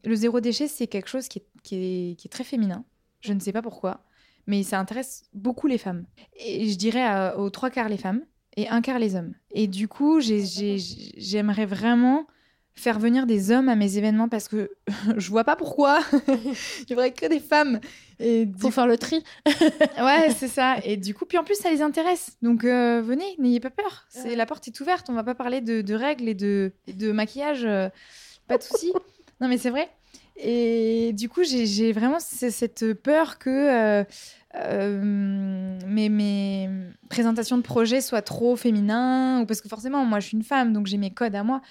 Le 0.04 0.14
zéro 0.14 0.40
déchet, 0.40 0.68
c'est 0.68 0.86
quelque 0.86 1.08
chose 1.08 1.26
qui 1.28 1.38
est, 1.40 1.46
qui, 1.62 1.74
est, 1.76 2.14
qui 2.16 2.28
est 2.28 2.30
très 2.30 2.44
féminin. 2.44 2.84
Je 3.20 3.32
ne 3.32 3.40
sais 3.40 3.52
pas 3.52 3.62
pourquoi. 3.62 4.04
Mais 4.46 4.62
ça 4.62 4.78
intéresse 4.78 5.24
beaucoup 5.34 5.66
les 5.66 5.78
femmes. 5.78 6.04
Et 6.38 6.68
je 6.70 6.76
dirais 6.76 7.02
à- 7.02 7.36
aux 7.38 7.50
trois 7.50 7.70
quarts 7.70 7.88
les 7.88 7.96
femmes 7.96 8.22
et 8.56 8.68
un 8.68 8.80
quart 8.82 9.00
les 9.00 9.16
hommes. 9.16 9.34
Et 9.50 9.66
du 9.66 9.88
coup, 9.88 10.20
j'ai- 10.20 10.44
j'ai- 10.44 10.78
j'aimerais 11.16 11.66
vraiment 11.66 12.26
faire 12.78 12.98
venir 12.98 13.26
des 13.26 13.50
hommes 13.50 13.68
à 13.70 13.74
mes 13.74 13.96
événements 13.96 14.28
parce 14.28 14.48
que 14.48 14.70
je 15.16 15.30
vois 15.30 15.44
pas 15.44 15.56
pourquoi 15.56 16.00
il 16.28 16.90
y 16.90 16.94
aurait 16.94 17.12
que 17.12 17.26
des 17.26 17.40
femmes. 17.40 17.80
Et 18.20 18.46
Faut 18.58 18.70
faire 18.70 18.86
le 18.86 18.96
tri. 18.98 19.22
Ouais, 19.98 20.30
c'est 20.36 20.48
ça. 20.48 20.76
Et 20.84 20.96
du 20.96 21.14
coup, 21.14 21.24
puis 21.26 21.38
en 21.38 21.44
plus, 21.44 21.56
ça 21.56 21.70
les 21.70 21.82
intéresse. 21.82 22.36
Donc, 22.42 22.64
euh, 22.64 23.02
venez, 23.04 23.24
n'ayez 23.38 23.60
pas 23.60 23.70
peur. 23.70 24.06
C'est 24.08 24.28
Ouais. 24.28 24.36
La 24.36 24.46
porte 24.46 24.68
est 24.68 24.80
ouverte. 24.80 25.08
On 25.10 25.14
va 25.14 25.24
pas 25.24 25.34
parler 25.34 25.60
de, 25.60 25.80
de 25.82 25.94
règles 25.94 26.28
et 26.28 26.34
de, 26.34 26.72
de 26.86 27.12
maquillage. 27.12 27.64
euh, 27.64 27.88
pas 28.46 28.58
de 28.58 28.62
souci. 28.62 28.92
non, 29.40 29.48
mais 29.48 29.58
c'est 29.58 29.70
vrai. 29.70 29.88
Et 30.38 31.12
du 31.14 31.28
coup, 31.30 31.42
j'ai 31.44 31.92
vraiment 31.92 32.18
cette 32.20 32.92
peur 32.94 33.38
que 33.38 34.04
euh, 34.54 35.00
mes, 35.86 36.08
mes 36.08 36.70
présentations 37.08 37.56
de 37.56 37.62
projets 37.62 38.00
soient 38.02 38.22
trop 38.22 38.54
féminins. 38.56 39.40
Ou 39.40 39.46
parce 39.46 39.60
que 39.60 39.68
forcément, 39.68 40.04
moi, 40.04 40.20
je 40.20 40.28
suis 40.28 40.36
une 40.36 40.44
femme, 40.44 40.72
donc 40.72 40.86
j'ai 40.86 40.98
mes 40.98 41.10
codes 41.10 41.34
à 41.34 41.42
moi. 41.42 41.62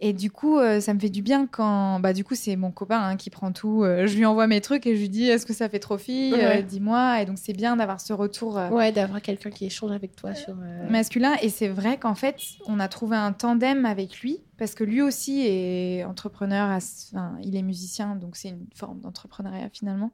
Et 0.00 0.12
du 0.12 0.30
coup, 0.30 0.58
euh, 0.58 0.78
ça 0.78 0.94
me 0.94 1.00
fait 1.00 1.08
du 1.08 1.22
bien 1.22 1.48
quand. 1.48 1.98
Bah, 1.98 2.12
du 2.12 2.22
coup, 2.22 2.36
c'est 2.36 2.54
mon 2.54 2.70
copain 2.70 3.00
hein, 3.00 3.16
qui 3.16 3.30
prend 3.30 3.50
tout. 3.50 3.82
Euh, 3.82 4.06
je 4.06 4.16
lui 4.16 4.24
envoie 4.26 4.46
mes 4.46 4.60
trucs 4.60 4.86
et 4.86 4.94
je 4.94 5.00
lui 5.00 5.08
dis 5.08 5.24
Est-ce 5.28 5.44
que 5.44 5.52
ça 5.52 5.68
fait 5.68 5.80
trop 5.80 5.98
fille 5.98 6.34
Euh. 6.34 6.62
Dis-moi. 6.62 7.20
Et 7.20 7.24
donc, 7.26 7.36
c'est 7.38 7.52
bien 7.52 7.74
d'avoir 7.76 8.00
ce 8.00 8.12
retour 8.12 8.54
Ouais, 8.70 8.92
d'avoir 8.92 9.20
quelqu'un 9.20 9.50
qui 9.50 9.66
échange 9.66 9.90
avec 9.90 10.14
toi 10.14 10.34
sur. 10.34 10.54
masculin. 10.88 11.34
Et 11.42 11.48
c'est 11.48 11.66
vrai 11.68 11.96
qu'en 11.98 12.14
fait, 12.14 12.36
on 12.68 12.78
a 12.78 12.86
trouvé 12.86 13.16
un 13.16 13.32
tandem 13.32 13.84
avec 13.86 14.20
lui 14.20 14.38
parce 14.56 14.74
que 14.76 14.84
lui 14.84 15.02
aussi 15.02 15.40
est 15.44 16.04
entrepreneur. 16.04 16.68
à 16.70 16.76
enfin, 16.76 17.36
il 17.42 17.56
est 17.56 17.62
musicien, 17.62 18.14
donc 18.14 18.36
c'est 18.36 18.50
une 18.50 18.66
forme 18.76 19.00
d'entrepreneuriat 19.00 19.68
finalement. 19.72 20.12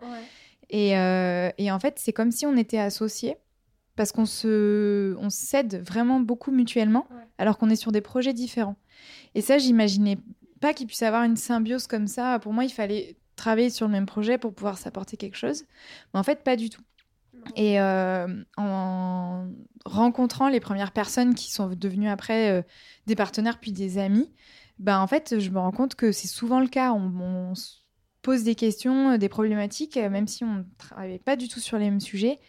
Et, 0.70 0.90
et 0.92 1.70
en 1.72 1.78
fait, 1.78 1.94
c'est 1.98 2.12
comme 2.14 2.30
si 2.30 2.46
on 2.46 2.56
était 2.56 2.78
associés 2.78 3.36
parce 3.96 4.12
qu'on 4.12 4.26
se, 4.26 5.14
on 5.20 5.30
s'aide 5.30 5.82
vraiment 5.86 6.18
beaucoup 6.20 6.50
mutuellement 6.50 7.06
Ouais. 7.10 7.16
alors 7.38 7.58
qu'on 7.58 7.70
est 7.70 7.76
sur 7.76 7.92
des 7.92 8.00
projets 8.00 8.32
différents. 8.32 8.74
Et 9.34 9.40
ça, 9.40 9.58
j'imaginais 9.58 10.18
pas 10.60 10.72
qu'il 10.72 10.86
puisse 10.86 11.02
avoir 11.02 11.24
une 11.24 11.36
symbiose 11.36 11.86
comme 11.86 12.06
ça. 12.06 12.38
Pour 12.38 12.52
moi, 12.52 12.64
il 12.64 12.72
fallait 12.72 13.16
travailler 13.36 13.70
sur 13.70 13.86
le 13.86 13.92
même 13.92 14.06
projet 14.06 14.38
pour 14.38 14.54
pouvoir 14.54 14.78
s'apporter 14.78 15.16
quelque 15.16 15.36
chose. 15.36 15.64
Mais 16.12 16.20
en 16.20 16.22
fait, 16.22 16.44
pas 16.44 16.56
du 16.56 16.70
tout. 16.70 16.82
Et 17.56 17.80
euh, 17.80 18.26
en 18.56 19.48
rencontrant 19.84 20.48
les 20.48 20.60
premières 20.60 20.92
personnes 20.92 21.34
qui 21.34 21.52
sont 21.52 21.68
devenues 21.68 22.08
après 22.08 22.50
euh, 22.50 22.62
des 23.06 23.16
partenaires 23.16 23.58
puis 23.60 23.72
des 23.72 23.98
amis, 23.98 24.30
ben 24.78 24.98
en 24.98 25.06
fait, 25.06 25.38
je 25.38 25.50
me 25.50 25.58
rends 25.58 25.72
compte 25.72 25.94
que 25.94 26.10
c'est 26.10 26.28
souvent 26.28 26.60
le 26.60 26.68
cas. 26.68 26.92
On, 26.92 27.12
on 27.20 27.54
se 27.54 27.80
pose 28.22 28.44
des 28.44 28.54
questions, 28.54 29.10
euh, 29.10 29.18
des 29.18 29.28
problématiques, 29.28 29.96
même 29.96 30.26
si 30.26 30.44
on 30.44 30.54
ne 30.54 30.62
travaillait 30.78 31.18
pas 31.18 31.36
du 31.36 31.48
tout 31.48 31.60
sur 31.60 31.76
les 31.76 31.90
mêmes 31.90 32.00
sujets. 32.00 32.40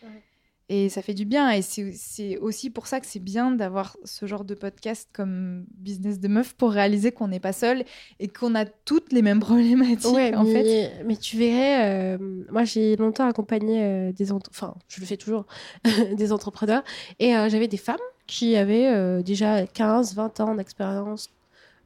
Et 0.67 0.89
ça 0.89 1.03
fait 1.03 1.13
du 1.13 1.25
bien. 1.25 1.51
Et 1.51 1.61
c'est 1.61 2.37
aussi 2.39 2.71
pour 2.71 2.87
ça 2.87 2.99
que 2.99 3.05
c'est 3.05 3.19
bien 3.19 3.51
d'avoir 3.51 3.97
ce 4.03 4.25
genre 4.25 4.43
de 4.43 4.55
podcast 4.55 5.07
comme 5.13 5.65
Business 5.77 6.19
de 6.19 6.27
Meuf 6.27 6.53
pour 6.53 6.71
réaliser 6.71 7.11
qu'on 7.11 7.27
n'est 7.27 7.39
pas 7.39 7.53
seul 7.53 7.83
et 8.19 8.27
qu'on 8.27 8.55
a 8.55 8.65
toutes 8.65 9.13
les 9.13 9.21
mêmes 9.21 9.39
problématiques, 9.41 10.11
Ouais, 10.11 10.33
en 10.33 10.43
mais, 10.43 10.63
fait. 10.63 11.03
mais 11.05 11.17
tu 11.17 11.37
verrais, 11.37 12.15
euh, 12.15 12.43
moi 12.49 12.63
j'ai 12.63 12.95
longtemps 12.95 13.27
accompagné 13.27 13.83
euh, 13.83 14.11
des 14.11 14.31
enfin 14.31 14.73
je 14.87 14.99
le 15.01 15.05
fais 15.05 15.17
toujours, 15.17 15.45
des 16.17 16.31
entrepreneurs, 16.31 16.83
et 17.19 17.35
euh, 17.35 17.47
j'avais 17.47 17.67
des 17.67 17.77
femmes 17.77 17.97
qui 18.25 18.55
avaient 18.55 18.87
euh, 18.87 19.21
déjà 19.21 19.67
15, 19.67 20.15
20 20.15 20.39
ans 20.39 20.55
d'expérience, 20.55 21.29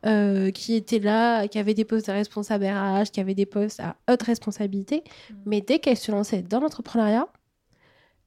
euh, 0.05 0.51
qui 0.51 0.75
étaient 0.75 0.99
là, 0.99 1.49
qui 1.49 1.59
avaient 1.59 1.73
des 1.73 1.83
postes 1.83 2.07
de 2.07 2.13
responsable 2.13 2.63
RH, 2.65 3.11
qui 3.11 3.19
avaient 3.19 3.35
des 3.35 3.45
postes 3.45 3.81
à 3.81 3.97
haute 4.09 4.23
responsabilité, 4.23 5.03
Mm. 5.29 5.33
mais 5.47 5.59
dès 5.59 5.79
qu'elles 5.79 5.97
se 5.97 6.11
lançaient 6.13 6.41
dans 6.43 6.61
l'entrepreneuriat, 6.61 7.27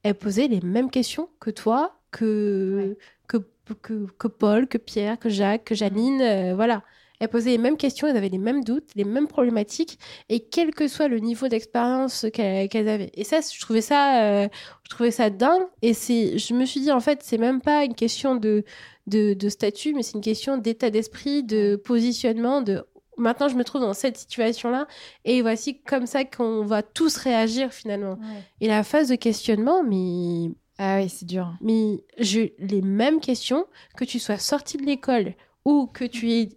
elles 0.03 0.15
posaient 0.15 0.47
les 0.47 0.61
mêmes 0.61 0.89
questions 0.89 1.29
que 1.39 1.49
toi, 1.49 1.97
que, 2.11 2.97
que, 3.27 3.37
que, 3.81 4.05
que 4.17 4.27
Paul, 4.27 4.67
que 4.67 4.77
Pierre, 4.77 5.17
que 5.17 5.29
Jacques, 5.29 5.65
que 5.65 5.75
Janine, 5.75 6.21
euh, 6.21 6.55
voilà. 6.55 6.83
Elles 7.19 7.29
posaient 7.29 7.51
les 7.51 7.57
mêmes 7.57 7.77
questions, 7.77 8.07
elles 8.07 8.17
avaient 8.17 8.27
les 8.27 8.37
mêmes 8.37 8.65
doutes, 8.65 8.89
les 8.95 9.05
mêmes 9.05 9.27
problématiques, 9.27 9.97
et 10.27 10.41
quel 10.41 10.71
que 10.75 10.89
soit 10.89 11.07
le 11.07 11.19
niveau 11.19 11.47
d'expérience 11.47 12.25
qu'elles 12.33 12.89
avaient. 12.89 13.11
Et 13.13 13.23
ça, 13.23 13.39
je 13.39 13.59
trouvais 13.61 13.81
ça, 13.81 14.23
euh, 14.23 14.47
je 14.83 14.89
trouvais 14.89 15.11
ça 15.11 15.29
dingue. 15.29 15.63
Et 15.81 15.93
c'est, 15.93 16.37
je 16.37 16.53
me 16.53 16.65
suis 16.65 16.81
dit, 16.81 16.91
en 16.91 16.99
fait, 16.99 17.21
c'est 17.23 17.37
même 17.37 17.61
pas 17.61 17.85
une 17.85 17.95
question 17.95 18.35
de, 18.35 18.65
de, 19.07 19.33
de 19.35 19.49
statut, 19.49 19.93
mais 19.93 20.03
c'est 20.03 20.15
une 20.15 20.21
question 20.21 20.57
d'état 20.57 20.89
d'esprit, 20.89 21.43
de 21.43 21.77
positionnement, 21.77 22.61
de 22.61 22.83
maintenant 23.17 23.47
je 23.47 23.55
me 23.55 23.63
trouve 23.63 23.81
dans 23.81 23.93
cette 23.93 24.17
situation-là, 24.17 24.87
et 25.25 25.41
voici 25.41 25.81
comme 25.81 26.05
ça 26.05 26.25
qu'on 26.25 26.63
va 26.63 26.81
tous 26.83 27.17
réagir 27.17 27.71
finalement. 27.71 28.17
Et 28.61 28.67
la 28.67 28.83
phase 28.83 29.09
de 29.09 29.15
questionnement, 29.15 29.83
mais 29.83 30.51
Ah 30.77 30.97
oui, 30.97 31.09
c'est 31.09 31.25
dur. 31.25 31.53
mais 31.61 32.03
j'ai 32.17 32.55
les 32.59 32.81
mêmes 32.81 33.19
questions 33.19 33.65
que 33.97 34.05
tu 34.05 34.19
sois 34.19 34.37
sorti 34.37 34.77
de 34.77 34.83
l'école 34.83 35.33
ou 35.65 35.87
que 35.87 36.03
tu, 36.03 36.31
es, 36.31 36.49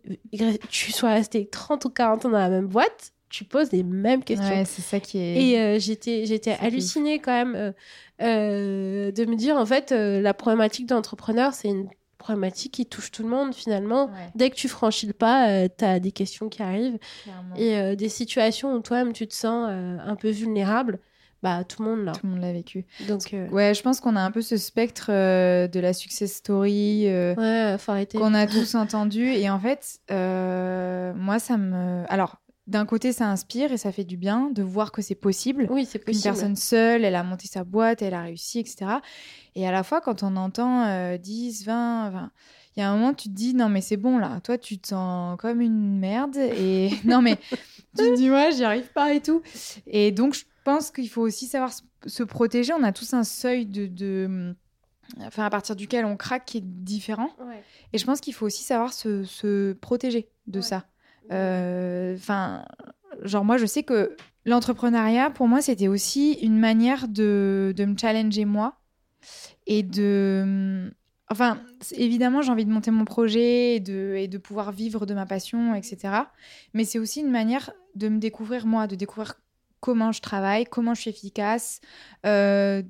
tu 0.69 0.92
sois 0.92 1.11
resté 1.11 1.47
30 1.47 1.85
ou 1.85 1.90
40 1.90 2.27
ans 2.27 2.31
dans 2.31 2.38
la 2.38 2.49
même 2.49 2.66
boîte, 2.66 3.12
tu 3.29 3.45
poses 3.45 3.71
les 3.73 3.83
mêmes 3.83 4.25
questions. 4.25 4.49
Ouais, 4.49 4.64
c'est 4.64 4.83
ça 4.83 5.01
qui 5.01 5.19
est. 5.19 5.51
Et 5.51 5.61
euh, 5.61 5.79
j'étais, 5.79 6.57
hallucinée 6.61 7.19
quand 7.19 7.33
même 7.33 7.55
euh, 7.55 7.73
euh, 8.23 9.12
de 9.12 9.25
me 9.25 9.37
dire, 9.37 9.57
en 9.57 9.66
fait, 9.66 9.90
la 9.92 10.35
problématique 10.35 10.87
d'entrepreneur, 10.87 11.53
c'est 11.55 11.69
une 11.69 11.88
problématique 12.27 12.73
qui 12.73 12.87
touche 12.87 13.11
tout 13.11 13.23
le 13.23 13.29
monde 13.29 13.55
finalement. 13.55 14.07
Ouais, 14.07 14.31
Dès 14.35 14.51
que 14.51 14.57
tu 14.57 14.69
franchis 14.69 15.07
le 15.07 15.12
pas, 15.12 15.69
tu 15.69 15.85
as 15.85 16.01
des 16.01 16.12
questions 16.12 16.49
qui 16.49 16.62
arrivent 16.62 16.99
clairement. 17.23 17.55
et 17.57 17.79
euh, 17.79 17.95
des 17.95 18.09
situations 18.09 18.75
où 18.75 18.81
toi-même 18.81 19.12
tu 19.12 19.27
te 19.27 19.35
sens 19.35 19.69
euh, 19.71 19.97
un 20.05 20.17
peu 20.17 20.31
vulnérable. 20.31 20.99
Bah, 21.43 21.62
tout 21.65 21.83
le 21.85 21.91
monde 21.91 22.05
là. 22.05 22.12
Tout 22.12 22.27
le 22.27 22.33
monde 22.33 22.41
l'a 22.41 22.53
vécu. 22.53 22.87
Donc, 23.07 23.33
euh, 23.35 23.47
Ouais, 23.51 23.75
je 23.75 23.83
pense 23.83 24.01
qu'on 24.01 24.17
a 24.17 24.21
un 24.21 24.31
peu 24.31 24.41
ce 24.43 24.57
spectre 24.57 25.09
euh, 25.11 25.69
de 25.69 25.79
la 25.81 25.93
success 25.93 26.33
story 26.33 27.05
euh, 27.09 27.35
ouais, 27.37 28.09
qu'on 28.19 28.35
a 28.35 28.47
tous 28.47 28.75
entendu. 28.75 29.29
Et 29.29 29.49
en 29.51 29.61
fait, 29.61 30.01
euh, 30.11 31.12
moi, 31.15 31.39
ça 31.39 31.57
me. 31.57 32.05
Alors, 32.09 32.41
d'un 32.67 32.85
côté, 32.87 33.13
ça 33.13 33.29
inspire 33.31 33.71
et 33.73 33.77
ça 33.77 33.93
fait 33.93 34.05
du 34.05 34.17
bien 34.17 34.51
de 34.51 34.63
voir 34.63 34.91
que 34.93 35.01
c'est 35.03 35.15
possible. 35.15 35.67
Oui, 35.71 35.87
c'est 35.89 35.99
possible. 36.01 36.25
personne 36.25 36.57
seule, 36.57 37.05
elle 37.05 37.15
a 37.15 37.23
monté 37.23 37.47
sa 37.47 37.63
boîte, 37.65 38.03
elle 38.03 38.15
a 38.15 38.23
réussi, 38.23 38.59
etc. 38.59 38.87
Et 39.55 39.67
à 39.69 39.73
la 39.73 39.83
fois, 39.85 40.01
quand 40.01 40.23
on 40.23 40.37
entend 40.37 40.85
euh, 40.87 41.17
10, 41.17 41.65
20, 41.65 42.11
20, 42.11 42.31
il 42.77 42.81
y 42.81 42.83
a 42.83 42.91
un 42.91 42.97
moment, 42.97 43.15
tu 43.15 43.29
te 43.29 43.35
dis, 43.35 43.55
non, 43.55 43.69
mais 43.69 43.81
c'est 43.81 43.97
bon, 43.97 44.19
là, 44.19 44.41
toi, 44.43 44.59
tu 44.59 44.79
te 44.79 44.89
sens 44.89 45.37
comme 45.39 45.61
une 45.61 45.99
merde. 45.99 46.37
Et 46.37 46.91
non, 47.05 47.23
mais 47.23 47.37
tu 47.47 47.57
te 47.97 48.17
dis, 48.17 48.31
ouais, 48.31 48.51
j'y 48.53 48.65
arrive 48.65 48.93
pas 48.93 49.15
et 49.15 49.21
tout. 49.23 49.43
Et 49.87 50.11
donc, 50.13 50.35
je 50.35 50.45
pense 50.65 50.91
qu'il 50.91 51.09
faut 51.09 51.23
aussi 51.23 51.47
savoir 51.47 51.73
se, 51.73 51.83
se 52.07 52.23
protéger. 52.23 52.73
On 52.75 52.83
a 52.83 52.93
tous 52.93 53.15
un 53.15 53.25
seuil 53.25 53.65
de, 53.67 53.87
de- 53.87 54.55
Enfin, 55.21 55.45
à 55.45 55.51
partir 55.51 55.77
duquel 55.77 56.05
on 56.05 56.17
craque 56.17 56.47
qui 56.47 56.59
est 56.59 56.65
différent. 56.65 57.31
Ouais. 57.39 57.63
Et 57.93 57.99
je 57.99 58.05
pense 58.05 58.21
qu'il 58.21 58.35
faut 58.35 58.45
aussi 58.45 58.65
savoir 58.65 58.93
se, 58.93 59.23
se 59.23 59.73
protéger 59.75 60.29
de 60.49 60.59
Ouais. 60.59 60.63
ça. 60.65 60.85
Euh, 61.33 62.15
Enfin, 62.17 62.65
genre 63.23 63.45
moi, 63.45 63.57
je 63.59 63.67
sais 63.67 63.83
que 63.83 64.17
l'entrepreneuriat, 64.45 65.31
pour 65.31 65.49
moi, 65.49 65.61
c'était 65.61 65.89
aussi 65.89 66.35
une 66.43 66.59
manière 66.59 67.09
de, 67.09 67.75
de 67.77 67.85
me 67.85 67.97
challenger 67.97 68.45
moi 68.45 68.79
et 69.67 69.83
de... 69.83 70.93
Enfin, 71.31 71.61
c'est- 71.81 71.97
évidemment, 71.99 72.43
j'ai 72.43 72.53
envie 72.53 72.65
de 72.65 72.71
monter 72.71 72.91
mon 72.91 73.05
projet 73.05 73.77
et 73.77 73.81
de, 73.81 74.15
et 74.17 74.29
de 74.29 74.39
pouvoir 74.39 74.73
vivre 74.73 75.07
de 75.07 75.15
ma 75.15 75.27
passion, 75.27 75.75
etc. 75.75 76.33
Mais 76.75 76.85
c'est 76.85 76.99
aussi 76.99 77.21
une 77.21 77.31
manière 77.31 77.73
de 77.97 78.09
me 78.09 78.19
découvrir 78.19 78.67
moi, 78.67 78.87
de 78.87 78.95
découvrir 78.97 79.35
comment 79.81 80.12
je 80.12 80.21
travaille, 80.21 80.65
comment 80.67 80.95
je 80.95 81.03
suis 81.03 81.11
efficace, 81.11 81.81
euh, 82.27 82.83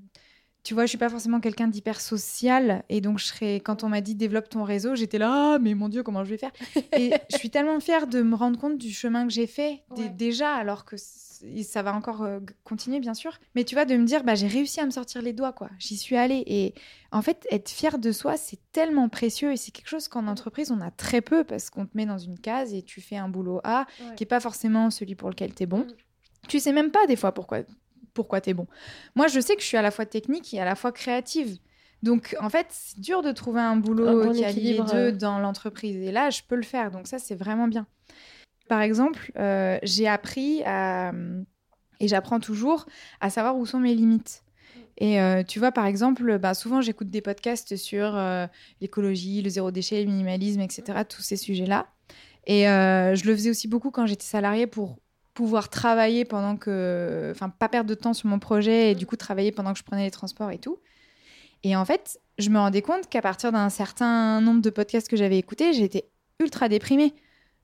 tu 0.67 0.75
vois, 0.75 0.85
je 0.85 0.89
suis 0.89 0.99
pas 0.99 1.09
forcément 1.09 1.39
quelqu'un 1.39 1.69
d'hyper 1.69 2.01
social. 2.01 2.83
Et 2.89 3.01
donc, 3.01 3.21
je 3.21 3.27
serais, 3.27 3.61
quand 3.61 3.85
on 3.85 3.89
m'a 3.89 4.01
dit 4.01 4.17
développe 4.17 4.49
ton 4.49 4.65
réseau, 4.65 4.97
j'étais 4.97 5.17
là, 5.17 5.55
ah, 5.55 5.59
mais 5.61 5.75
mon 5.75 5.89
Dieu, 5.89 6.03
comment 6.03 6.25
je 6.25 6.31
vais 6.31 6.39
faire? 6.39 6.51
Et 6.99 7.13
je 7.31 7.37
suis 7.37 7.51
tellement 7.51 7.79
fière 7.79 8.09
de 8.09 8.21
me 8.21 8.35
rendre 8.35 8.59
compte 8.59 8.77
du 8.77 8.91
chemin 8.91 9.29
que 9.29 9.33
j'ai 9.33 9.47
fait 9.47 9.85
déjà, 10.17 10.53
alors 10.57 10.85
que 10.85 10.97
ça 10.97 11.83
va 11.85 11.95
encore 11.95 12.25
euh, 12.25 12.41
continuer, 12.65 12.99
bien 12.99 13.15
sûr. 13.15 13.39
Mais 13.55 13.63
tu 13.63 13.77
vois, 13.77 13.85
de 13.85 13.97
me 13.97 14.05
dire, 14.05 14.25
bah, 14.25 14.35
j'ai 14.35 14.49
réussi 14.49 14.81
à 14.81 14.87
me 14.87 14.91
sortir 14.91 15.23
les 15.23 15.33
doigts, 15.33 15.53
quoi. 15.53 15.71
J'y 15.79 15.97
suis 15.97 16.17
allée. 16.17 16.43
Et 16.49 16.75
en 17.13 17.23
fait, 17.23 17.47
être 17.53 17.71
fier 17.71 18.01
de 18.01 18.11
soi, 18.11 18.37
c'est 18.37 18.59
tellement 18.73 19.09
précieux. 19.09 19.53
Et 19.53 19.57
c'est 19.57 19.71
quelque 19.71 19.89
chose 19.89 20.09
qu'en 20.09 20.27
entreprise, 20.27 20.73
on 20.73 20.81
a 20.81 20.91
très 20.91 21.21
peu 21.21 21.45
parce 21.45 21.71
qu'on 21.71 21.87
te 21.87 21.97
met 21.97 22.07
dans 22.07 22.19
une 22.19 22.41
case 22.41 22.75
et 22.75 22.83
tu 22.83 23.01
fais 23.01 23.17
un 23.17 23.29
boulot 23.29 23.61
A 23.63 23.87
qui 24.17 24.25
est 24.25 24.27
pas 24.27 24.41
forcément 24.41 24.91
celui 24.91 25.15
pour 25.15 25.31
lequel 25.31 25.55
tu 25.55 25.63
es 25.63 25.67
bon. 25.67 25.85
Mm. 25.85 25.93
Tu 26.49 26.59
sais 26.59 26.73
même 26.73 26.91
pas 26.91 27.07
des 27.07 27.17
fois 27.17 27.31
pourquoi 27.31 27.61
pourquoi 28.17 28.41
tu 28.41 28.51
es 28.51 28.55
bon. 28.55 28.67
Moi, 29.15 29.29
je 29.29 29.39
sais 29.39 29.55
que 29.55 29.63
je 29.63 29.67
suis 29.67 29.77
à 29.77 29.83
la 29.83 29.93
fois 29.93 30.07
technique 30.07 30.53
et 30.55 30.61
à 30.61 30.65
la 30.65 30.75
fois 30.75 30.91
créative. 30.91 31.59
Donc, 32.03 32.37
en 32.41 32.51
fait, 32.51 32.67
c'est 32.71 33.01
dur 33.01 33.23
de 33.23 33.33
trouver 33.33 33.61
un 33.61 33.77
boulot 33.77 34.33
qui 34.33 34.45
allie 34.45 34.73
les 34.73 34.81
deux 34.81 35.13
dans 35.13 35.39
l'entreprise. 35.39 35.97
Et 35.97 36.11
là, 36.11 36.31
je 36.31 36.43
peux 36.47 36.57
le 36.57 36.63
faire. 36.63 36.91
Donc, 36.91 37.07
ça, 37.07 37.19
c'est 37.19 37.35
vraiment 37.35 37.69
bien. 37.69 37.87
Par 38.69 38.81
exemple, 38.81 39.33
euh, 39.39 39.79
j'ai 39.83 40.09
appris 40.09 40.63
à, 40.65 41.13
et 42.01 42.09
j'apprends 42.09 42.41
toujours 42.41 42.87
à 43.21 43.31
savoir 43.31 43.57
où 43.57 43.65
sont 43.67 43.79
mes 43.79 43.95
limites. 43.95 44.43
Et 44.99 45.21
euh, 45.21 45.43
tu 45.43 45.59
vois, 45.59 45.73
par 45.73 45.87
exemple, 45.87 46.39
bah, 46.39 46.55
souvent 46.55 46.81
j'écoute 46.81 47.11
des 47.11 47.21
podcasts 47.21 47.77
sur 47.77 48.17
euh, 48.17 48.47
l'écologie, 48.81 49.43
le 49.43 49.51
zéro 49.51 49.71
déchet, 49.71 50.03
le 50.03 50.11
minimalisme, 50.11 50.61
etc., 50.61 51.03
tous 51.09 51.23
ces 51.23 51.37
sujets-là. 51.37 51.87
Et 52.49 52.63
je 52.63 53.27
le 53.27 53.35
faisais 53.35 53.51
aussi 53.51 53.67
beaucoup 53.67 53.91
quand 53.91 54.07
j'étais 54.07 54.25
salariée 54.25 54.69
pour 54.69 54.99
pouvoir 55.37 55.69
travailler 55.69 56.25
pendant 56.25 56.57
que. 56.57 57.29
Enfin, 57.31 57.51
pas 57.51 57.69
perdre 57.69 57.89
de 57.89 57.95
temps 57.95 58.15
sur 58.15 58.29
mon 58.29 58.41
projet 58.41 58.91
et 58.91 58.95
du 58.95 59.07
coup 59.07 59.17
travailler 59.17 59.53
pendant 59.53 59.73
que 59.73 59.79
je 59.79 59.85
prenais 59.85 60.05
les 60.05 60.11
transports 60.11 60.51
et 60.51 60.59
tout. 60.59 60.79
Et 61.63 61.77
en 61.77 61.85
fait, 61.85 62.19
je 62.39 62.49
me 62.51 62.59
rendais 62.59 62.83
compte 62.83 63.09
qu'à 63.09 63.23
partir 63.23 63.53
d'un 63.53 63.69
certain 63.69 64.41
nombre 64.41 64.63
de 64.63 64.71
podcasts 64.71 65.09
que 65.09 65.17
j'avais 65.17 65.39
écoutés, 65.39 65.73
j'étais 65.75 66.09
ultra 66.41 66.69
déprimée. 66.69 67.15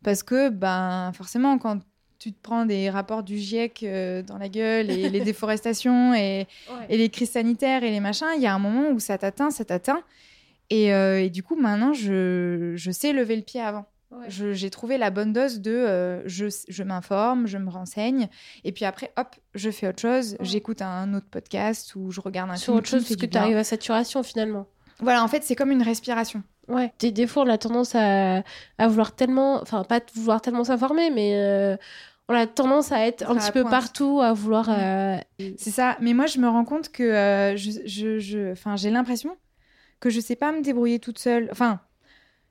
Parce 0.04 0.22
que, 0.22 0.50
ben, 0.50 1.12
forcément, 1.14 1.58
quand 1.58 1.78
tu 2.18 2.32
te 2.32 2.40
prends 2.42 2.66
des 2.66 2.90
rapports 2.90 3.22
du 3.22 3.38
GIEC 3.38 3.82
euh, 3.82 4.22
dans 4.22 4.38
la 4.38 4.48
gueule 4.48 4.90
et 4.90 5.08
les 5.08 5.20
déforestations 5.24 6.14
et, 6.14 6.46
et, 6.88 6.96
les 6.96 7.08
crises 7.08 7.30
sanitaires 7.30 7.84
et 7.84 7.90
les 7.90 8.00
machins, 8.00 8.28
il 8.36 8.42
y 8.42 8.46
a 8.46 8.54
un 8.54 8.58
moment 8.58 8.90
où 8.90 9.00
ça 9.00 9.16
t'atteint, 9.18 9.50
ça 9.50 9.64
t'atteint. 9.64 10.02
Et, 10.68 10.92
euh, 10.92 11.22
et, 11.22 11.30
du 11.30 11.42
coup, 11.42 11.56
maintenant, 11.56 11.94
je, 11.94 12.74
je 12.76 12.90
sais 12.90 13.12
lever 13.12 13.36
le 13.36 13.42
pied 13.42 13.60
avant. 13.60 13.86
J'ai 14.28 14.70
trouvé 14.70 14.98
la 14.98 15.10
bonne 15.10 15.32
dose 15.32 15.60
de 15.60 15.72
euh, 15.72 16.26
je, 16.28 16.46
je 16.68 16.82
m'informe, 16.82 17.46
je 17.46 17.58
me 17.58 17.70
renseigne, 17.70 18.28
et 18.64 18.72
puis 18.72 18.84
après, 18.84 19.12
hop, 19.16 19.34
je 19.54 19.70
fais 19.70 19.88
autre 19.88 20.00
chose. 20.00 20.36
J'écoute 20.40 20.82
un 20.82 21.14
autre 21.14 21.28
podcast 21.30 21.94
ou 21.96 22.10
je 22.10 22.20
regarde 22.20 22.50
un 22.50 22.56
Sur 22.56 22.74
autre 22.74 22.88
chose, 22.88 23.04
parce 23.04 23.16
que 23.16 23.26
tu 23.26 23.38
arrives 23.38 23.56
à 23.56 23.64
saturation 23.64 24.22
finalement. 24.22 24.66
Voilà, 25.00 25.24
en 25.24 25.28
fait, 25.28 25.42
c'est 25.42 25.56
comme 25.56 25.70
une 25.70 25.82
respiration. 25.82 26.42
Ouais. 26.68 26.92
Des, 27.00 27.10
des 27.10 27.26
fois, 27.26 27.42
on 27.44 27.48
a 27.48 27.58
tendance 27.58 27.94
à, 27.94 28.42
à 28.78 28.88
vouloir 28.88 29.16
tellement, 29.16 29.60
enfin, 29.60 29.82
pas 29.82 30.00
vouloir 30.14 30.40
tellement 30.40 30.64
s'informer, 30.64 31.10
mais 31.10 31.32
euh, 31.34 31.76
on 32.28 32.34
a 32.34 32.46
tendance 32.46 32.92
à 32.92 33.04
être 33.06 33.28
un 33.28 33.34
petit 33.34 33.50
peu 33.50 33.64
partout, 33.64 34.20
à 34.22 34.32
vouloir. 34.32 34.68
Euh, 34.70 35.16
c'est 35.56 35.70
ça. 35.70 35.96
Mais 36.00 36.14
moi, 36.14 36.26
je 36.26 36.38
me 36.38 36.48
rends 36.48 36.64
compte 36.64 36.90
que 36.90 37.54
je, 37.56 37.70
je, 37.84 38.18
je, 38.20 38.54
j'ai 38.76 38.90
l'impression 38.90 39.36
que 39.98 40.08
je 40.10 40.20
sais 40.20 40.36
pas 40.36 40.52
me 40.52 40.62
débrouiller 40.62 40.98
toute 41.00 41.18
seule. 41.18 41.48
Enfin, 41.50 41.80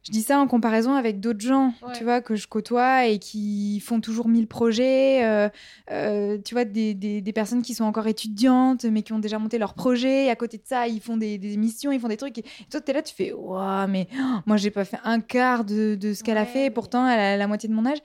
je 0.03 0.11
dis 0.11 0.23
ça 0.23 0.39
en 0.39 0.47
comparaison 0.47 0.95
avec 0.95 1.19
d'autres 1.19 1.41
gens, 1.41 1.73
tu 1.95 2.03
vois, 2.03 2.21
que 2.21 2.35
je 2.35 2.47
côtoie 2.47 3.05
et 3.05 3.19
qui 3.19 3.79
font 3.81 4.01
toujours 4.01 4.27
mille 4.27 4.47
projets. 4.47 5.23
Euh, 5.23 5.47
euh, 5.91 6.39
tu 6.43 6.55
vois, 6.55 6.65
des, 6.65 6.95
des, 6.95 7.33
personnes 7.33 7.61
qui 7.61 7.75
sont 7.75 7.83
encore 7.83 8.07
étudiantes, 8.07 8.85
mais 8.85 9.03
qui 9.03 9.13
ont 9.13 9.19
déjà 9.19 9.37
monté 9.37 9.59
leur 9.59 9.75
projet. 9.75 10.25
Et 10.25 10.29
à 10.31 10.35
côté 10.35 10.57
de 10.57 10.63
ça, 10.65 10.87
ils 10.87 11.01
font 11.01 11.17
des, 11.17 11.37
des 11.37 11.55
missions, 11.55 11.91
ils 11.91 11.99
font 11.99 12.07
des 12.07 12.17
trucs. 12.17 12.39
Et 12.39 12.45
toi, 12.71 12.81
tu 12.81 12.89
es 12.89 12.93
là, 12.93 13.03
tu 13.03 13.13
fais, 13.13 13.31
waouh, 13.31 13.87
mais 13.87 14.07
oh, 14.19 14.39
moi, 14.47 14.57
j'ai 14.57 14.71
pas 14.71 14.85
fait 14.85 14.99
un 15.03 15.19
quart 15.19 15.65
de, 15.65 15.93
de 15.93 16.13
ce 16.13 16.23
qu'elle 16.23 16.37
a 16.37 16.45
fait. 16.47 16.71
pourtant, 16.71 17.07
elle 17.07 17.19
a 17.19 17.37
la 17.37 17.47
moitié 17.47 17.69
de 17.69 17.73
mon 17.75 17.85
âge. 17.85 17.99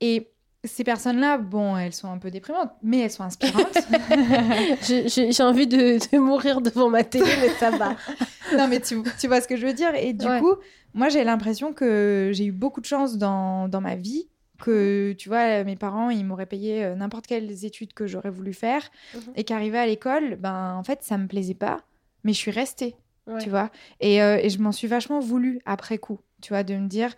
Et 0.00 0.32
ces 0.64 0.84
personnes-là, 0.84 1.38
bon, 1.38 1.76
elles 1.76 1.94
sont 1.94 2.10
un 2.10 2.18
peu 2.18 2.30
déprimantes, 2.30 2.70
mais 2.82 3.00
elles 3.00 3.10
sont 3.10 3.22
inspirantes. 3.22 3.78
J'ai 4.82 5.42
envie 5.42 5.66
de, 5.66 5.98
de, 6.12 6.18
mourir 6.18 6.60
devant 6.60 6.90
ma 6.90 7.02
télé, 7.02 7.30
mais 7.40 7.48
ça 7.50 7.70
va. 7.70 7.96
non, 8.56 8.68
mais 8.68 8.80
tu, 8.80 9.02
tu, 9.18 9.26
vois 9.26 9.40
ce 9.40 9.48
que 9.48 9.56
je 9.56 9.66
veux 9.66 9.72
dire. 9.72 9.94
Et 9.94 10.12
du 10.12 10.26
coup, 10.26 10.54
moi, 10.92 11.08
j'ai 11.08 11.24
l'impression 11.24 11.72
que 11.72 12.30
j'ai 12.34 12.44
eu 12.44 12.52
beaucoup 12.52 12.80
de 12.80 12.86
chance 12.86 13.16
dans, 13.16 13.68
dans 13.68 13.80
ma 13.80 13.96
vie 13.96 14.28
que 14.60 15.14
tu 15.16 15.30
vois 15.30 15.64
mes 15.64 15.76
parents 15.76 16.10
ils 16.10 16.22
m'auraient 16.22 16.44
payé 16.44 16.84
euh, 16.84 16.94
n'importe 16.94 17.26
quelles 17.26 17.64
études 17.64 17.94
que 17.94 18.06
j'aurais 18.06 18.28
voulu 18.28 18.52
faire 18.52 18.90
mhm. 19.14 19.32
et 19.34 19.44
qu'arriver 19.44 19.78
à 19.78 19.86
l'école 19.86 20.36
ben 20.36 20.74
en 20.74 20.82
fait 20.82 21.02
ça 21.02 21.16
me 21.16 21.26
plaisait 21.26 21.54
pas 21.54 21.80
mais 22.24 22.34
je 22.34 22.38
suis 22.38 22.50
restée 22.50 22.94
tu 23.38 23.48
vois 23.48 23.70
et, 24.00 24.22
euh, 24.22 24.36
et 24.42 24.50
je 24.50 24.60
m'en 24.60 24.72
suis 24.72 24.86
vachement 24.86 25.20
voulu 25.20 25.60
après 25.64 25.96
coup 25.96 26.20
tu 26.42 26.52
vois 26.52 26.62
de 26.62 26.74
me 26.74 26.88
dire 26.88 27.14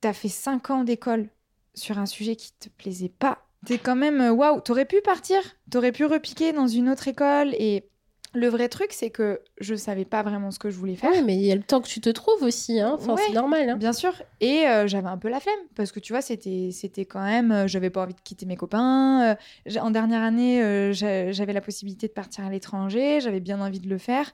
t'as 0.00 0.12
fait 0.12 0.28
cinq 0.28 0.70
ans 0.70 0.84
d'école 0.84 1.26
sur 1.74 1.98
un 1.98 2.06
sujet 2.06 2.36
qui 2.36 2.52
te 2.52 2.68
plaisait 2.68 3.08
pas 3.08 3.46
t'es 3.66 3.78
quand 3.78 3.96
même 3.96 4.20
euh, 4.20 4.32
waouh 4.32 4.60
t'aurais 4.60 4.84
pu 4.84 5.00
partir 5.02 5.40
t'aurais 5.70 5.92
pu 5.92 6.04
repiquer 6.04 6.52
dans 6.52 6.66
une 6.66 6.88
autre 6.88 7.08
école 7.08 7.54
et 7.54 7.88
le 8.34 8.48
vrai 8.48 8.68
truc, 8.68 8.92
c'est 8.92 9.10
que 9.10 9.40
je 9.60 9.74
savais 9.74 10.06
pas 10.06 10.22
vraiment 10.22 10.50
ce 10.50 10.58
que 10.58 10.70
je 10.70 10.76
voulais 10.78 10.94
faire. 10.94 11.10
Oui, 11.12 11.22
mais 11.22 11.36
il 11.36 11.42
y 11.42 11.52
a 11.52 11.54
le 11.54 11.62
temps 11.62 11.82
que 11.82 11.88
tu 11.88 12.00
te 12.00 12.08
trouves 12.08 12.42
aussi, 12.42 12.80
hein. 12.80 12.92
Enfin, 12.94 13.16
c'est 13.16 13.32
normal. 13.32 13.68
Hein. 13.68 13.76
Bien 13.76 13.92
sûr. 13.92 14.14
Et 14.40 14.66
euh, 14.66 14.86
j'avais 14.86 15.08
un 15.08 15.18
peu 15.18 15.28
la 15.28 15.38
flemme 15.38 15.54
parce 15.74 15.92
que 15.92 16.00
tu 16.00 16.14
vois, 16.14 16.22
c'était, 16.22 16.70
c'était 16.72 17.04
quand 17.04 17.22
même. 17.22 17.52
Euh, 17.52 17.66
j'avais 17.66 17.90
pas 17.90 18.02
envie 18.02 18.14
de 18.14 18.20
quitter 18.20 18.46
mes 18.46 18.56
copains. 18.56 19.36
Euh, 19.66 19.78
en 19.80 19.90
dernière 19.90 20.22
année, 20.22 20.92
j'avais 20.94 21.52
la 21.52 21.60
possibilité 21.60 22.08
de 22.08 22.12
partir 22.12 22.46
à 22.46 22.50
l'étranger. 22.50 23.20
J'avais 23.20 23.40
bien 23.40 23.60
envie 23.60 23.80
de 23.80 23.88
le 23.88 23.98
faire. 23.98 24.32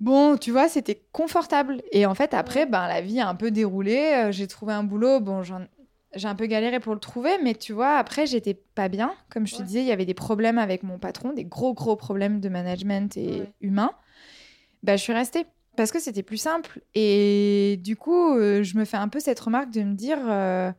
Bon, 0.00 0.38
tu 0.38 0.50
vois, 0.50 0.68
c'était 0.68 1.02
confortable. 1.12 1.82
Et 1.92 2.06
en 2.06 2.14
fait, 2.14 2.32
après, 2.32 2.64
ben, 2.64 2.88
la 2.88 3.02
vie 3.02 3.20
a 3.20 3.28
un 3.28 3.34
peu 3.34 3.50
déroulé. 3.50 4.28
J'ai 4.30 4.46
trouvé 4.46 4.72
un 4.72 4.84
boulot. 4.84 5.20
Bon, 5.20 5.42
j'en 5.42 5.66
j'ai 6.14 6.28
un 6.28 6.34
peu 6.34 6.46
galéré 6.46 6.80
pour 6.80 6.94
le 6.94 7.00
trouver, 7.00 7.38
mais 7.42 7.54
tu 7.54 7.72
vois, 7.72 7.96
après, 7.96 8.26
j'étais 8.26 8.54
pas 8.54 8.88
bien. 8.88 9.14
Comme 9.30 9.46
je 9.46 9.56
te 9.56 9.62
disais, 9.62 9.80
il 9.80 9.86
y 9.86 9.92
avait 9.92 10.04
des 10.04 10.14
problèmes 10.14 10.58
avec 10.58 10.82
mon 10.82 10.98
patron, 10.98 11.32
des 11.32 11.44
gros, 11.44 11.74
gros 11.74 11.96
problèmes 11.96 12.40
de 12.40 12.48
management 12.48 13.16
et 13.16 13.42
humain. 13.60 13.92
Bah, 14.82 14.96
je 14.96 15.02
suis 15.02 15.12
restée 15.12 15.46
parce 15.76 15.90
que 15.90 16.00
c'était 16.00 16.22
plus 16.22 16.36
simple. 16.36 16.80
Et 16.94 17.78
du 17.82 17.96
coup, 17.96 18.36
euh, 18.36 18.62
je 18.62 18.76
me 18.76 18.84
fais 18.84 18.96
un 18.96 19.08
peu 19.08 19.20
cette 19.20 19.40
remarque 19.40 19.70
de 19.70 19.82
me 19.82 19.94
dire 19.94 20.18
euh, 20.28 20.70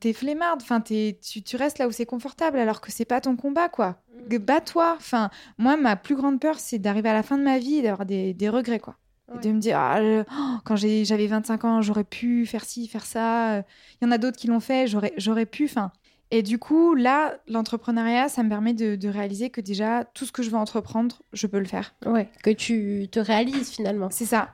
t'es 0.00 0.12
flemmarde, 0.12 0.60
enfin, 0.62 0.80
tu, 0.80 1.14
tu, 1.20 1.56
restes 1.56 1.78
là 1.78 1.86
où 1.88 1.92
c'est 1.92 2.06
confortable 2.06 2.58
alors 2.58 2.80
que 2.80 2.92
c'est 2.92 3.04
pas 3.04 3.20
ton 3.20 3.36
combat, 3.36 3.68
quoi. 3.68 4.02
Mm. 4.30 4.38
Bats-toi. 4.38 4.94
Enfin, 4.96 5.30
moi, 5.58 5.76
ma 5.76 5.96
plus 5.96 6.16
grande 6.16 6.40
peur, 6.40 6.58
c'est 6.58 6.78
d'arriver 6.78 7.08
à 7.08 7.14
la 7.14 7.22
fin 7.22 7.38
de 7.38 7.44
ma 7.44 7.58
vie 7.58 7.76
et 7.76 7.82
d'avoir 7.82 8.04
des, 8.04 8.34
des 8.34 8.48
regrets, 8.48 8.80
quoi 8.80 8.96
de 9.40 9.52
me 9.52 9.60
dire, 9.60 9.78
ah, 9.78 10.00
oh, 10.00 10.58
quand 10.64 10.76
j'avais 10.76 11.26
25 11.26 11.64
ans, 11.64 11.82
j'aurais 11.82 12.04
pu 12.04 12.46
faire 12.46 12.64
ci, 12.64 12.88
faire 12.88 13.04
ça. 13.04 13.58
Il 13.58 14.04
y 14.04 14.06
en 14.06 14.10
a 14.10 14.18
d'autres 14.18 14.36
qui 14.36 14.46
l'ont 14.46 14.60
fait, 14.60 14.86
j'aurais 15.16 15.46
pu. 15.46 15.64
Enfin, 15.64 15.92
et 16.34 16.42
du 16.42 16.58
coup, 16.58 16.94
là, 16.94 17.34
l'entrepreneuriat, 17.46 18.30
ça 18.30 18.42
me 18.42 18.48
permet 18.48 18.72
de, 18.72 19.08
réaliser 19.08 19.50
que 19.50 19.60
déjà, 19.60 20.04
tout 20.14 20.24
ce 20.24 20.32
que 20.32 20.42
je 20.42 20.48
veux 20.48 20.56
entreprendre, 20.56 21.20
je 21.34 21.46
peux 21.46 21.58
le 21.58 21.66
faire. 21.66 21.94
Ouais, 22.06 22.30
que 22.42 22.48
tu 22.48 23.06
te 23.12 23.20
réalises 23.20 23.70
finalement. 23.70 24.08
C'est 24.10 24.24
ça. 24.24 24.48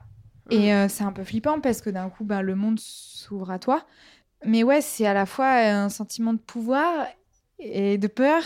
Et 0.51 0.73
euh, 0.73 0.89
c'est 0.89 1.05
un 1.05 1.13
peu 1.13 1.23
flippant 1.23 1.61
parce 1.61 1.81
que 1.81 1.89
d'un 1.89 2.09
coup, 2.09 2.25
bah, 2.25 2.41
le 2.41 2.55
monde 2.55 2.79
s'ouvre 2.81 3.49
à 3.49 3.59
toi. 3.59 3.85
Mais 4.43 4.63
ouais, 4.63 4.81
c'est 4.81 5.05
à 5.05 5.13
la 5.13 5.25
fois 5.25 5.47
un 5.47 5.87
sentiment 5.87 6.33
de 6.33 6.39
pouvoir 6.39 7.07
et 7.59 7.97
de 7.97 8.07
peur. 8.07 8.43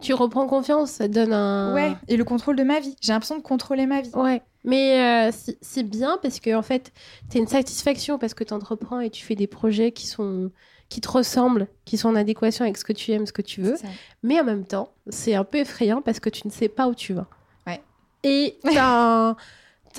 Tu 0.00 0.12
reprends 0.12 0.48
confiance, 0.48 0.90
ça 0.90 1.06
te 1.06 1.12
donne 1.12 1.32
un. 1.32 1.72
Ouais, 1.74 1.92
et 2.08 2.16
le 2.16 2.24
contrôle 2.24 2.56
de 2.56 2.64
ma 2.64 2.80
vie. 2.80 2.96
J'ai 3.00 3.12
l'impression 3.12 3.36
de 3.36 3.42
contrôler 3.42 3.86
ma 3.86 4.00
vie. 4.00 4.10
Ouais. 4.14 4.42
Mais 4.64 5.28
euh, 5.28 5.54
c'est 5.60 5.82
bien 5.82 6.18
parce 6.22 6.40
que 6.40 6.54
en 6.54 6.62
fait, 6.62 6.92
tu 7.30 7.36
as 7.36 7.40
une 7.40 7.46
satisfaction 7.46 8.18
parce 8.18 8.34
que 8.34 8.44
tu 8.44 8.54
entreprends 8.54 9.00
et 9.00 9.10
tu 9.10 9.24
fais 9.24 9.34
des 9.34 9.46
projets 9.46 9.92
qui 9.92 10.06
sont 10.06 10.50
qui 10.88 11.00
te 11.00 11.08
ressemblent, 11.08 11.66
qui 11.84 11.98
sont 11.98 12.10
en 12.10 12.14
adéquation 12.14 12.64
avec 12.64 12.76
ce 12.76 12.84
que 12.84 12.92
tu 12.92 13.10
aimes, 13.12 13.26
ce 13.26 13.32
que 13.32 13.42
tu 13.42 13.60
veux. 13.62 13.74
Mais 14.22 14.40
en 14.40 14.44
même 14.44 14.64
temps, 14.64 14.90
c'est 15.08 15.34
un 15.34 15.44
peu 15.44 15.58
effrayant 15.58 16.02
parce 16.02 16.20
que 16.20 16.28
tu 16.28 16.46
ne 16.46 16.52
sais 16.52 16.68
pas 16.68 16.86
où 16.88 16.94
tu 16.94 17.14
vas. 17.14 17.26
Ouais. 17.66 17.82
Et 18.22 18.58
tu 18.62 18.78
as, 18.78 19.36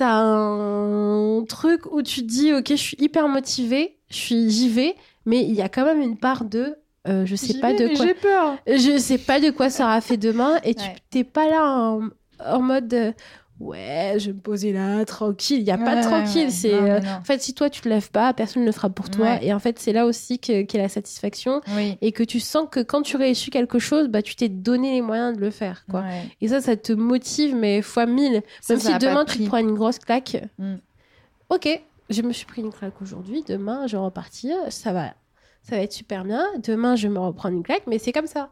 un 0.00 1.44
truc 1.48 1.86
où 1.92 2.02
tu 2.02 2.22
te 2.22 2.26
dis, 2.26 2.52
ok, 2.52 2.68
je 2.68 2.74
suis 2.74 2.96
hyper 3.00 3.28
motivée, 3.28 3.96
j'y 4.08 4.68
vais, 4.68 4.94
mais 5.26 5.42
il 5.42 5.54
y 5.54 5.62
a 5.62 5.68
quand 5.68 5.84
même 5.84 6.00
une 6.00 6.16
part 6.16 6.44
de 6.44 6.76
euh, 7.08 7.24
je 7.24 7.36
sais 7.36 7.60
pas 7.60 7.72
de 7.72 7.96
quoi. 7.96 8.06
Peur. 8.20 8.56
Je 8.66 8.98
sais 8.98 9.18
pas 9.18 9.38
de 9.38 9.50
quoi 9.50 9.70
ça 9.70 9.84
sera 9.84 10.00
fait 10.00 10.16
demain 10.16 10.58
et 10.64 10.74
tu 10.74 10.84
t'es 11.10 11.22
pas 11.22 11.48
là 11.48 11.62
en, 11.64 12.08
en 12.44 12.60
mode 12.60 13.14
ouais, 13.60 14.14
je 14.18 14.26
vais 14.26 14.32
me 14.32 14.40
poser 14.40 14.72
là, 14.72 15.04
tranquille. 15.04 15.60
Il 15.60 15.64
n'y 15.64 15.70
a 15.70 15.78
pas 15.78 15.96
de 15.96 16.02
tranquille. 16.02 16.50
c'est 16.50 16.74
euh, 16.74 17.00
En 17.18 17.24
fait, 17.24 17.40
si 17.40 17.54
toi, 17.54 17.70
tu 17.70 17.80
te 17.80 17.88
lèves 17.88 18.10
pas, 18.10 18.32
personne 18.34 18.62
ne 18.62 18.66
le 18.66 18.72
fera 18.72 18.90
pour 18.90 19.10
toi. 19.10 19.42
Et 19.42 19.52
en 19.52 19.58
fait, 19.58 19.78
c'est 19.78 19.92
là 19.92 20.06
aussi 20.06 20.38
qu'est 20.38 20.66
la 20.74 20.88
satisfaction. 20.88 21.60
Et 22.00 22.12
que 22.12 22.22
tu 22.22 22.40
sens 22.40 22.68
que 22.70 22.80
quand 22.80 23.02
tu 23.02 23.16
réussis 23.16 23.50
quelque 23.50 23.78
chose, 23.78 24.08
bah, 24.08 24.22
tu 24.22 24.36
t'es 24.36 24.48
donné 24.48 24.92
les 24.92 25.02
moyens 25.02 25.36
de 25.36 25.40
le 25.40 25.50
faire. 25.50 25.84
Quoi. 25.90 26.04
Et 26.40 26.48
ça, 26.48 26.60
ça 26.60 26.76
te 26.76 26.92
motive, 26.92 27.54
mais 27.54 27.82
fois 27.82 28.06
mille. 28.06 28.42
Même 28.68 28.80
si 28.80 28.98
demain, 28.98 29.24
tu 29.24 29.38
te 29.38 29.46
prends 29.46 29.58
une 29.58 29.74
grosse 29.74 29.98
claque. 29.98 30.36
Mm. 30.58 30.76
Ok, 31.48 31.68
je 32.10 32.22
me 32.22 32.32
suis 32.32 32.46
pris 32.46 32.62
une 32.62 32.72
claque 32.72 33.00
aujourd'hui. 33.00 33.44
Demain, 33.46 33.86
je 33.86 33.96
vais 33.96 34.02
repartir. 34.02 34.56
Ça 34.68 34.92
va. 34.92 35.14
Ça 35.62 35.76
va 35.76 35.82
être 35.82 35.92
super 35.92 36.24
bien. 36.24 36.44
Demain, 36.62 36.94
je 36.94 37.08
vais 37.08 37.14
me 37.14 37.18
reprendre 37.18 37.56
une 37.56 37.62
claque, 37.62 37.82
mais 37.86 37.98
c'est 37.98 38.12
comme 38.12 38.26
ça. 38.26 38.50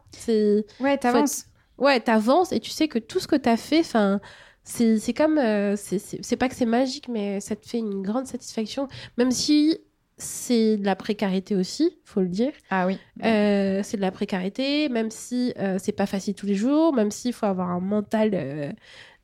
Ouais, 0.79 0.97
t'avances. 0.97 1.45
Ouais, 1.77 1.99
t'avances 1.99 2.51
et 2.51 2.59
tu 2.59 2.69
sais 2.71 2.87
que 2.87 2.99
tout 2.99 3.19
ce 3.19 3.27
que 3.27 3.35
t'as 3.35 3.57
fait, 3.57 3.81
enfin, 3.81 4.21
c'est 4.65 5.13
comme. 5.13 5.37
euh, 5.37 5.75
c'est- 5.77 6.35
pas 6.35 6.49
que 6.49 6.55
c'est 6.55 6.65
magique, 6.65 7.07
mais 7.07 7.39
ça 7.39 7.55
te 7.55 7.67
fait 7.67 7.77
une 7.79 8.01
grande 8.01 8.25
satisfaction. 8.27 8.87
Même 9.17 9.31
si 9.31 9.77
c'est 10.17 10.77
de 10.77 10.85
la 10.85 10.95
précarité 10.95 11.55
aussi, 11.55 11.97
faut 12.03 12.21
le 12.21 12.27
dire. 12.29 12.51
Ah 12.69 12.87
oui. 12.87 12.97
Euh, 13.23 13.81
c'est 13.83 13.97
de 13.97 14.01
la 14.01 14.11
précarité, 14.11 14.89
même 14.89 15.11
si 15.11 15.53
euh, 15.59 15.77
c'est 15.79 15.91
pas 15.91 16.05
facile 16.05 16.33
tous 16.35 16.45
les 16.45 16.55
jours, 16.55 16.93
même 16.93 17.11
s'il 17.11 17.33
faut 17.33 17.45
avoir 17.45 17.69
un 17.69 17.79
mental 17.81 18.31
euh, 18.33 18.71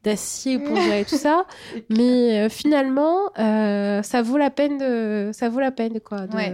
d'acier 0.03 0.59
pour 0.59 0.75
gérer 0.75 1.05
tout 1.05 1.17
ça. 1.17 1.45
Mais 1.89 2.45
euh, 2.45 2.49
finalement, 2.49 3.31
ça 3.35 4.21
vaut 4.21 4.37
la 4.37 4.49
peine 4.49 4.77
de, 4.77 5.31
ça 5.33 5.49
vaut 5.49 5.59
la 5.59 5.71
peine 5.71 5.99
quoi, 6.01 6.27
de, 6.27 6.35
Ouais. 6.35 6.53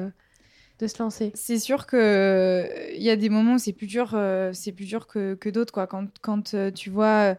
de 0.79 0.88
se 0.88 1.01
lancer. 1.01 1.31
C'est 1.33 1.57
sûr 1.59 1.88
que 1.88 2.69
il 2.95 3.01
y 3.01 3.09
a 3.09 3.15
des 3.15 3.29
moments 3.29 3.55
où 3.55 3.57
c'est 3.57 3.73
plus 3.73 3.88
dur, 3.88 4.11
euh, 4.13 4.51
c'est 4.53 4.71
plus 4.71 4.85
dur 4.85 5.07
que, 5.07 5.33
que 5.33 5.49
d'autres 5.49 5.73
quoi. 5.73 5.88
Quand, 5.88 6.05
quand 6.21 6.53
euh, 6.53 6.69
tu 6.71 6.89
vois, 6.91 7.35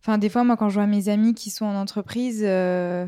enfin 0.00 0.18
des 0.18 0.28
fois 0.28 0.44
moi 0.44 0.56
quand 0.56 0.68
je 0.68 0.74
vois 0.74 0.86
mes 0.86 1.08
amis 1.08 1.34
qui 1.34 1.50
sont 1.50 1.64
en 1.66 1.74
entreprise, 1.76 2.42
euh, 2.44 3.06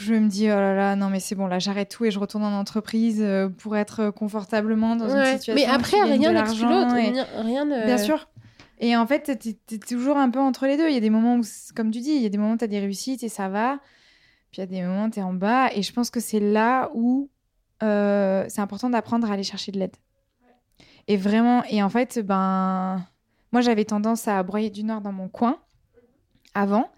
je 0.00 0.14
me 0.14 0.28
dis 0.28 0.46
oh 0.46 0.54
là 0.54 0.74
là 0.74 0.96
non 0.96 1.08
mais 1.10 1.20
c'est 1.20 1.34
bon 1.34 1.46
là 1.46 1.58
j'arrête 1.58 1.90
tout 1.90 2.04
et 2.04 2.10
je 2.10 2.18
retourne 2.18 2.42
en 2.44 2.58
entreprise 2.58 3.20
euh, 3.22 3.48
pour 3.48 3.76
être 3.76 4.10
confortablement 4.10 4.96
dans 4.96 5.06
Ouais. 5.08 5.32
une 5.32 5.38
situation. 5.38 5.54
Mais 5.54 5.64
après, 5.72 6.02
rien 6.02 6.32
n'exclut 6.32 6.64
l'autre. 6.68 6.96
et- 6.96 7.12
rien- 7.42 7.64
ne... 7.64 7.84
Bien 7.86 7.98
sûr. 7.98 8.28
Et 8.82 8.96
en 8.96 9.06
fait, 9.06 9.38
t'es 9.38 9.56
es 9.74 9.78
toujours 9.78 10.16
un 10.16 10.30
peu 10.30 10.38
entre 10.40 10.66
les 10.66 10.78
deux. 10.78 10.88
Il 10.88 10.94
y 10.94 10.96
a 10.96 11.00
des 11.00 11.10
moments 11.10 11.36
où, 11.36 11.42
comme 11.76 11.90
tu 11.90 12.00
dis, 12.00 12.12
il 12.12 12.22
y 12.22 12.26
a 12.26 12.30
des 12.30 12.38
moments 12.38 12.54
où 12.54 12.56
t'as 12.56 12.66
des 12.66 12.78
réussites 12.80 13.22
et 13.22 13.28
ça 13.28 13.48
va. 13.50 13.78
Puis 14.50 14.56
il 14.56 14.60
y 14.60 14.62
a 14.62 14.66
des 14.66 14.80
moments 14.82 15.04
où 15.04 15.10
t'es 15.10 15.20
en 15.20 15.34
bas. 15.34 15.68
Et 15.74 15.82
je 15.82 15.92
pense 15.92 16.08
que 16.10 16.18
c'est 16.18 16.40
là 16.40 16.90
où 16.94 17.28
euh, 17.82 18.46
c'est 18.48 18.62
important 18.62 18.88
d'apprendre 18.88 19.30
à 19.30 19.34
aller 19.34 19.42
chercher 19.42 19.70
de 19.70 19.78
l'aide. 19.78 19.94
Et 21.08 21.18
vraiment, 21.18 21.62
et 21.68 21.82
en 21.82 21.90
fait, 21.90 22.20
ben, 22.24 23.04
moi 23.52 23.60
j'avais 23.60 23.84
tendance 23.84 24.28
à 24.28 24.42
broyer 24.42 24.70
du 24.70 24.84
noir 24.84 25.00
dans 25.00 25.12
mon 25.12 25.28
coin 25.28 25.58
avant. 26.54 26.90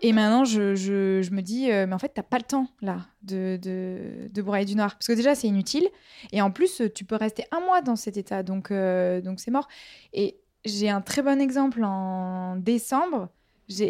Et 0.00 0.12
maintenant, 0.12 0.44
je, 0.44 1.30
me 1.30 1.40
dis, 1.40 1.70
euh, 1.70 1.86
mais 1.86 1.94
en 1.94 1.98
fait, 1.98 2.12
t'as 2.14 2.22
pas 2.22 2.38
le 2.38 2.44
temps 2.44 2.68
là 2.80 3.06
de, 3.22 4.30
broyer 4.36 4.64
du 4.64 4.74
noir. 4.74 4.94
Parce 4.94 5.08
que 5.08 5.12
déjà, 5.12 5.34
c'est 5.34 5.48
inutile. 5.48 5.88
Et 6.32 6.40
en 6.40 6.50
plus, 6.50 6.82
tu 6.94 7.04
peux 7.04 7.16
rester 7.16 7.44
un 7.50 7.60
mois 7.60 7.82
dans 7.82 7.96
cet 7.96 8.16
état. 8.16 8.42
Donc, 8.42 8.70
euh, 8.70 9.20
c'est 9.36 9.50
mort. 9.50 9.68
Et 10.12 10.38
j'ai 10.64 10.88
un 10.88 11.00
très 11.00 11.22
bon 11.22 11.40
exemple 11.40 11.82
en 11.84 12.56
décembre. 12.56 13.28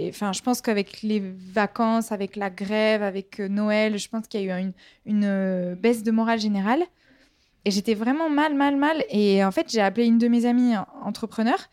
Enfin, 0.09 0.33
je 0.33 0.43
pense 0.43 0.61
qu'avec 0.61 1.03
les 1.03 1.21
vacances, 1.21 2.11
avec 2.11 2.35
la 2.35 2.51
grève, 2.51 3.03
avec 3.03 3.39
euh, 3.39 3.47
Noël, 3.49 3.97
je 3.97 4.09
pense 4.09 4.27
qu'il 4.27 4.43
y 4.43 4.51
a 4.51 4.61
eu 4.61 4.61
une, 4.61 4.73
une 5.07 5.75
baisse 5.75 6.03
de 6.03 6.11
morale 6.11 6.41
générale. 6.41 6.83
Et 7.65 7.71
j'étais 7.71 7.95
vraiment 7.95 8.29
mal, 8.31 8.55
mal, 8.55 8.77
mal. 8.77 9.05
Et 9.11 9.45
en 9.45 9.51
fait, 9.51 9.71
j'ai 9.71 9.81
appelé 9.81 10.07
une 10.07 10.19
de 10.19 10.29
mes 10.29 10.47
amies 10.47 10.77
en- 10.77 10.87
entrepreneurs 11.05 11.69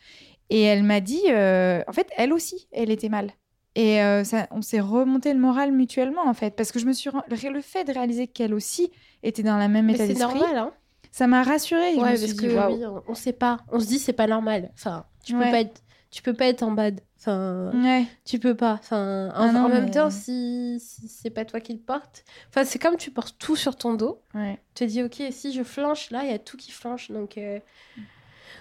et 0.50 0.62
elle 0.62 0.82
m'a 0.82 1.00
dit, 1.00 1.22
euh, 1.28 1.82
en 1.88 1.92
fait, 1.92 2.08
elle 2.16 2.32
aussi, 2.32 2.68
elle 2.72 2.90
était 2.90 3.08
mal. 3.08 3.30
Et 3.74 4.02
euh, 4.02 4.24
ça, 4.24 4.46
on 4.50 4.62
s'est 4.62 4.80
remonté 4.80 5.32
le 5.32 5.38
moral 5.38 5.70
mutuellement, 5.72 6.26
en 6.26 6.34
fait, 6.34 6.56
parce 6.56 6.72
que 6.72 6.78
je 6.78 6.86
me 6.86 6.92
suis 6.92 7.10
le 7.50 7.60
fait 7.60 7.84
de 7.84 7.92
réaliser 7.92 8.26
qu'elle 8.26 8.54
aussi 8.54 8.90
était 9.22 9.42
dans 9.42 9.56
la 9.58 9.68
même 9.68 9.86
Mais 9.86 9.94
état 9.94 10.06
c'est 10.06 10.14
d'esprit, 10.14 10.38
normal, 10.38 10.56
hein. 10.56 10.72
ça 11.10 11.26
m'a 11.26 11.42
rassurée. 11.42 11.94
Ouais, 11.96 12.02
parce 12.02 12.22
dit, 12.22 12.36
que 12.36 12.46
oui, 12.46 12.84
on, 12.86 13.02
on 13.08 13.14
sait 13.14 13.32
pas. 13.34 13.58
On 13.70 13.78
se 13.80 13.86
dit 13.86 13.98
c'est 13.98 14.12
pas 14.14 14.26
normal. 14.26 14.70
Enfin, 14.74 15.04
tu 15.24 15.32
peux 15.34 15.40
Ouais. 15.40 15.50
pas 15.50 15.60
être, 15.60 15.82
tu 16.10 16.22
peux 16.22 16.32
pas 16.34 16.46
être 16.46 16.62
en 16.62 16.70
bad. 16.72 17.00
Enfin, 17.26 17.72
Ouais. 17.82 18.06
tu 18.24 18.38
peux 18.38 18.54
pas. 18.54 18.74
Enfin, 18.74 19.28
en, 19.34 19.48
Ah 19.48 19.52
non, 19.52 19.64
en 19.64 19.68
même 19.68 19.90
temps, 19.90 20.10
si, 20.10 20.78
si 20.80 21.08
c'est 21.08 21.30
pas 21.30 21.44
toi 21.44 21.60
qui 21.60 21.72
le 21.72 21.78
porte, 21.80 22.24
enfin, 22.50 22.64
c'est 22.64 22.78
comme 22.78 22.96
tu 22.96 23.10
portes 23.10 23.36
tout 23.38 23.56
sur 23.56 23.74
ton 23.76 23.94
dos. 23.94 24.20
Ouais. 24.34 24.60
Tu 24.74 24.84
te 24.86 24.90
dis 24.90 25.02
ok, 25.02 25.22
si 25.32 25.52
je 25.52 25.62
flanche 25.64 26.10
là, 26.10 26.22
il 26.24 26.30
y 26.30 26.34
a 26.34 26.38
tout 26.38 26.56
qui 26.56 26.70
flanche, 26.70 27.10
donc. 27.10 27.36
euh, 27.36 27.58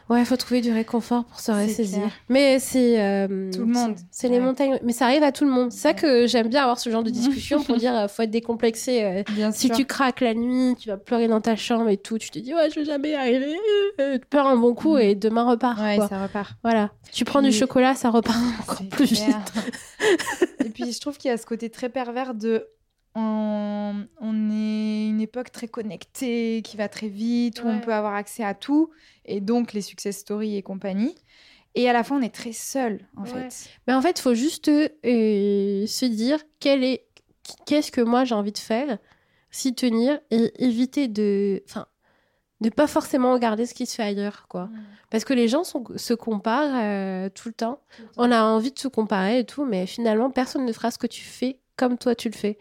Ouais, 0.08 0.24
faut 0.24 0.36
trouver 0.38 0.62
du 0.62 0.72
réconfort 0.72 1.26
pour 1.26 1.40
se 1.40 1.52
ressaisir. 1.52 1.98
clair. 2.00 2.12
Mais 2.30 2.60
c'est 2.60 3.02
euh, 3.02 3.52
Tout 3.52 3.62
le 3.62 3.66
monde. 3.66 3.96
c'est- 4.12 4.30
les 4.30 4.40
montagnes, 4.40 4.78
mais 4.84 4.92
ça 4.94 5.06
arrive 5.06 5.24
à 5.24 5.32
tout 5.32 5.46
le 5.46 5.50
monde. 5.52 5.72
C'est 5.72 5.80
ça 5.80 5.94
que 5.94 6.28
j'aime 6.28 6.48
bien 6.48 6.62
avoir 6.62 6.80
ce 6.80 6.90
genre 6.92 7.02
de 7.04 7.10
discussion 7.10 7.64
pour 7.64 7.78
dire 7.78 7.96
euh, 7.96 8.08
faut 8.08 8.22
être 8.22 8.30
décomplexé. 8.30 9.04
euh, 9.04 9.24
Bien 9.34 9.52
si 9.52 9.68
sûr. 9.68 9.76
tu 9.76 9.86
craques 9.86 10.22
la 10.22 10.36
nuit, 10.36 10.76
tu 10.80 10.90
vas 10.90 10.98
pleurer 10.98 11.28
dans 11.28 11.42
ta 11.42 11.56
chambre 11.56 11.90
et 11.90 11.98
tout, 11.98 12.20
tu 12.20 12.30
te 12.30 12.38
dis 12.38 12.54
ouais, 12.54 12.70
je 12.70 12.80
vais 12.82 12.86
jamais 12.86 13.10
y 13.12 13.16
arriver. 13.16 13.58
euh, 14.00 14.20
Tu 14.20 14.26
pleures 14.28 14.46
un 14.48 14.58
bon 14.58 14.76
coup 14.76 14.98
et 14.98 15.16
demain 15.16 15.44
repart. 15.50 15.80
Ouais, 15.82 15.98
quoi. 15.98 16.08
ça 16.08 16.22
repart. 16.22 16.54
Voilà. 16.64 16.92
Tu 17.12 17.26
prends 17.26 17.42
du 17.42 17.52
chocolat, 17.52 17.96
ça 17.96 18.10
repart 18.12 18.38
encore 18.62 18.82
plus 18.90 19.08
clair. 19.08 19.42
vite. 19.56 20.50
Et 20.66 20.70
puis 20.70 20.92
je 20.92 21.00
trouve 21.00 21.18
qu'il 21.18 21.30
y 21.30 21.34
a 21.34 21.38
ce 21.38 21.46
côté 21.46 21.70
très 21.70 21.90
pervers 21.90 22.34
de 22.36 22.68
on, 23.16 24.06
on 24.20 24.52
est 24.52 25.08
une 25.08 25.22
époque 25.22 25.52
très 25.52 25.68
connectée, 25.68 26.62
qui 26.64 26.78
va 26.78 26.88
très 26.90 27.08
vite, 27.08 27.64
où 27.64 27.68
on 27.68 27.80
peut 27.80 27.94
avoir 27.94 28.14
accès 28.14 28.44
à 28.44 28.54
tout, 28.54 28.92
et 29.26 29.40
donc 29.42 29.74
les 29.74 29.82
success 29.82 30.18
stories 30.18 30.58
et 30.58 30.62
compagnie. 30.62 31.16
Et 31.76 31.90
à 31.90 31.94
la 31.94 32.04
fin, 32.04 32.18
on 32.18 32.22
est 32.22 32.34
très 32.34 32.54
seul, 32.54 33.00
en 33.18 33.24
Ouais. 33.24 33.50
fait. 33.50 33.70
Mais 33.88 33.94
en 33.94 34.02
fait, 34.02 34.20
il 34.20 34.22
faut 34.22 34.34
juste 34.34 34.70
euh, 34.70 35.88
se 35.88 36.06
dire 36.06 36.40
quel 36.60 36.84
est, 36.84 37.06
qu'est-ce 37.66 37.92
que 37.92 38.02
moi 38.02 38.24
j'ai 38.26 38.36
envie 38.36 38.52
de 38.54 38.58
faire, 38.58 38.98
s'y 39.52 39.74
tenir 39.76 40.20
et 40.32 40.52
éviter 40.64 41.08
de, 41.08 41.64
enfin, 41.70 41.86
de 42.62 42.70
pas 42.70 42.88
forcément 42.88 43.34
regarder 43.34 43.66
ce 43.66 43.74
qui 43.74 43.86
se 43.86 43.96
fait 43.96 44.04
ailleurs, 44.04 44.48
quoi. 44.48 44.70
Parce 45.10 45.24
que 45.26 45.34
les 45.34 45.48
gens 45.48 45.64
sont- 45.64 45.84
se 45.98 46.14
comparent 46.14 46.76
euh, 46.82 47.30
tout 47.30 47.48
le 47.50 47.54
temps. 47.54 47.82
On 48.18 48.32
a 48.32 48.44
envie 48.44 48.72
de 48.72 48.80
se 48.80 48.88
comparer 48.88 49.40
et 49.40 49.46
tout, 49.46 49.66
mais 49.66 49.86
finalement, 49.86 50.30
personne 50.32 50.66
ne 50.66 50.72
fera 50.74 50.92
ce 50.92 50.98
que 50.98 51.08
tu 51.08 51.22
fais 51.24 51.60
comme 51.78 51.98
toi 51.98 52.16
tu 52.16 52.30
le 52.30 52.36
fais. 52.36 52.58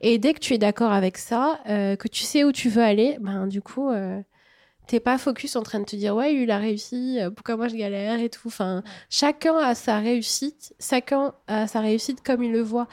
Et 0.00 0.18
dès 0.18 0.34
que 0.34 0.38
tu 0.40 0.54
es 0.54 0.58
d'accord 0.58 0.92
avec 0.92 1.18
ça, 1.18 1.60
euh, 1.68 1.96
que 1.96 2.08
tu 2.08 2.24
sais 2.24 2.44
où 2.44 2.52
tu 2.52 2.68
veux 2.68 2.82
aller, 2.82 3.16
ben 3.20 3.46
du 3.46 3.60
coup, 3.62 3.90
euh, 3.90 4.20
t'es 4.86 5.00
pas 5.00 5.18
focus 5.18 5.56
en 5.56 5.62
train 5.62 5.80
de 5.80 5.84
te 5.84 5.96
dire 5.96 6.14
ouais, 6.14 6.32
lui 6.32 6.44
il 6.44 6.50
a 6.50 6.58
réussi, 6.58 7.18
euh, 7.20 7.30
pourquoi 7.30 7.56
moi 7.56 7.68
je 7.68 7.76
galère 7.76 8.20
et 8.20 8.30
tout. 8.30 8.48
Enfin, 8.48 8.82
chacun 9.10 9.56
a 9.58 9.74
sa 9.74 9.98
réussite, 9.98 10.74
chacun 10.80 11.34
a 11.46 11.66
sa 11.66 11.80
réussite 11.80 12.22
comme 12.22 12.42
il 12.42 12.52
le 12.52 12.62
voit. 12.62 12.86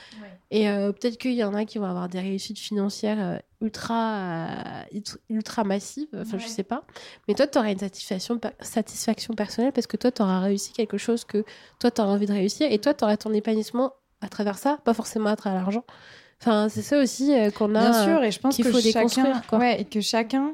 Et 0.51 0.69
euh, 0.69 0.91
peut-être 0.91 1.17
qu'il 1.17 1.33
y 1.33 1.43
en 1.43 1.53
a 1.53 1.65
qui 1.65 1.79
vont 1.79 1.85
avoir 1.85 2.07
des 2.07 2.19
réussites 2.19 2.59
financières 2.59 3.41
ultra, 3.61 4.47
ultra 5.29 5.63
massives, 5.63 6.07
enfin 6.13 6.37
je 6.37 6.43
Ouais. 6.43 6.49
sais 6.49 6.63
pas. 6.63 6.83
Mais 7.27 7.33
toi, 7.33 7.47
tu 7.47 7.57
auras 7.57 7.71
une 7.71 7.79
satisfaction, 7.79 8.39
satisfaction 8.61 9.33
personnelle 9.33 9.71
parce 9.71 9.87
que 9.87 9.97
toi, 9.97 10.11
tu 10.11 10.21
auras 10.21 10.39
réussi 10.39 10.71
quelque 10.71 10.97
chose 10.97 11.25
que 11.25 11.43
toi, 11.79 11.89
tu 11.91 11.99
auras 12.01 12.11
envie 12.11 12.27
de 12.27 12.33
réussir. 12.33 12.71
Et 12.71 12.79
toi, 12.79 12.93
tu 12.93 13.03
auras 13.03 13.17
ton 13.17 13.33
épanouissement 13.33 13.93
à 14.21 14.29
travers 14.29 14.57
ça, 14.57 14.77
pas 14.85 14.93
forcément 14.93 15.29
à 15.29 15.35
travers 15.35 15.59
l'argent. 15.61 15.83
Enfin, 16.45 16.69
c'est 16.69 16.81
ça 16.83 16.99
aussi 16.99 17.33
euh, 17.33 17.49
qu'on 17.49 17.73
a. 17.75 17.79
Bien 17.89 18.03
sûr, 18.03 18.23
et 18.23 18.29
je 18.31 18.39
pense 18.39 18.55
qu'il 18.55 18.65
que 18.65 18.71
faut 18.71 18.77
chacun, 18.79 18.99
déconstruire, 18.99 19.41
quoi. 19.47 19.57
ouais, 19.59 19.81
et 19.81 19.85
que 19.85 19.99
chacun 19.99 20.53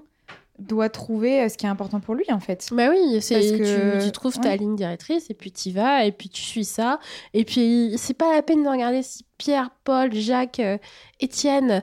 doit 0.60 0.90
trouver 0.90 1.42
euh, 1.42 1.50
ce 1.50 1.58
qui 1.58 1.66
est 1.66 1.70
important 1.70 2.00
pour 2.00 2.16
lui, 2.16 2.24
en 2.32 2.40
fait. 2.40 2.70
Bah 2.72 2.90
oui, 2.92 3.20
c'est 3.22 3.42
tu, 3.42 3.58
que- 3.58 4.06
tu 4.06 4.12
trouves 4.12 4.40
ta 4.40 4.56
ligne 4.56 4.76
directrice 4.76 5.30
et 5.30 5.34
puis 5.34 5.52
tu 5.52 5.72
vas 5.72 6.06
et 6.06 6.12
puis 6.12 6.30
tu 6.30 6.42
suis 6.42 6.66
ça 6.66 7.00
et 7.34 7.44
puis 7.46 7.94
c'est 7.98 8.14
pas 8.14 8.34
la 8.36 8.42
peine 8.42 8.64
de 8.64 8.70
regarder 8.70 9.02
si 9.02 9.26
Pierre, 9.38 9.72
Paul, 9.84 10.14
Jacques, 10.14 10.60
euh, 10.60 10.78
Étienne 11.20 11.72
euh, 11.72 11.80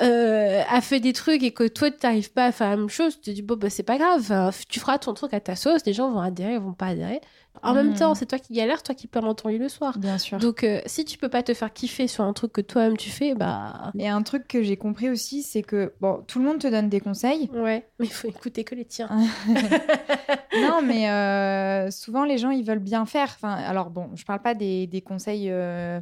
a 0.00 0.80
fait 0.80 1.00
des 1.00 1.12
trucs 1.12 1.42
et 1.42 1.50
que 1.52 1.66
toi 1.66 1.90
tu 1.90 1.96
n'arrives 2.04 2.32
pas 2.32 2.46
à 2.46 2.52
faire 2.52 2.70
la 2.70 2.76
même 2.76 2.88
chose, 2.88 3.16
tu 3.20 3.30
te 3.30 3.34
dis 3.34 3.42
bon 3.42 3.56
bah 3.56 3.70
c'est 3.70 3.82
pas 3.82 3.98
grave, 3.98 4.20
Enfin, 4.20 4.50
tu 4.68 4.78
feras 4.80 4.98
ton 4.98 5.14
truc 5.14 5.34
à 5.34 5.40
ta 5.40 5.56
sauce, 5.56 5.84
les 5.86 5.92
gens 5.92 6.10
vont 6.10 6.20
adhérer, 6.20 6.54
ils 6.54 6.60
vont 6.60 6.72
pas 6.72 6.86
adhérer. 6.88 7.20
En 7.64 7.74
même 7.74 7.88
Mhm. 7.88 7.94
temps, 7.96 8.14
c'est 8.14 8.26
toi 8.26 8.38
qui 8.38 8.52
galères, 8.52 8.84
toi 8.84 8.94
qui 8.94 9.08
pleures 9.08 9.24
dans 9.24 9.34
ton 9.34 9.48
lit 9.48 9.58
le 9.58 9.68
soir. 9.68 9.98
Bien 9.98 10.16
sûr. 10.18 10.38
Donc 10.38 10.62
euh, 10.62 10.80
si 10.86 11.04
tu 11.04 11.18
peux 11.18 11.28
pas 11.28 11.42
te 11.42 11.52
faire 11.54 11.72
kiffer 11.72 12.06
sur 12.06 12.22
un 12.22 12.32
truc 12.32 12.52
que 12.52 12.60
toi-même 12.60 12.96
tu 12.96 13.10
fais, 13.10 13.34
bah 13.34 13.90
Et 13.98 14.06
un 14.08 14.22
truc 14.22 14.46
que 14.46 14.62
j'ai 14.62 14.76
compris 14.76 15.10
aussi, 15.10 15.42
c'est 15.42 15.62
que, 15.62 15.92
bon, 16.00 16.22
tout 16.28 16.38
le 16.38 16.44
monde 16.44 16.58
te 16.60 16.68
donne 16.68 16.88
des 16.88 17.00
conseils, 17.00 17.50
ouais, 17.52 17.88
mais 17.98 18.06
il 18.06 18.12
faut 18.12 18.28
écouter 18.28 18.62
que 18.62 18.76
les 18.76 18.84
tiens. 18.84 19.08
non, 20.62 20.82
mais 20.84 21.10
euh, 21.10 21.90
souvent 21.90 22.24
les 22.24 22.38
gens 22.38 22.50
ils 22.50 22.64
veulent 22.64 22.78
bien 22.78 23.06
faire. 23.06 23.28
Enfin, 23.34 23.54
alors 23.54 23.90
bon, 23.90 24.10
je 24.14 24.24
parle 24.24 24.40
pas 24.42 24.54
des, 24.54 24.86
des 24.86 25.00
conseils 25.00 25.48
euh, 25.50 26.00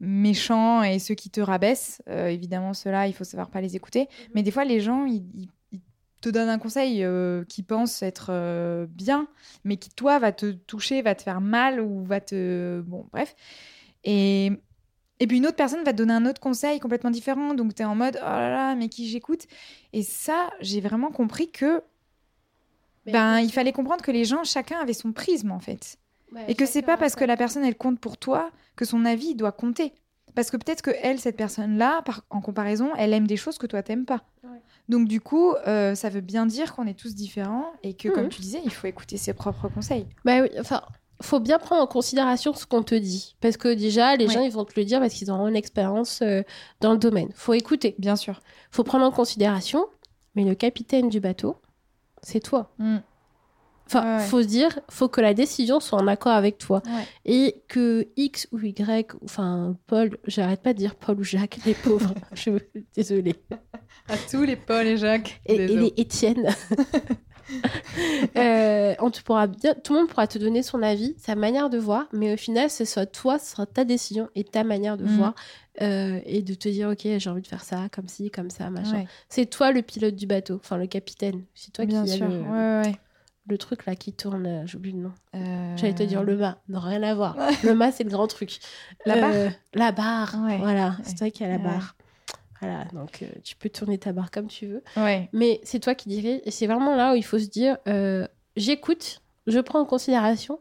méchants 0.00 0.82
et 0.82 0.98
ceux 0.98 1.14
qui 1.14 1.30
te 1.30 1.40
rabaissent. 1.40 2.02
Euh, 2.08 2.28
évidemment, 2.28 2.74
ceux-là, 2.74 3.06
il 3.08 3.14
faut 3.14 3.24
savoir 3.24 3.50
pas 3.50 3.60
les 3.60 3.76
écouter. 3.76 4.08
Mais 4.34 4.42
des 4.42 4.50
fois, 4.50 4.64
les 4.64 4.80
gens 4.80 5.04
ils, 5.06 5.24
ils- 5.34 5.50
ils 5.72 5.80
te 6.20 6.28
donnent 6.30 6.48
un 6.48 6.58
conseil 6.58 7.04
euh, 7.04 7.44
qui 7.44 7.62
pense 7.62 8.02
être 8.02 8.28
euh, 8.30 8.86
bien, 8.88 9.28
mais 9.64 9.76
qui 9.76 9.90
toi 9.90 10.18
va 10.18 10.32
te 10.32 10.52
toucher, 10.52 11.02
va 11.02 11.14
te 11.14 11.22
faire 11.22 11.40
mal 11.40 11.80
ou 11.80 12.04
va 12.04 12.20
te 12.20 12.80
bon, 12.86 13.06
bref. 13.12 13.34
Et 14.04 14.52
et 15.20 15.26
puis 15.26 15.38
une 15.38 15.46
autre 15.46 15.56
personne 15.56 15.82
va 15.84 15.92
te 15.92 15.96
donner 15.98 16.12
un 16.14 16.26
autre 16.26 16.40
conseil 16.40 16.78
complètement 16.80 17.10
différent. 17.10 17.54
Donc 17.54 17.74
tu 17.74 17.82
es 17.82 17.84
en 17.86 17.94
mode 17.94 18.18
oh 18.20 18.24
là 18.24 18.50
là, 18.50 18.74
mais 18.74 18.88
qui 18.88 19.08
j'écoute? 19.08 19.46
Et 19.92 20.02
ça, 20.02 20.50
j'ai 20.60 20.80
vraiment 20.80 21.10
compris 21.10 21.50
que 21.50 21.82
ben, 23.06 23.38
il 23.40 23.52
fallait 23.52 23.72
comprendre 23.72 24.02
que 24.02 24.10
les 24.10 24.24
gens, 24.24 24.42
chacun 24.44 24.78
avait 24.80 24.92
son 24.92 25.12
prisme 25.12 25.52
en 25.52 25.60
fait. 25.60 25.98
Ouais, 26.32 26.44
Et 26.48 26.54
que 26.54 26.66
c'est 26.66 26.82
pas 26.82 26.96
parce 26.96 27.14
que 27.14 27.24
la 27.24 27.36
personne 27.36 27.64
elle 27.64 27.76
compte 27.76 28.00
pour 28.00 28.16
toi 28.18 28.50
que 28.74 28.84
son 28.84 29.04
avis 29.04 29.34
doit 29.34 29.52
compter. 29.52 29.92
Parce 30.34 30.50
que 30.50 30.56
peut-être 30.56 30.82
que 30.82 30.90
elle, 31.02 31.18
cette 31.18 31.36
personne-là, 31.36 32.02
en 32.30 32.40
comparaison, 32.40 32.90
elle 32.98 33.14
aime 33.14 33.26
des 33.26 33.36
choses 33.38 33.56
que 33.58 33.66
toi 33.66 33.82
t'aimes 33.82 34.04
pas. 34.04 34.22
Ouais. 34.44 34.60
Donc 34.88 35.08
du 35.08 35.20
coup, 35.20 35.52
euh, 35.66 35.94
ça 35.94 36.08
veut 36.10 36.20
bien 36.20 36.44
dire 36.46 36.74
qu'on 36.74 36.86
est 36.86 36.98
tous 36.98 37.14
différents 37.14 37.72
et 37.82 37.94
que, 37.94 38.08
Mhm. 38.08 38.14
comme 38.14 38.28
tu 38.28 38.40
disais, 38.42 38.60
il 38.64 38.72
faut 38.72 38.86
écouter 38.86 39.16
ses 39.16 39.32
propres 39.32 39.68
conseils. 39.68 40.06
Bah 40.24 40.42
oui, 40.42 40.48
enfin, 40.60 40.82
faut 41.22 41.40
bien 41.40 41.58
prendre 41.58 41.80
en 41.82 41.86
considération 41.86 42.52
ce 42.52 42.66
qu'on 42.66 42.82
te 42.82 42.94
dit. 42.94 43.34
Parce 43.40 43.56
que 43.56 43.72
déjà, 43.72 44.16
les 44.16 44.26
Ouais. 44.26 44.34
gens, 44.34 44.40
ils 44.42 44.52
vont 44.52 44.64
te 44.66 44.78
le 44.78 44.84
dire 44.84 45.00
parce 45.00 45.14
qu'ils 45.14 45.30
auront 45.30 45.48
une 45.48 45.56
expérience 45.56 46.20
euh, 46.22 46.42
dans 46.80 46.92
le 46.92 46.98
domaine. 46.98 47.30
Faut 47.34 47.54
écouter. 47.54 47.94
Bien 47.98 48.16
sûr. 48.16 48.40
Faut 48.70 48.84
prendre 48.84 49.06
en 49.06 49.10
considération, 49.12 49.86
mais 50.34 50.44
le 50.44 50.54
capitaine 50.54 51.08
du 51.08 51.20
bateau, 51.20 51.56
c'est 52.22 52.40
toi. 52.40 52.74
Mm. 52.78 52.98
Enfin, 53.86 54.18
faut 54.18 54.42
se 54.42 54.48
dire, 54.48 54.78
faut 54.90 55.08
que 55.08 55.20
la 55.20 55.32
décision 55.32 55.78
soit 55.78 56.00
en 56.00 56.06
accord 56.08 56.32
avec 56.32 56.58
toi. 56.58 56.82
Et 57.24 57.62
que 57.68 58.08
X 58.16 58.48
ou 58.52 58.58
Y, 58.58 59.14
enfin, 59.24 59.76
Paul, 59.86 60.18
j'arrête 60.26 60.62
pas 60.62 60.72
de 60.72 60.78
dire 60.78 60.94
Paul 60.96 61.20
ou 61.20 61.24
Jacques, 61.24 61.58
les 61.64 61.74
pauvres, 61.74 62.12
je 62.32 62.50
désolée. 62.94 63.36
À 64.08 64.16
tous 64.30 64.42
les 64.42 64.56
Paul 64.56 64.86
et 64.86 64.96
Jacques. 64.96 65.40
Et, 65.46 65.54
et 65.54 65.66
les 65.68 65.92
Étienne. 65.96 66.48
euh, 68.36 68.94
on 69.00 69.10
te 69.10 69.22
pourra 69.22 69.46
bien, 69.46 69.74
tout 69.74 69.94
le 69.94 70.00
monde 70.00 70.08
pourra 70.08 70.26
te 70.26 70.38
donner 70.38 70.62
son 70.62 70.82
avis, 70.82 71.14
sa 71.18 71.34
manière 71.34 71.70
de 71.70 71.78
voir, 71.78 72.06
mais 72.12 72.34
au 72.34 72.36
final, 72.36 72.70
ce 72.70 72.84
soit 72.84 73.06
toi, 73.06 73.38
ce 73.38 73.52
sera 73.52 73.66
ta 73.66 73.84
décision 73.84 74.28
et 74.34 74.44
ta 74.44 74.64
manière 74.64 74.96
de 74.96 75.04
mm. 75.04 75.16
voir 75.16 75.34
euh, 75.82 76.20
et 76.24 76.42
de 76.42 76.54
te 76.54 76.68
dire, 76.68 76.88
ok, 76.88 77.06
j'ai 77.18 77.30
envie 77.30 77.42
de 77.42 77.46
faire 77.46 77.62
ça, 77.62 77.88
comme 77.92 78.08
ci, 78.08 78.30
comme 78.30 78.50
ça, 78.50 78.70
machin. 78.70 79.04
C'est 79.28 79.46
toi 79.46 79.72
le 79.72 79.82
pilote 79.82 80.16
du 80.16 80.26
bateau, 80.26 80.56
enfin 80.56 80.76
le 80.76 80.86
capitaine. 80.86 81.44
C'est 81.54 81.72
toi 81.72 81.84
bien 81.84 82.04
qui 82.04 82.10
sûr. 82.10 82.28
le, 82.28 82.82
le 83.48 83.58
truc 83.58 83.86
là 83.86 83.94
qui 83.94 84.12
tourne, 84.12 84.46
euh, 84.46 84.66
j'oublie 84.66 84.92
le 84.92 84.98
nom. 84.98 85.12
Euh. 85.34 85.76
J'allais 85.76 85.94
te 85.94 86.02
dire 86.02 86.22
le 86.22 86.36
mât, 86.36 86.58
non, 86.68 86.80
rien 86.80 87.02
à 87.02 87.14
voir. 87.14 87.36
le 87.64 87.74
mât, 87.74 87.92
c'est 87.92 88.04
le 88.04 88.10
grand 88.10 88.26
truc. 88.26 88.58
La 89.04 89.20
barre 89.20 89.52
La 89.74 89.92
barre, 89.92 90.36
voilà, 90.58 90.96
c'est 91.02 91.16
toi 91.16 91.30
qui 91.30 91.44
as 91.44 91.48
la 91.48 91.58
barre. 91.58 91.96
Voilà, 92.60 92.84
donc 92.92 93.22
euh, 93.22 93.26
tu 93.44 93.54
peux 93.56 93.68
tourner 93.68 93.98
ta 93.98 94.12
barre 94.12 94.30
comme 94.30 94.46
tu 94.46 94.66
veux. 94.66 94.82
Ouais. 94.96 95.28
Mais 95.32 95.60
c'est 95.62 95.80
toi 95.80 95.94
qui 95.94 96.08
dirais. 96.08 96.42
Et 96.44 96.50
c'est 96.50 96.66
vraiment 96.66 96.96
là 96.96 97.12
où 97.12 97.16
il 97.16 97.24
faut 97.24 97.38
se 97.38 97.48
dire 97.48 97.76
euh, 97.86 98.26
j'écoute, 98.56 99.20
je 99.46 99.58
prends 99.60 99.80
en 99.80 99.84
considération, 99.84 100.60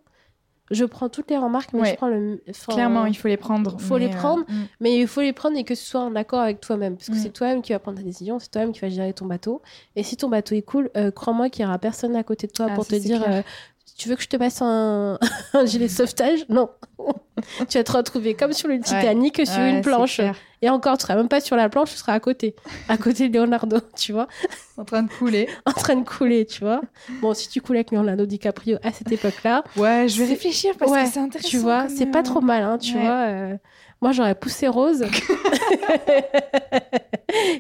je 0.72 0.86
prends 0.86 1.09
toutes 1.09 1.30
les 1.30 1.38
remarques, 1.38 1.74
mais 1.74 1.91
je 1.91 1.95
prends 1.95 2.07
le. 2.07 2.41
Clairement, 2.68 3.05
il 3.05 3.16
faut 3.16 3.28
les 3.28 3.38
prendre. 3.38 3.76
Il 3.80 3.84
faut 3.84 3.97
les 3.97 4.09
prendre, 4.09 4.43
euh, 4.49 4.53
mm. 4.53 4.68
mais 4.80 4.97
il 4.97 5.07
faut 5.07 5.22
les 5.22 5.34
prendre 5.34 5.57
et 5.57 5.63
que 5.63 5.76
ce 5.76 5.86
soit 5.86 6.01
en 6.01 6.16
accord 6.16 6.39
avec 6.39 6.59
toi-même. 6.59 6.95
Parce 6.95 7.09
que 7.09 7.16
mm. 7.16 7.20
c'est 7.20 7.30
toi-même 7.30 7.61
qui 7.61 7.74
va 7.74 7.80
prendre 7.80 7.97
ta 7.97 8.03
décision, 8.03 8.39
c'est 8.39 8.49
toi-même 8.49 8.72
qui 8.72 8.82
va 8.82 8.89
gérer 8.89 9.13
ton 9.13 9.26
bateau. 9.26 9.61
Et 9.95 10.03
si 10.03 10.18
ton 10.18 10.30
bateau 10.30 10.55
est 10.55 10.61
cool, 10.61 10.89
crois-moi 11.16 11.49
qu'il 11.49 11.63
n'y 11.63 11.70
aura 11.70 11.80
personne 11.80 12.16
à 12.16 12.24
côté 12.24 12.47
de 12.47 12.51
toi 12.51 12.68
ah, 12.70 12.76
pour 12.76 12.88
te 12.88 12.95
dire 12.95 13.24
tu 13.97 14.09
veux 14.09 14.15
que 14.15 14.23
je 14.23 14.27
te 14.27 14.37
passe 14.37 14.61
un, 14.61 15.17
un 15.53 15.65
gilet 15.65 15.87
de 15.87 15.91
sauvetage? 15.91 16.45
Non. 16.49 16.69
tu 17.69 17.77
vas 17.77 17.83
te 17.83 17.91
retrouver 17.91 18.33
comme 18.33 18.53
sur 18.53 18.67
le 18.67 18.79
Titanic 18.79 19.45
sur 19.45 19.61
une 19.61 19.81
planche. 19.81 20.21
Et 20.61 20.69
encore, 20.69 20.97
tu 20.97 21.03
seras 21.03 21.15
même 21.15 21.27
pas 21.27 21.41
sur 21.41 21.55
la 21.55 21.69
planche, 21.69 21.91
tu 21.91 21.97
seras 21.97 22.13
à 22.13 22.19
côté. 22.19 22.55
À 22.89 22.97
côté 22.97 23.29
de 23.29 23.37
Leonardo, 23.37 23.77
tu 23.95 24.13
vois. 24.13 24.27
En 24.77 24.85
train 24.85 25.03
de 25.03 25.09
couler. 25.09 25.47
en 25.65 25.71
train 25.71 25.95
de 25.95 26.05
couler, 26.05 26.45
tu 26.45 26.61
vois. 26.61 26.81
Bon, 27.21 27.33
si 27.33 27.49
tu 27.49 27.61
coulais 27.61 27.79
avec 27.79 27.91
Leonardo 27.91 28.25
DiCaprio 28.25 28.77
à 28.83 28.91
cette 28.91 29.11
époque-là. 29.11 29.63
Ouais, 29.77 30.07
je 30.07 30.21
vais 30.21 30.29
réfléchir 30.29 30.75
parce 30.77 30.91
que 30.91 31.05
c'est 31.05 31.19
intéressant. 31.19 31.49
Tu 31.49 31.57
vois, 31.57 31.87
c'est 31.89 32.07
pas 32.07 32.23
trop 32.23 32.41
mal, 32.41 32.63
hein, 32.63 32.77
tu 32.77 32.93
vois. 32.93 33.27
Euh, 33.27 33.55
moi, 34.01 34.11
j'aurais 34.11 34.35
poussé 34.35 34.67
Rose. 34.67 35.03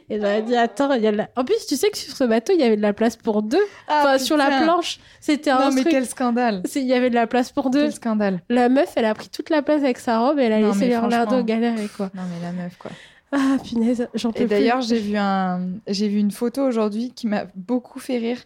et 0.09 0.19
j'aurais 0.19 0.41
dit, 0.43 0.55
attends, 0.55 0.93
il 0.93 1.01
y 1.01 1.07
a 1.07 1.11
la... 1.11 1.27
en 1.35 1.43
plus, 1.43 1.65
tu 1.67 1.75
sais 1.75 1.89
que 1.89 1.97
sur 1.97 2.15
ce 2.15 2.23
bateau, 2.23 2.53
il 2.53 2.59
y 2.59 2.63
avait 2.63 2.77
de 2.77 2.81
la 2.81 2.93
place 2.93 3.15
pour 3.15 3.41
deux. 3.41 3.57
Ah, 3.87 4.01
enfin, 4.01 4.17
sur 4.17 4.37
la 4.37 4.61
planche, 4.61 4.99
c'était 5.19 5.49
un 5.49 5.59
Non, 5.59 5.71
mais 5.71 5.83
quel 5.83 6.05
scandale. 6.05 6.61
Il 6.75 6.83
y 6.83 6.93
avait 6.93 7.09
de 7.09 7.15
la 7.15 7.27
place 7.27 7.51
pour 7.51 7.69
deux. 7.69 7.83
Quel 7.83 7.93
scandale. 7.93 8.41
La 8.49 8.69
meuf, 8.69 8.93
elle 8.95 9.05
a 9.05 9.13
pris 9.13 9.29
toute 9.29 9.49
la 9.49 9.61
place 9.61 9.83
avec 9.83 9.97
sa 9.97 10.19
robe 10.19 10.39
et 10.39 10.43
elle 10.43 10.53
a 10.53 10.59
laissé 10.59 10.87
Leonardo 10.89 11.43
galérer, 11.43 11.87
quoi. 11.95 12.11
Non, 12.13 12.23
mais 12.29 12.45
la 12.45 12.51
meuf, 12.51 12.77
quoi. 12.77 12.91
Ah, 13.31 13.57
punaise, 13.63 14.07
j'en 14.13 14.31
peux 14.31 14.43
Et 14.43 14.45
d'ailleurs, 14.45 14.81
j'ai 14.81 14.99
vu, 14.99 15.17
un... 15.17 15.59
j'ai 15.87 16.07
vu 16.07 16.19
une 16.19 16.31
photo 16.31 16.61
aujourd'hui 16.61 17.11
qui 17.13 17.27
m'a 17.27 17.45
beaucoup 17.55 17.99
fait 17.99 18.17
rire 18.17 18.37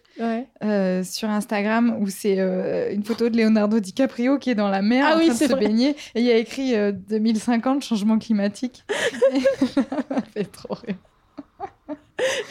euh, 0.64 1.04
sur 1.04 1.28
Instagram 1.28 1.96
où 2.00 2.08
c'est 2.08 2.38
euh, 2.38 2.92
une 2.92 3.04
photo 3.04 3.28
de 3.28 3.36
Leonardo 3.36 3.78
DiCaprio 3.78 4.38
qui 4.38 4.50
est 4.50 4.54
dans 4.54 4.68
la 4.68 4.82
mer 4.82 5.04
ah, 5.06 5.16
en 5.16 5.20
train 5.20 5.28
de 5.28 5.32
se 5.32 5.54
baigner 5.54 5.90
et 6.14 6.20
il 6.20 6.24
y 6.24 6.32
a 6.32 6.36
écrit 6.36 6.74
2050, 6.92 7.76
euh, 7.76 7.80
changement 7.80 8.18
climatique. 8.18 8.84
ça 9.74 10.22
fait 10.32 10.44
trop 10.44 10.74
rire. 10.74 10.96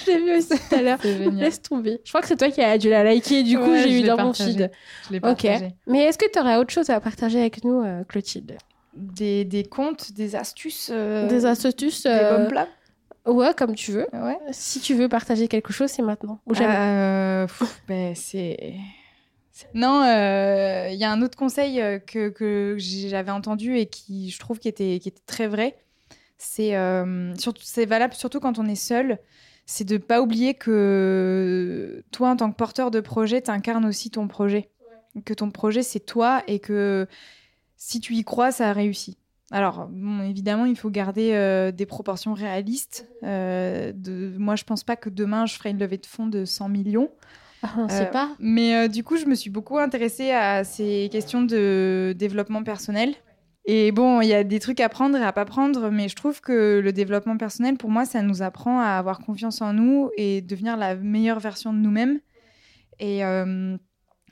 Je 0.05 0.11
l'ai 0.11 0.17
vu 0.19 0.37
aussi 0.37 0.49
tout 0.49 0.75
à 0.75 0.81
l'heure. 0.81 0.99
Laisse 1.33 1.61
tomber. 1.61 1.99
Je 2.03 2.09
crois 2.09 2.21
que 2.21 2.27
c'est 2.27 2.37
toi 2.37 2.49
qui 2.49 2.61
as 2.61 2.77
dû 2.77 2.89
la 2.89 3.03
liker, 3.03 3.43
du 3.43 3.57
coup, 3.57 3.75
j'ai 3.75 4.01
vu 4.01 4.07
dans 4.07 4.17
mon 4.17 4.33
feed. 4.33 4.71
Je 5.07 5.13
l'ai 5.13 5.19
partagé. 5.19 5.65
Ok. 5.65 5.71
Mais 5.87 6.03
est-ce 6.03 6.17
que 6.17 6.31
tu 6.31 6.39
aurais 6.39 6.57
autre 6.57 6.71
chose 6.71 6.89
à 6.89 6.99
partager 6.99 7.39
avec 7.39 7.63
nous, 7.63 7.83
Clotilde? 8.07 8.57
Des, 8.99 9.45
des 9.45 9.63
contes, 9.63 10.11
des 10.13 10.35
astuces. 10.35 10.89
Euh, 10.93 11.27
des 11.27 11.45
astuces. 11.45 12.03
Des 12.03 12.29
bons 12.37 12.47
plats 12.49 12.67
Ouais, 13.25 13.53
comme 13.55 13.75
tu 13.75 13.91
veux. 13.91 14.07
Ouais. 14.13 14.37
Si 14.51 14.79
tu 14.79 14.95
veux 14.95 15.09
partager 15.09 15.47
quelque 15.47 15.73
chose, 15.73 15.89
c'est 15.89 16.01
maintenant. 16.01 16.39
Ou 16.47 16.53
euh, 16.59 17.47
ben, 17.87 18.15
c'est. 18.15 18.73
Non, 19.73 20.03
il 20.03 20.07
euh, 20.07 20.89
y 20.91 21.03
a 21.03 21.11
un 21.11 21.21
autre 21.21 21.37
conseil 21.37 21.81
que, 22.07 22.29
que 22.29 22.75
j'avais 22.77 23.31
entendu 23.31 23.77
et 23.77 23.87
qui, 23.87 24.29
je 24.29 24.39
trouve, 24.39 24.57
qui 24.57 24.69
était, 24.69 24.99
qui 24.99 25.09
était 25.09 25.21
très 25.25 25.47
vrai. 25.47 25.77
C'est 26.37 26.73
c'est 27.61 27.85
valable 27.85 28.13
surtout 28.13 28.39
quand 28.39 28.57
on 28.57 28.65
est 28.65 28.75
seul. 28.75 29.19
C'est 29.65 29.83
de 29.83 29.97
pas 29.97 30.21
oublier 30.21 30.55
que 30.55 32.03
toi, 32.11 32.29
en 32.29 32.35
tant 32.37 32.49
que 32.49 32.55
porteur 32.55 32.89
de 32.89 33.01
projet, 33.01 33.41
tu 33.41 33.51
incarnes 33.51 33.85
aussi 33.85 34.09
ton 34.09 34.27
projet. 34.27 34.69
Que 35.25 35.33
ton 35.33 35.51
projet, 35.51 35.83
c'est 35.83 35.99
toi 35.99 36.41
et 36.47 36.59
que 36.59 37.05
si 37.79 38.01
tu 38.01 38.13
y 38.13 38.23
crois, 38.23 38.51
ça 38.51 38.69
a 38.69 38.73
réussi. 38.73 39.17
Alors, 39.51 39.89
évidemment, 40.23 40.65
il 40.65 40.75
faut 40.75 40.91
garder 40.91 41.31
euh, 41.33 41.71
des 41.71 41.87
proportions 41.87 42.35
réalistes. 42.35 43.09
Euh, 43.23 43.91
de... 43.95 44.35
Moi, 44.37 44.55
je 44.55 44.63
pense 44.63 44.83
pas 44.83 44.95
que 44.95 45.09
demain, 45.09 45.47
je 45.47 45.55
ferai 45.55 45.71
une 45.71 45.79
levée 45.79 45.97
de 45.97 46.05
fonds 46.05 46.27
de 46.27 46.45
100 46.45 46.69
millions. 46.69 47.09
Ah, 47.63 47.73
on 47.77 47.87
sait 47.87 48.07
euh, 48.07 48.11
pas. 48.11 48.29
Mais 48.39 48.87
du 48.89 49.03
coup, 49.03 49.17
je 49.17 49.25
me 49.25 49.33
suis 49.33 49.49
beaucoup 49.49 49.79
intéressée 49.79 50.31
à 50.31 50.63
ces 50.63 51.09
questions 51.11 51.41
de 51.41 52.13
développement 52.15 52.63
personnel. 52.63 53.15
Et 53.65 53.91
bon, 53.91 54.21
il 54.21 54.27
y 54.27 54.33
a 54.33 54.43
des 54.43 54.59
trucs 54.59 54.81
à 54.81 54.89
prendre 54.89 55.17
et 55.17 55.23
à 55.23 55.31
pas 55.31 55.45
prendre, 55.45 55.89
mais 55.89 56.09
je 56.09 56.15
trouve 56.15 56.41
que 56.41 56.79
le 56.79 56.91
développement 56.91 57.37
personnel, 57.37 57.77
pour 57.77 57.89
moi, 57.89 58.05
ça 58.05 58.21
nous 58.21 58.41
apprend 58.41 58.79
à 58.79 58.97
avoir 58.97 59.19
confiance 59.19 59.61
en 59.61 59.73
nous 59.73 60.09
et 60.17 60.41
devenir 60.41 60.75
la 60.75 60.95
meilleure 60.95 61.39
version 61.39 61.73
de 61.73 61.79
nous-mêmes. 61.79 62.19
Et 62.99 63.23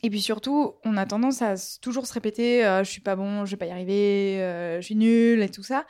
et 0.04 0.10
puis 0.10 0.22
surtout, 0.22 0.74
on 0.86 0.98
a 0.98 1.06
tendance 1.06 1.42
à 1.42 1.56
toujours 1.82 2.06
se 2.06 2.14
répéter 2.14 2.66
euh, 2.66 2.84
je 2.84 2.90
suis 2.92 3.02
pas 3.02 3.16
bon, 3.16 3.46
je 3.46 3.52
vais 3.52 3.58
pas 3.58 3.66
y 3.66 3.72
arriver, 3.72 4.42
euh, 4.42 4.78
je 4.78 4.86
suis 4.86 4.96
nul 4.96 5.42
et 5.42 5.50
tout 5.50 5.64
ça. 5.64 5.86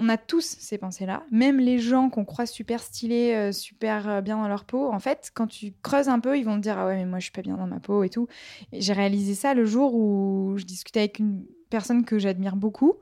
On 0.00 0.08
a 0.08 0.16
tous 0.16 0.56
ces 0.60 0.78
pensées-là, 0.78 1.24
même 1.32 1.58
les 1.58 1.80
gens 1.80 2.08
qu'on 2.08 2.24
croit 2.24 2.46
super 2.46 2.80
stylés, 2.80 3.34
euh, 3.34 3.52
super 3.52 4.22
bien 4.22 4.36
dans 4.36 4.46
leur 4.46 4.64
peau. 4.64 4.92
En 4.92 5.00
fait, 5.00 5.32
quand 5.34 5.48
tu 5.48 5.72
creuses 5.82 6.08
un 6.08 6.20
peu, 6.20 6.38
ils 6.38 6.44
vont 6.44 6.56
te 6.56 6.60
dire 6.60 6.78
ah 6.78 6.86
ouais 6.86 6.96
mais 6.96 7.04
moi 7.04 7.18
je 7.18 7.24
suis 7.24 7.32
pas 7.32 7.42
bien 7.42 7.56
dans 7.56 7.66
ma 7.66 7.80
peau 7.80 8.04
et 8.04 8.10
tout. 8.10 8.28
J'ai 8.72 8.92
réalisé 8.92 9.34
ça 9.34 9.54
le 9.54 9.64
jour 9.64 9.94
où 9.94 10.54
je 10.56 10.64
discutais 10.64 11.00
avec 11.00 11.18
une 11.18 11.44
personne 11.70 12.04
que 12.04 12.18
j'admire 12.18 12.54
beaucoup 12.54 12.94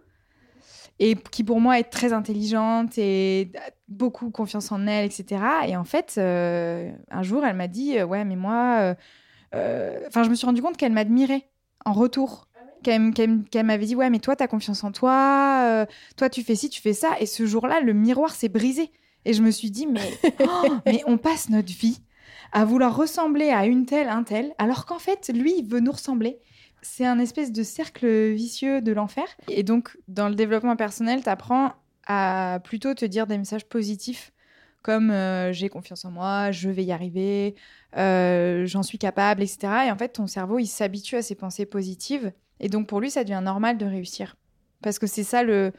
et 0.98 1.14
qui 1.14 1.44
pour 1.44 1.60
moi 1.60 1.78
est 1.78 1.90
très 1.90 2.14
intelligente 2.14 2.96
et 2.96 3.52
beaucoup 3.88 4.30
confiance 4.30 4.72
en 4.72 4.86
elle, 4.86 5.04
etc. 5.04 5.42
Et 5.68 5.76
en 5.76 5.84
fait, 5.84 6.16
un 6.16 7.22
jour, 7.22 7.44
elle 7.44 7.56
m'a 7.56 7.68
dit 7.68 8.02
ouais 8.02 8.24
mais 8.24 8.36
moi 8.36 8.78
euh, 8.80 8.94
enfin, 10.06 10.22
je 10.22 10.30
me 10.30 10.34
suis 10.34 10.46
rendu 10.46 10.62
compte 10.62 10.76
qu'elle 10.76 10.92
m'admirait 10.92 11.48
en 11.84 11.92
retour. 11.92 12.48
Qu'elle 12.82 13.64
m'avait 13.64 13.86
dit 13.86 13.96
ouais 13.96 14.10
mais 14.10 14.20
toi 14.20 14.36
t'as 14.36 14.46
confiance 14.46 14.84
en 14.84 14.92
toi, 14.92 15.64
euh, 15.64 15.86
toi 16.16 16.30
tu 16.30 16.44
fais 16.44 16.54
ci, 16.54 16.70
tu 16.70 16.80
fais 16.80 16.92
ça 16.92 17.18
et 17.18 17.26
ce 17.26 17.44
jour-là 17.44 17.80
le 17.80 17.92
miroir 17.92 18.32
s'est 18.32 18.48
brisé 18.48 18.92
et 19.24 19.32
je 19.32 19.42
me 19.42 19.50
suis 19.50 19.72
dit 19.72 19.88
mais 19.88 20.08
oh, 20.46 20.68
mais 20.84 21.02
on 21.06 21.18
passe 21.18 21.48
notre 21.48 21.72
vie 21.72 22.00
à 22.52 22.64
vouloir 22.64 22.96
ressembler 22.96 23.50
à 23.50 23.66
une 23.66 23.86
telle, 23.86 24.08
un 24.08 24.22
tel, 24.22 24.54
alors 24.58 24.86
qu'en 24.86 24.98
fait, 24.98 25.30
lui, 25.34 25.58
il 25.58 25.66
veut 25.66 25.80
nous 25.80 25.92
ressembler. 25.92 26.38
C'est 26.82 27.06
un 27.06 27.18
espèce 27.18 27.52
de 27.52 27.62
cercle 27.62 28.06
vicieux 28.32 28.80
de 28.80 28.92
l'enfer. 28.92 29.24
Et 29.48 29.62
donc, 29.62 29.96
dans 30.08 30.28
le 30.28 30.34
développement 30.34 30.76
personnel, 30.76 31.22
tu 31.22 31.28
apprends 31.28 31.72
à 32.06 32.60
plutôt 32.62 32.94
te 32.94 33.04
dire 33.04 33.26
des 33.26 33.38
messages 33.38 33.66
positifs 33.66 34.32
comme 34.86 35.10
euh, 35.10 35.52
j'ai 35.52 35.68
confiance 35.68 36.04
en 36.04 36.12
moi, 36.12 36.52
je 36.52 36.70
vais 36.70 36.84
y 36.84 36.92
arriver, 36.92 37.56
euh, 37.96 38.66
j'en 38.66 38.84
suis 38.84 38.98
capable, 38.98 39.42
etc. 39.42 39.58
Et 39.88 39.90
en 39.90 39.96
fait, 39.96 40.10
ton 40.10 40.28
cerveau, 40.28 40.60
il 40.60 40.68
s'habitue 40.68 41.16
à 41.16 41.22
ces 41.22 41.34
pensées 41.34 41.66
positives. 41.66 42.32
Et 42.60 42.68
donc, 42.68 42.86
pour 42.86 43.00
lui, 43.00 43.10
ça 43.10 43.24
devient 43.24 43.42
normal 43.42 43.78
de 43.78 43.84
réussir. 43.84 44.36
Parce 44.82 45.00
que 45.00 45.08
c'est 45.08 45.24
ça 45.24 45.42
le, 45.42 45.72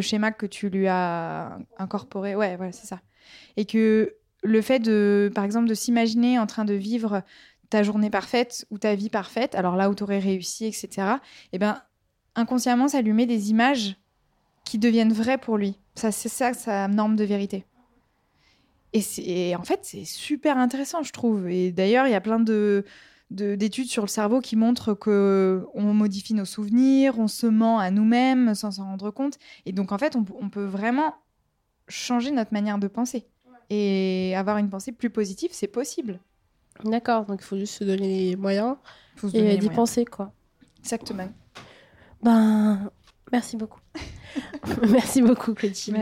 schéma 0.00 0.30
que 0.30 0.46
tu 0.46 0.68
lui 0.68 0.86
as 0.86 1.58
incorporé. 1.76 2.36
Ouais, 2.36 2.54
voilà, 2.54 2.70
c'est 2.70 2.86
ça. 2.86 3.00
Et 3.56 3.64
que 3.64 4.14
le 4.44 4.62
fait 4.62 4.78
de, 4.78 5.28
par 5.34 5.42
exemple, 5.42 5.66
de 5.66 5.74
s'imaginer 5.74 6.38
en 6.38 6.46
train 6.46 6.64
de 6.64 6.74
vivre 6.74 7.22
ta 7.68 7.82
journée 7.82 8.10
parfaite 8.10 8.64
ou 8.70 8.78
ta 8.78 8.94
vie 8.94 9.10
parfaite, 9.10 9.56
alors 9.56 9.74
là 9.74 9.90
où 9.90 9.96
tu 9.96 10.04
aurais 10.04 10.20
réussi, 10.20 10.66
etc., 10.66 11.16
eh 11.52 11.58
ben, 11.58 11.82
inconsciemment, 12.36 12.86
ça 12.86 13.02
lui 13.02 13.12
met 13.12 13.26
des 13.26 13.50
images 13.50 13.96
qui 14.64 14.78
deviennent 14.78 15.12
vraies 15.12 15.38
pour 15.38 15.58
lui. 15.58 15.80
Ça, 15.96 16.12
c'est 16.12 16.28
ça 16.28 16.54
sa 16.54 16.86
norme 16.86 17.16
de 17.16 17.24
vérité. 17.24 17.64
Et, 19.18 19.56
en 19.56 19.62
fait, 19.62 19.80
c'est 19.82 20.04
super 20.04 20.58
intéressant, 20.58 21.02
je 21.02 21.12
trouve. 21.12 21.48
Et 21.48 21.72
d'ailleurs, 21.72 22.06
il 22.06 22.12
y 22.12 22.14
a 22.14 22.20
plein 22.20 22.40
de 22.40 22.84
d'études 23.28 23.88
sur 23.88 24.04
le 24.04 24.08
cerveau 24.08 24.40
qui 24.40 24.54
montrent 24.54 24.94
que 24.94 25.66
on 25.74 25.92
modifie 25.92 26.32
nos 26.32 26.44
souvenirs, 26.44 27.18
on 27.18 27.26
se 27.26 27.48
ment 27.48 27.80
à 27.80 27.90
nous-mêmes 27.90 28.54
sans 28.54 28.70
s'en 28.70 28.84
rendre 28.84 29.10
compte. 29.10 29.38
Et 29.64 29.72
donc, 29.72 29.90
en 29.90 29.98
fait, 29.98 30.14
on, 30.14 30.48
peut 30.48 30.64
vraiment 30.64 31.12
changer 31.88 32.30
notre 32.30 32.52
manière 32.52 32.78
de 32.78 32.86
penser. 32.86 33.26
Et 33.68 34.32
avoir 34.36 34.58
une 34.58 34.70
pensée 34.70 34.92
plus 34.92 35.10
positive, 35.10 35.50
c'est 35.52 35.66
possible. 35.66 36.20
D'accord, 36.84 37.24
donc 37.24 37.40
il 37.40 37.44
faut 37.44 37.56
juste 37.56 37.74
se 37.74 37.84
donner 37.84 38.06
les 38.06 38.36
moyens 38.36 38.76
et 39.34 39.56
d'y 39.56 39.70
penser, 39.70 40.04
quoi. 40.04 40.32
Exactement. 40.78 41.28
Ben, 42.22 42.90
merci 43.32 43.56
beaucoup. 43.56 43.80
Merci 44.90 45.22
beaucoup, 45.22 45.54
Clotilde, 45.54 45.98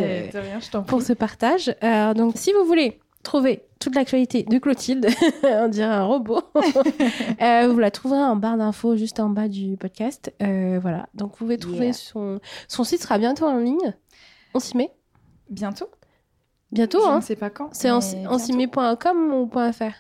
pour 0.87 1.03
ce 1.03 1.13
partage. 1.13 1.75
Euh, 1.83 2.15
donc, 2.15 2.35
si 2.37 2.53
vous 2.53 2.65
voulez 2.65 3.01
trouver 3.23 3.63
toute 3.79 3.95
l'actualité 3.95 4.43
de 4.43 4.59
Clotilde, 4.59 5.07
on 5.43 5.69
dirait 5.69 5.87
un 5.95 6.05
robot, 6.05 6.43
euh, 7.43 7.69
vous 7.69 7.79
la 7.79 7.91
trouverez 7.91 8.23
en 8.23 8.37
barre 8.37 8.57
d'infos 8.57 8.97
juste 8.97 9.21
en 9.21 9.29
bas 9.31 9.49
du 9.49 9.77
podcast. 9.77 10.33
Euh, 10.43 10.79
voilà, 10.81 11.07
donc 11.15 11.33
vous 11.33 11.37
pouvez 11.39 11.59
trouver 11.59 11.87
Yeah. 11.87 11.93
son... 11.93 12.41
son 12.69 12.85
site 12.85 13.03
sera 13.03 13.19
bientôt 13.19 13.47
en 13.47 13.59
ligne. 13.59 13.95
On 14.55 14.59
s'y 14.61 14.77
met? 14.77 14.93
Bientôt? 15.51 15.87
Bientôt, 16.73 17.01
Je 17.03 17.07
hein 17.09 17.17
ne 17.17 17.23
sais 17.23 17.37
pas 17.37 17.51
quand. 17.51 17.69
C'est 17.73 17.91
en, 17.91 18.01
mais 18.01 18.27
en 18.27 18.37
bientôt. 18.37 18.97
.com 19.01 19.33
ou 19.35 19.51
.fr? 19.73 19.93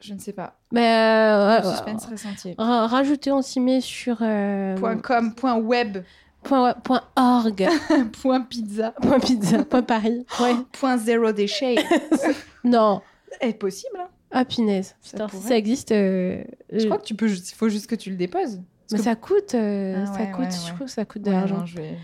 Je 0.00 0.14
ne 0.14 0.18
sais 0.18 0.32
pas. 0.32 0.58
Mais 0.72 0.80
euh, 0.86 1.60
Le 1.60 1.66
euh, 1.66 1.70
suspense 1.70 2.06
ressenti. 2.06 2.54
ra- 2.58 2.86
rajoutez 2.88 3.30
on 3.30 3.40
s'y 3.42 3.60
met 3.60 3.80
sur 3.80 4.18
euh, 4.20 4.76
.com, 5.02 5.32
.web, 5.64 5.98
point, 6.44 6.74
point 6.74 7.02
.org, 7.16 7.66
point 8.22 8.40
.pizza, 8.42 8.90
point 9.02 9.20
.pizza, 9.20 9.64
point 9.64 9.82
.paris. 9.82 10.24
Ouais. 10.40 10.54
point 10.72 10.96
déchet. 11.32 11.76
Non, 12.64 13.00
est 13.40 13.54
possible. 13.54 13.96
hein. 13.98 14.08
ah 14.30 14.44
punaise. 14.44 14.94
Ça 15.00 15.12
Putain, 15.12 15.28
si 15.28 15.36
pourrait. 15.36 15.48
ça 15.48 15.56
existe... 15.56 15.90
euh, 15.92 16.44
Je 16.70 16.84
crois 16.86 16.98
que 16.98 17.04
tu 17.04 17.14
peux. 17.16 17.28
Il 17.28 17.54
faut 17.56 17.68
juste 17.68 17.88
que 17.88 17.96
tu 17.96 18.10
le 18.10 18.16
déposes. 18.16 18.60
Mais 18.92 18.98
que- 18.98 19.04
ça 19.04 19.16
coûte, 19.16 19.54
euh, 19.54 19.96
Ah 19.98 20.06
ça 20.06 20.20
ouais, 20.20 20.30
coûte, 20.30 20.44
ouais, 20.44 20.50
je 20.50 20.66
trouve 20.74 20.86
que 20.86 20.92
ça 20.92 21.04
coûte 21.04 21.22
de 21.22 21.30
l'argent. 21.30 21.64
vais- 21.76 21.96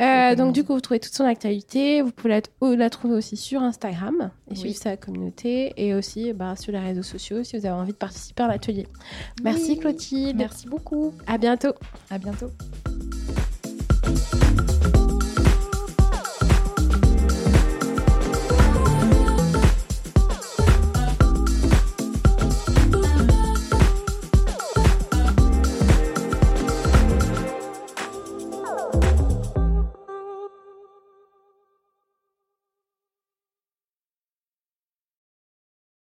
Euh, 0.00 0.34
donc 0.36 0.52
du 0.54 0.62
coup, 0.62 0.74
vous 0.74 0.80
trouvez 0.80 1.00
toute 1.00 1.12
son 1.14 1.24
actualité. 1.24 2.02
Vous 2.02 2.12
pouvez 2.12 2.40
la, 2.60 2.76
la 2.76 2.90
trouver 2.90 3.14
aussi 3.14 3.36
sur 3.36 3.62
Instagram 3.62 4.30
et 4.48 4.50
Oui. 4.52 4.56
suivre 4.56 4.76
sa 4.76 4.96
communauté 4.96 5.72
et 5.76 5.94
aussi 5.94 6.32
bah, 6.34 6.54
sur 6.56 6.70
les 6.72 6.78
réseaux 6.78 7.02
sociaux 7.02 7.42
si 7.44 7.58
vous 7.58 7.66
avez 7.66 7.74
envie 7.74 7.92
de 7.92 7.96
participer 7.98 8.42
à 8.44 8.48
l'atelier. 8.48 8.86
Merci 9.42 9.72
Oui. 9.72 9.78
Clotilde. 9.78 10.36
Merci 10.36 10.66
beaucoup. 10.68 11.12
À 11.26 11.36
bientôt. 11.38 11.72
À 12.10 12.18
bientôt. 12.18 12.48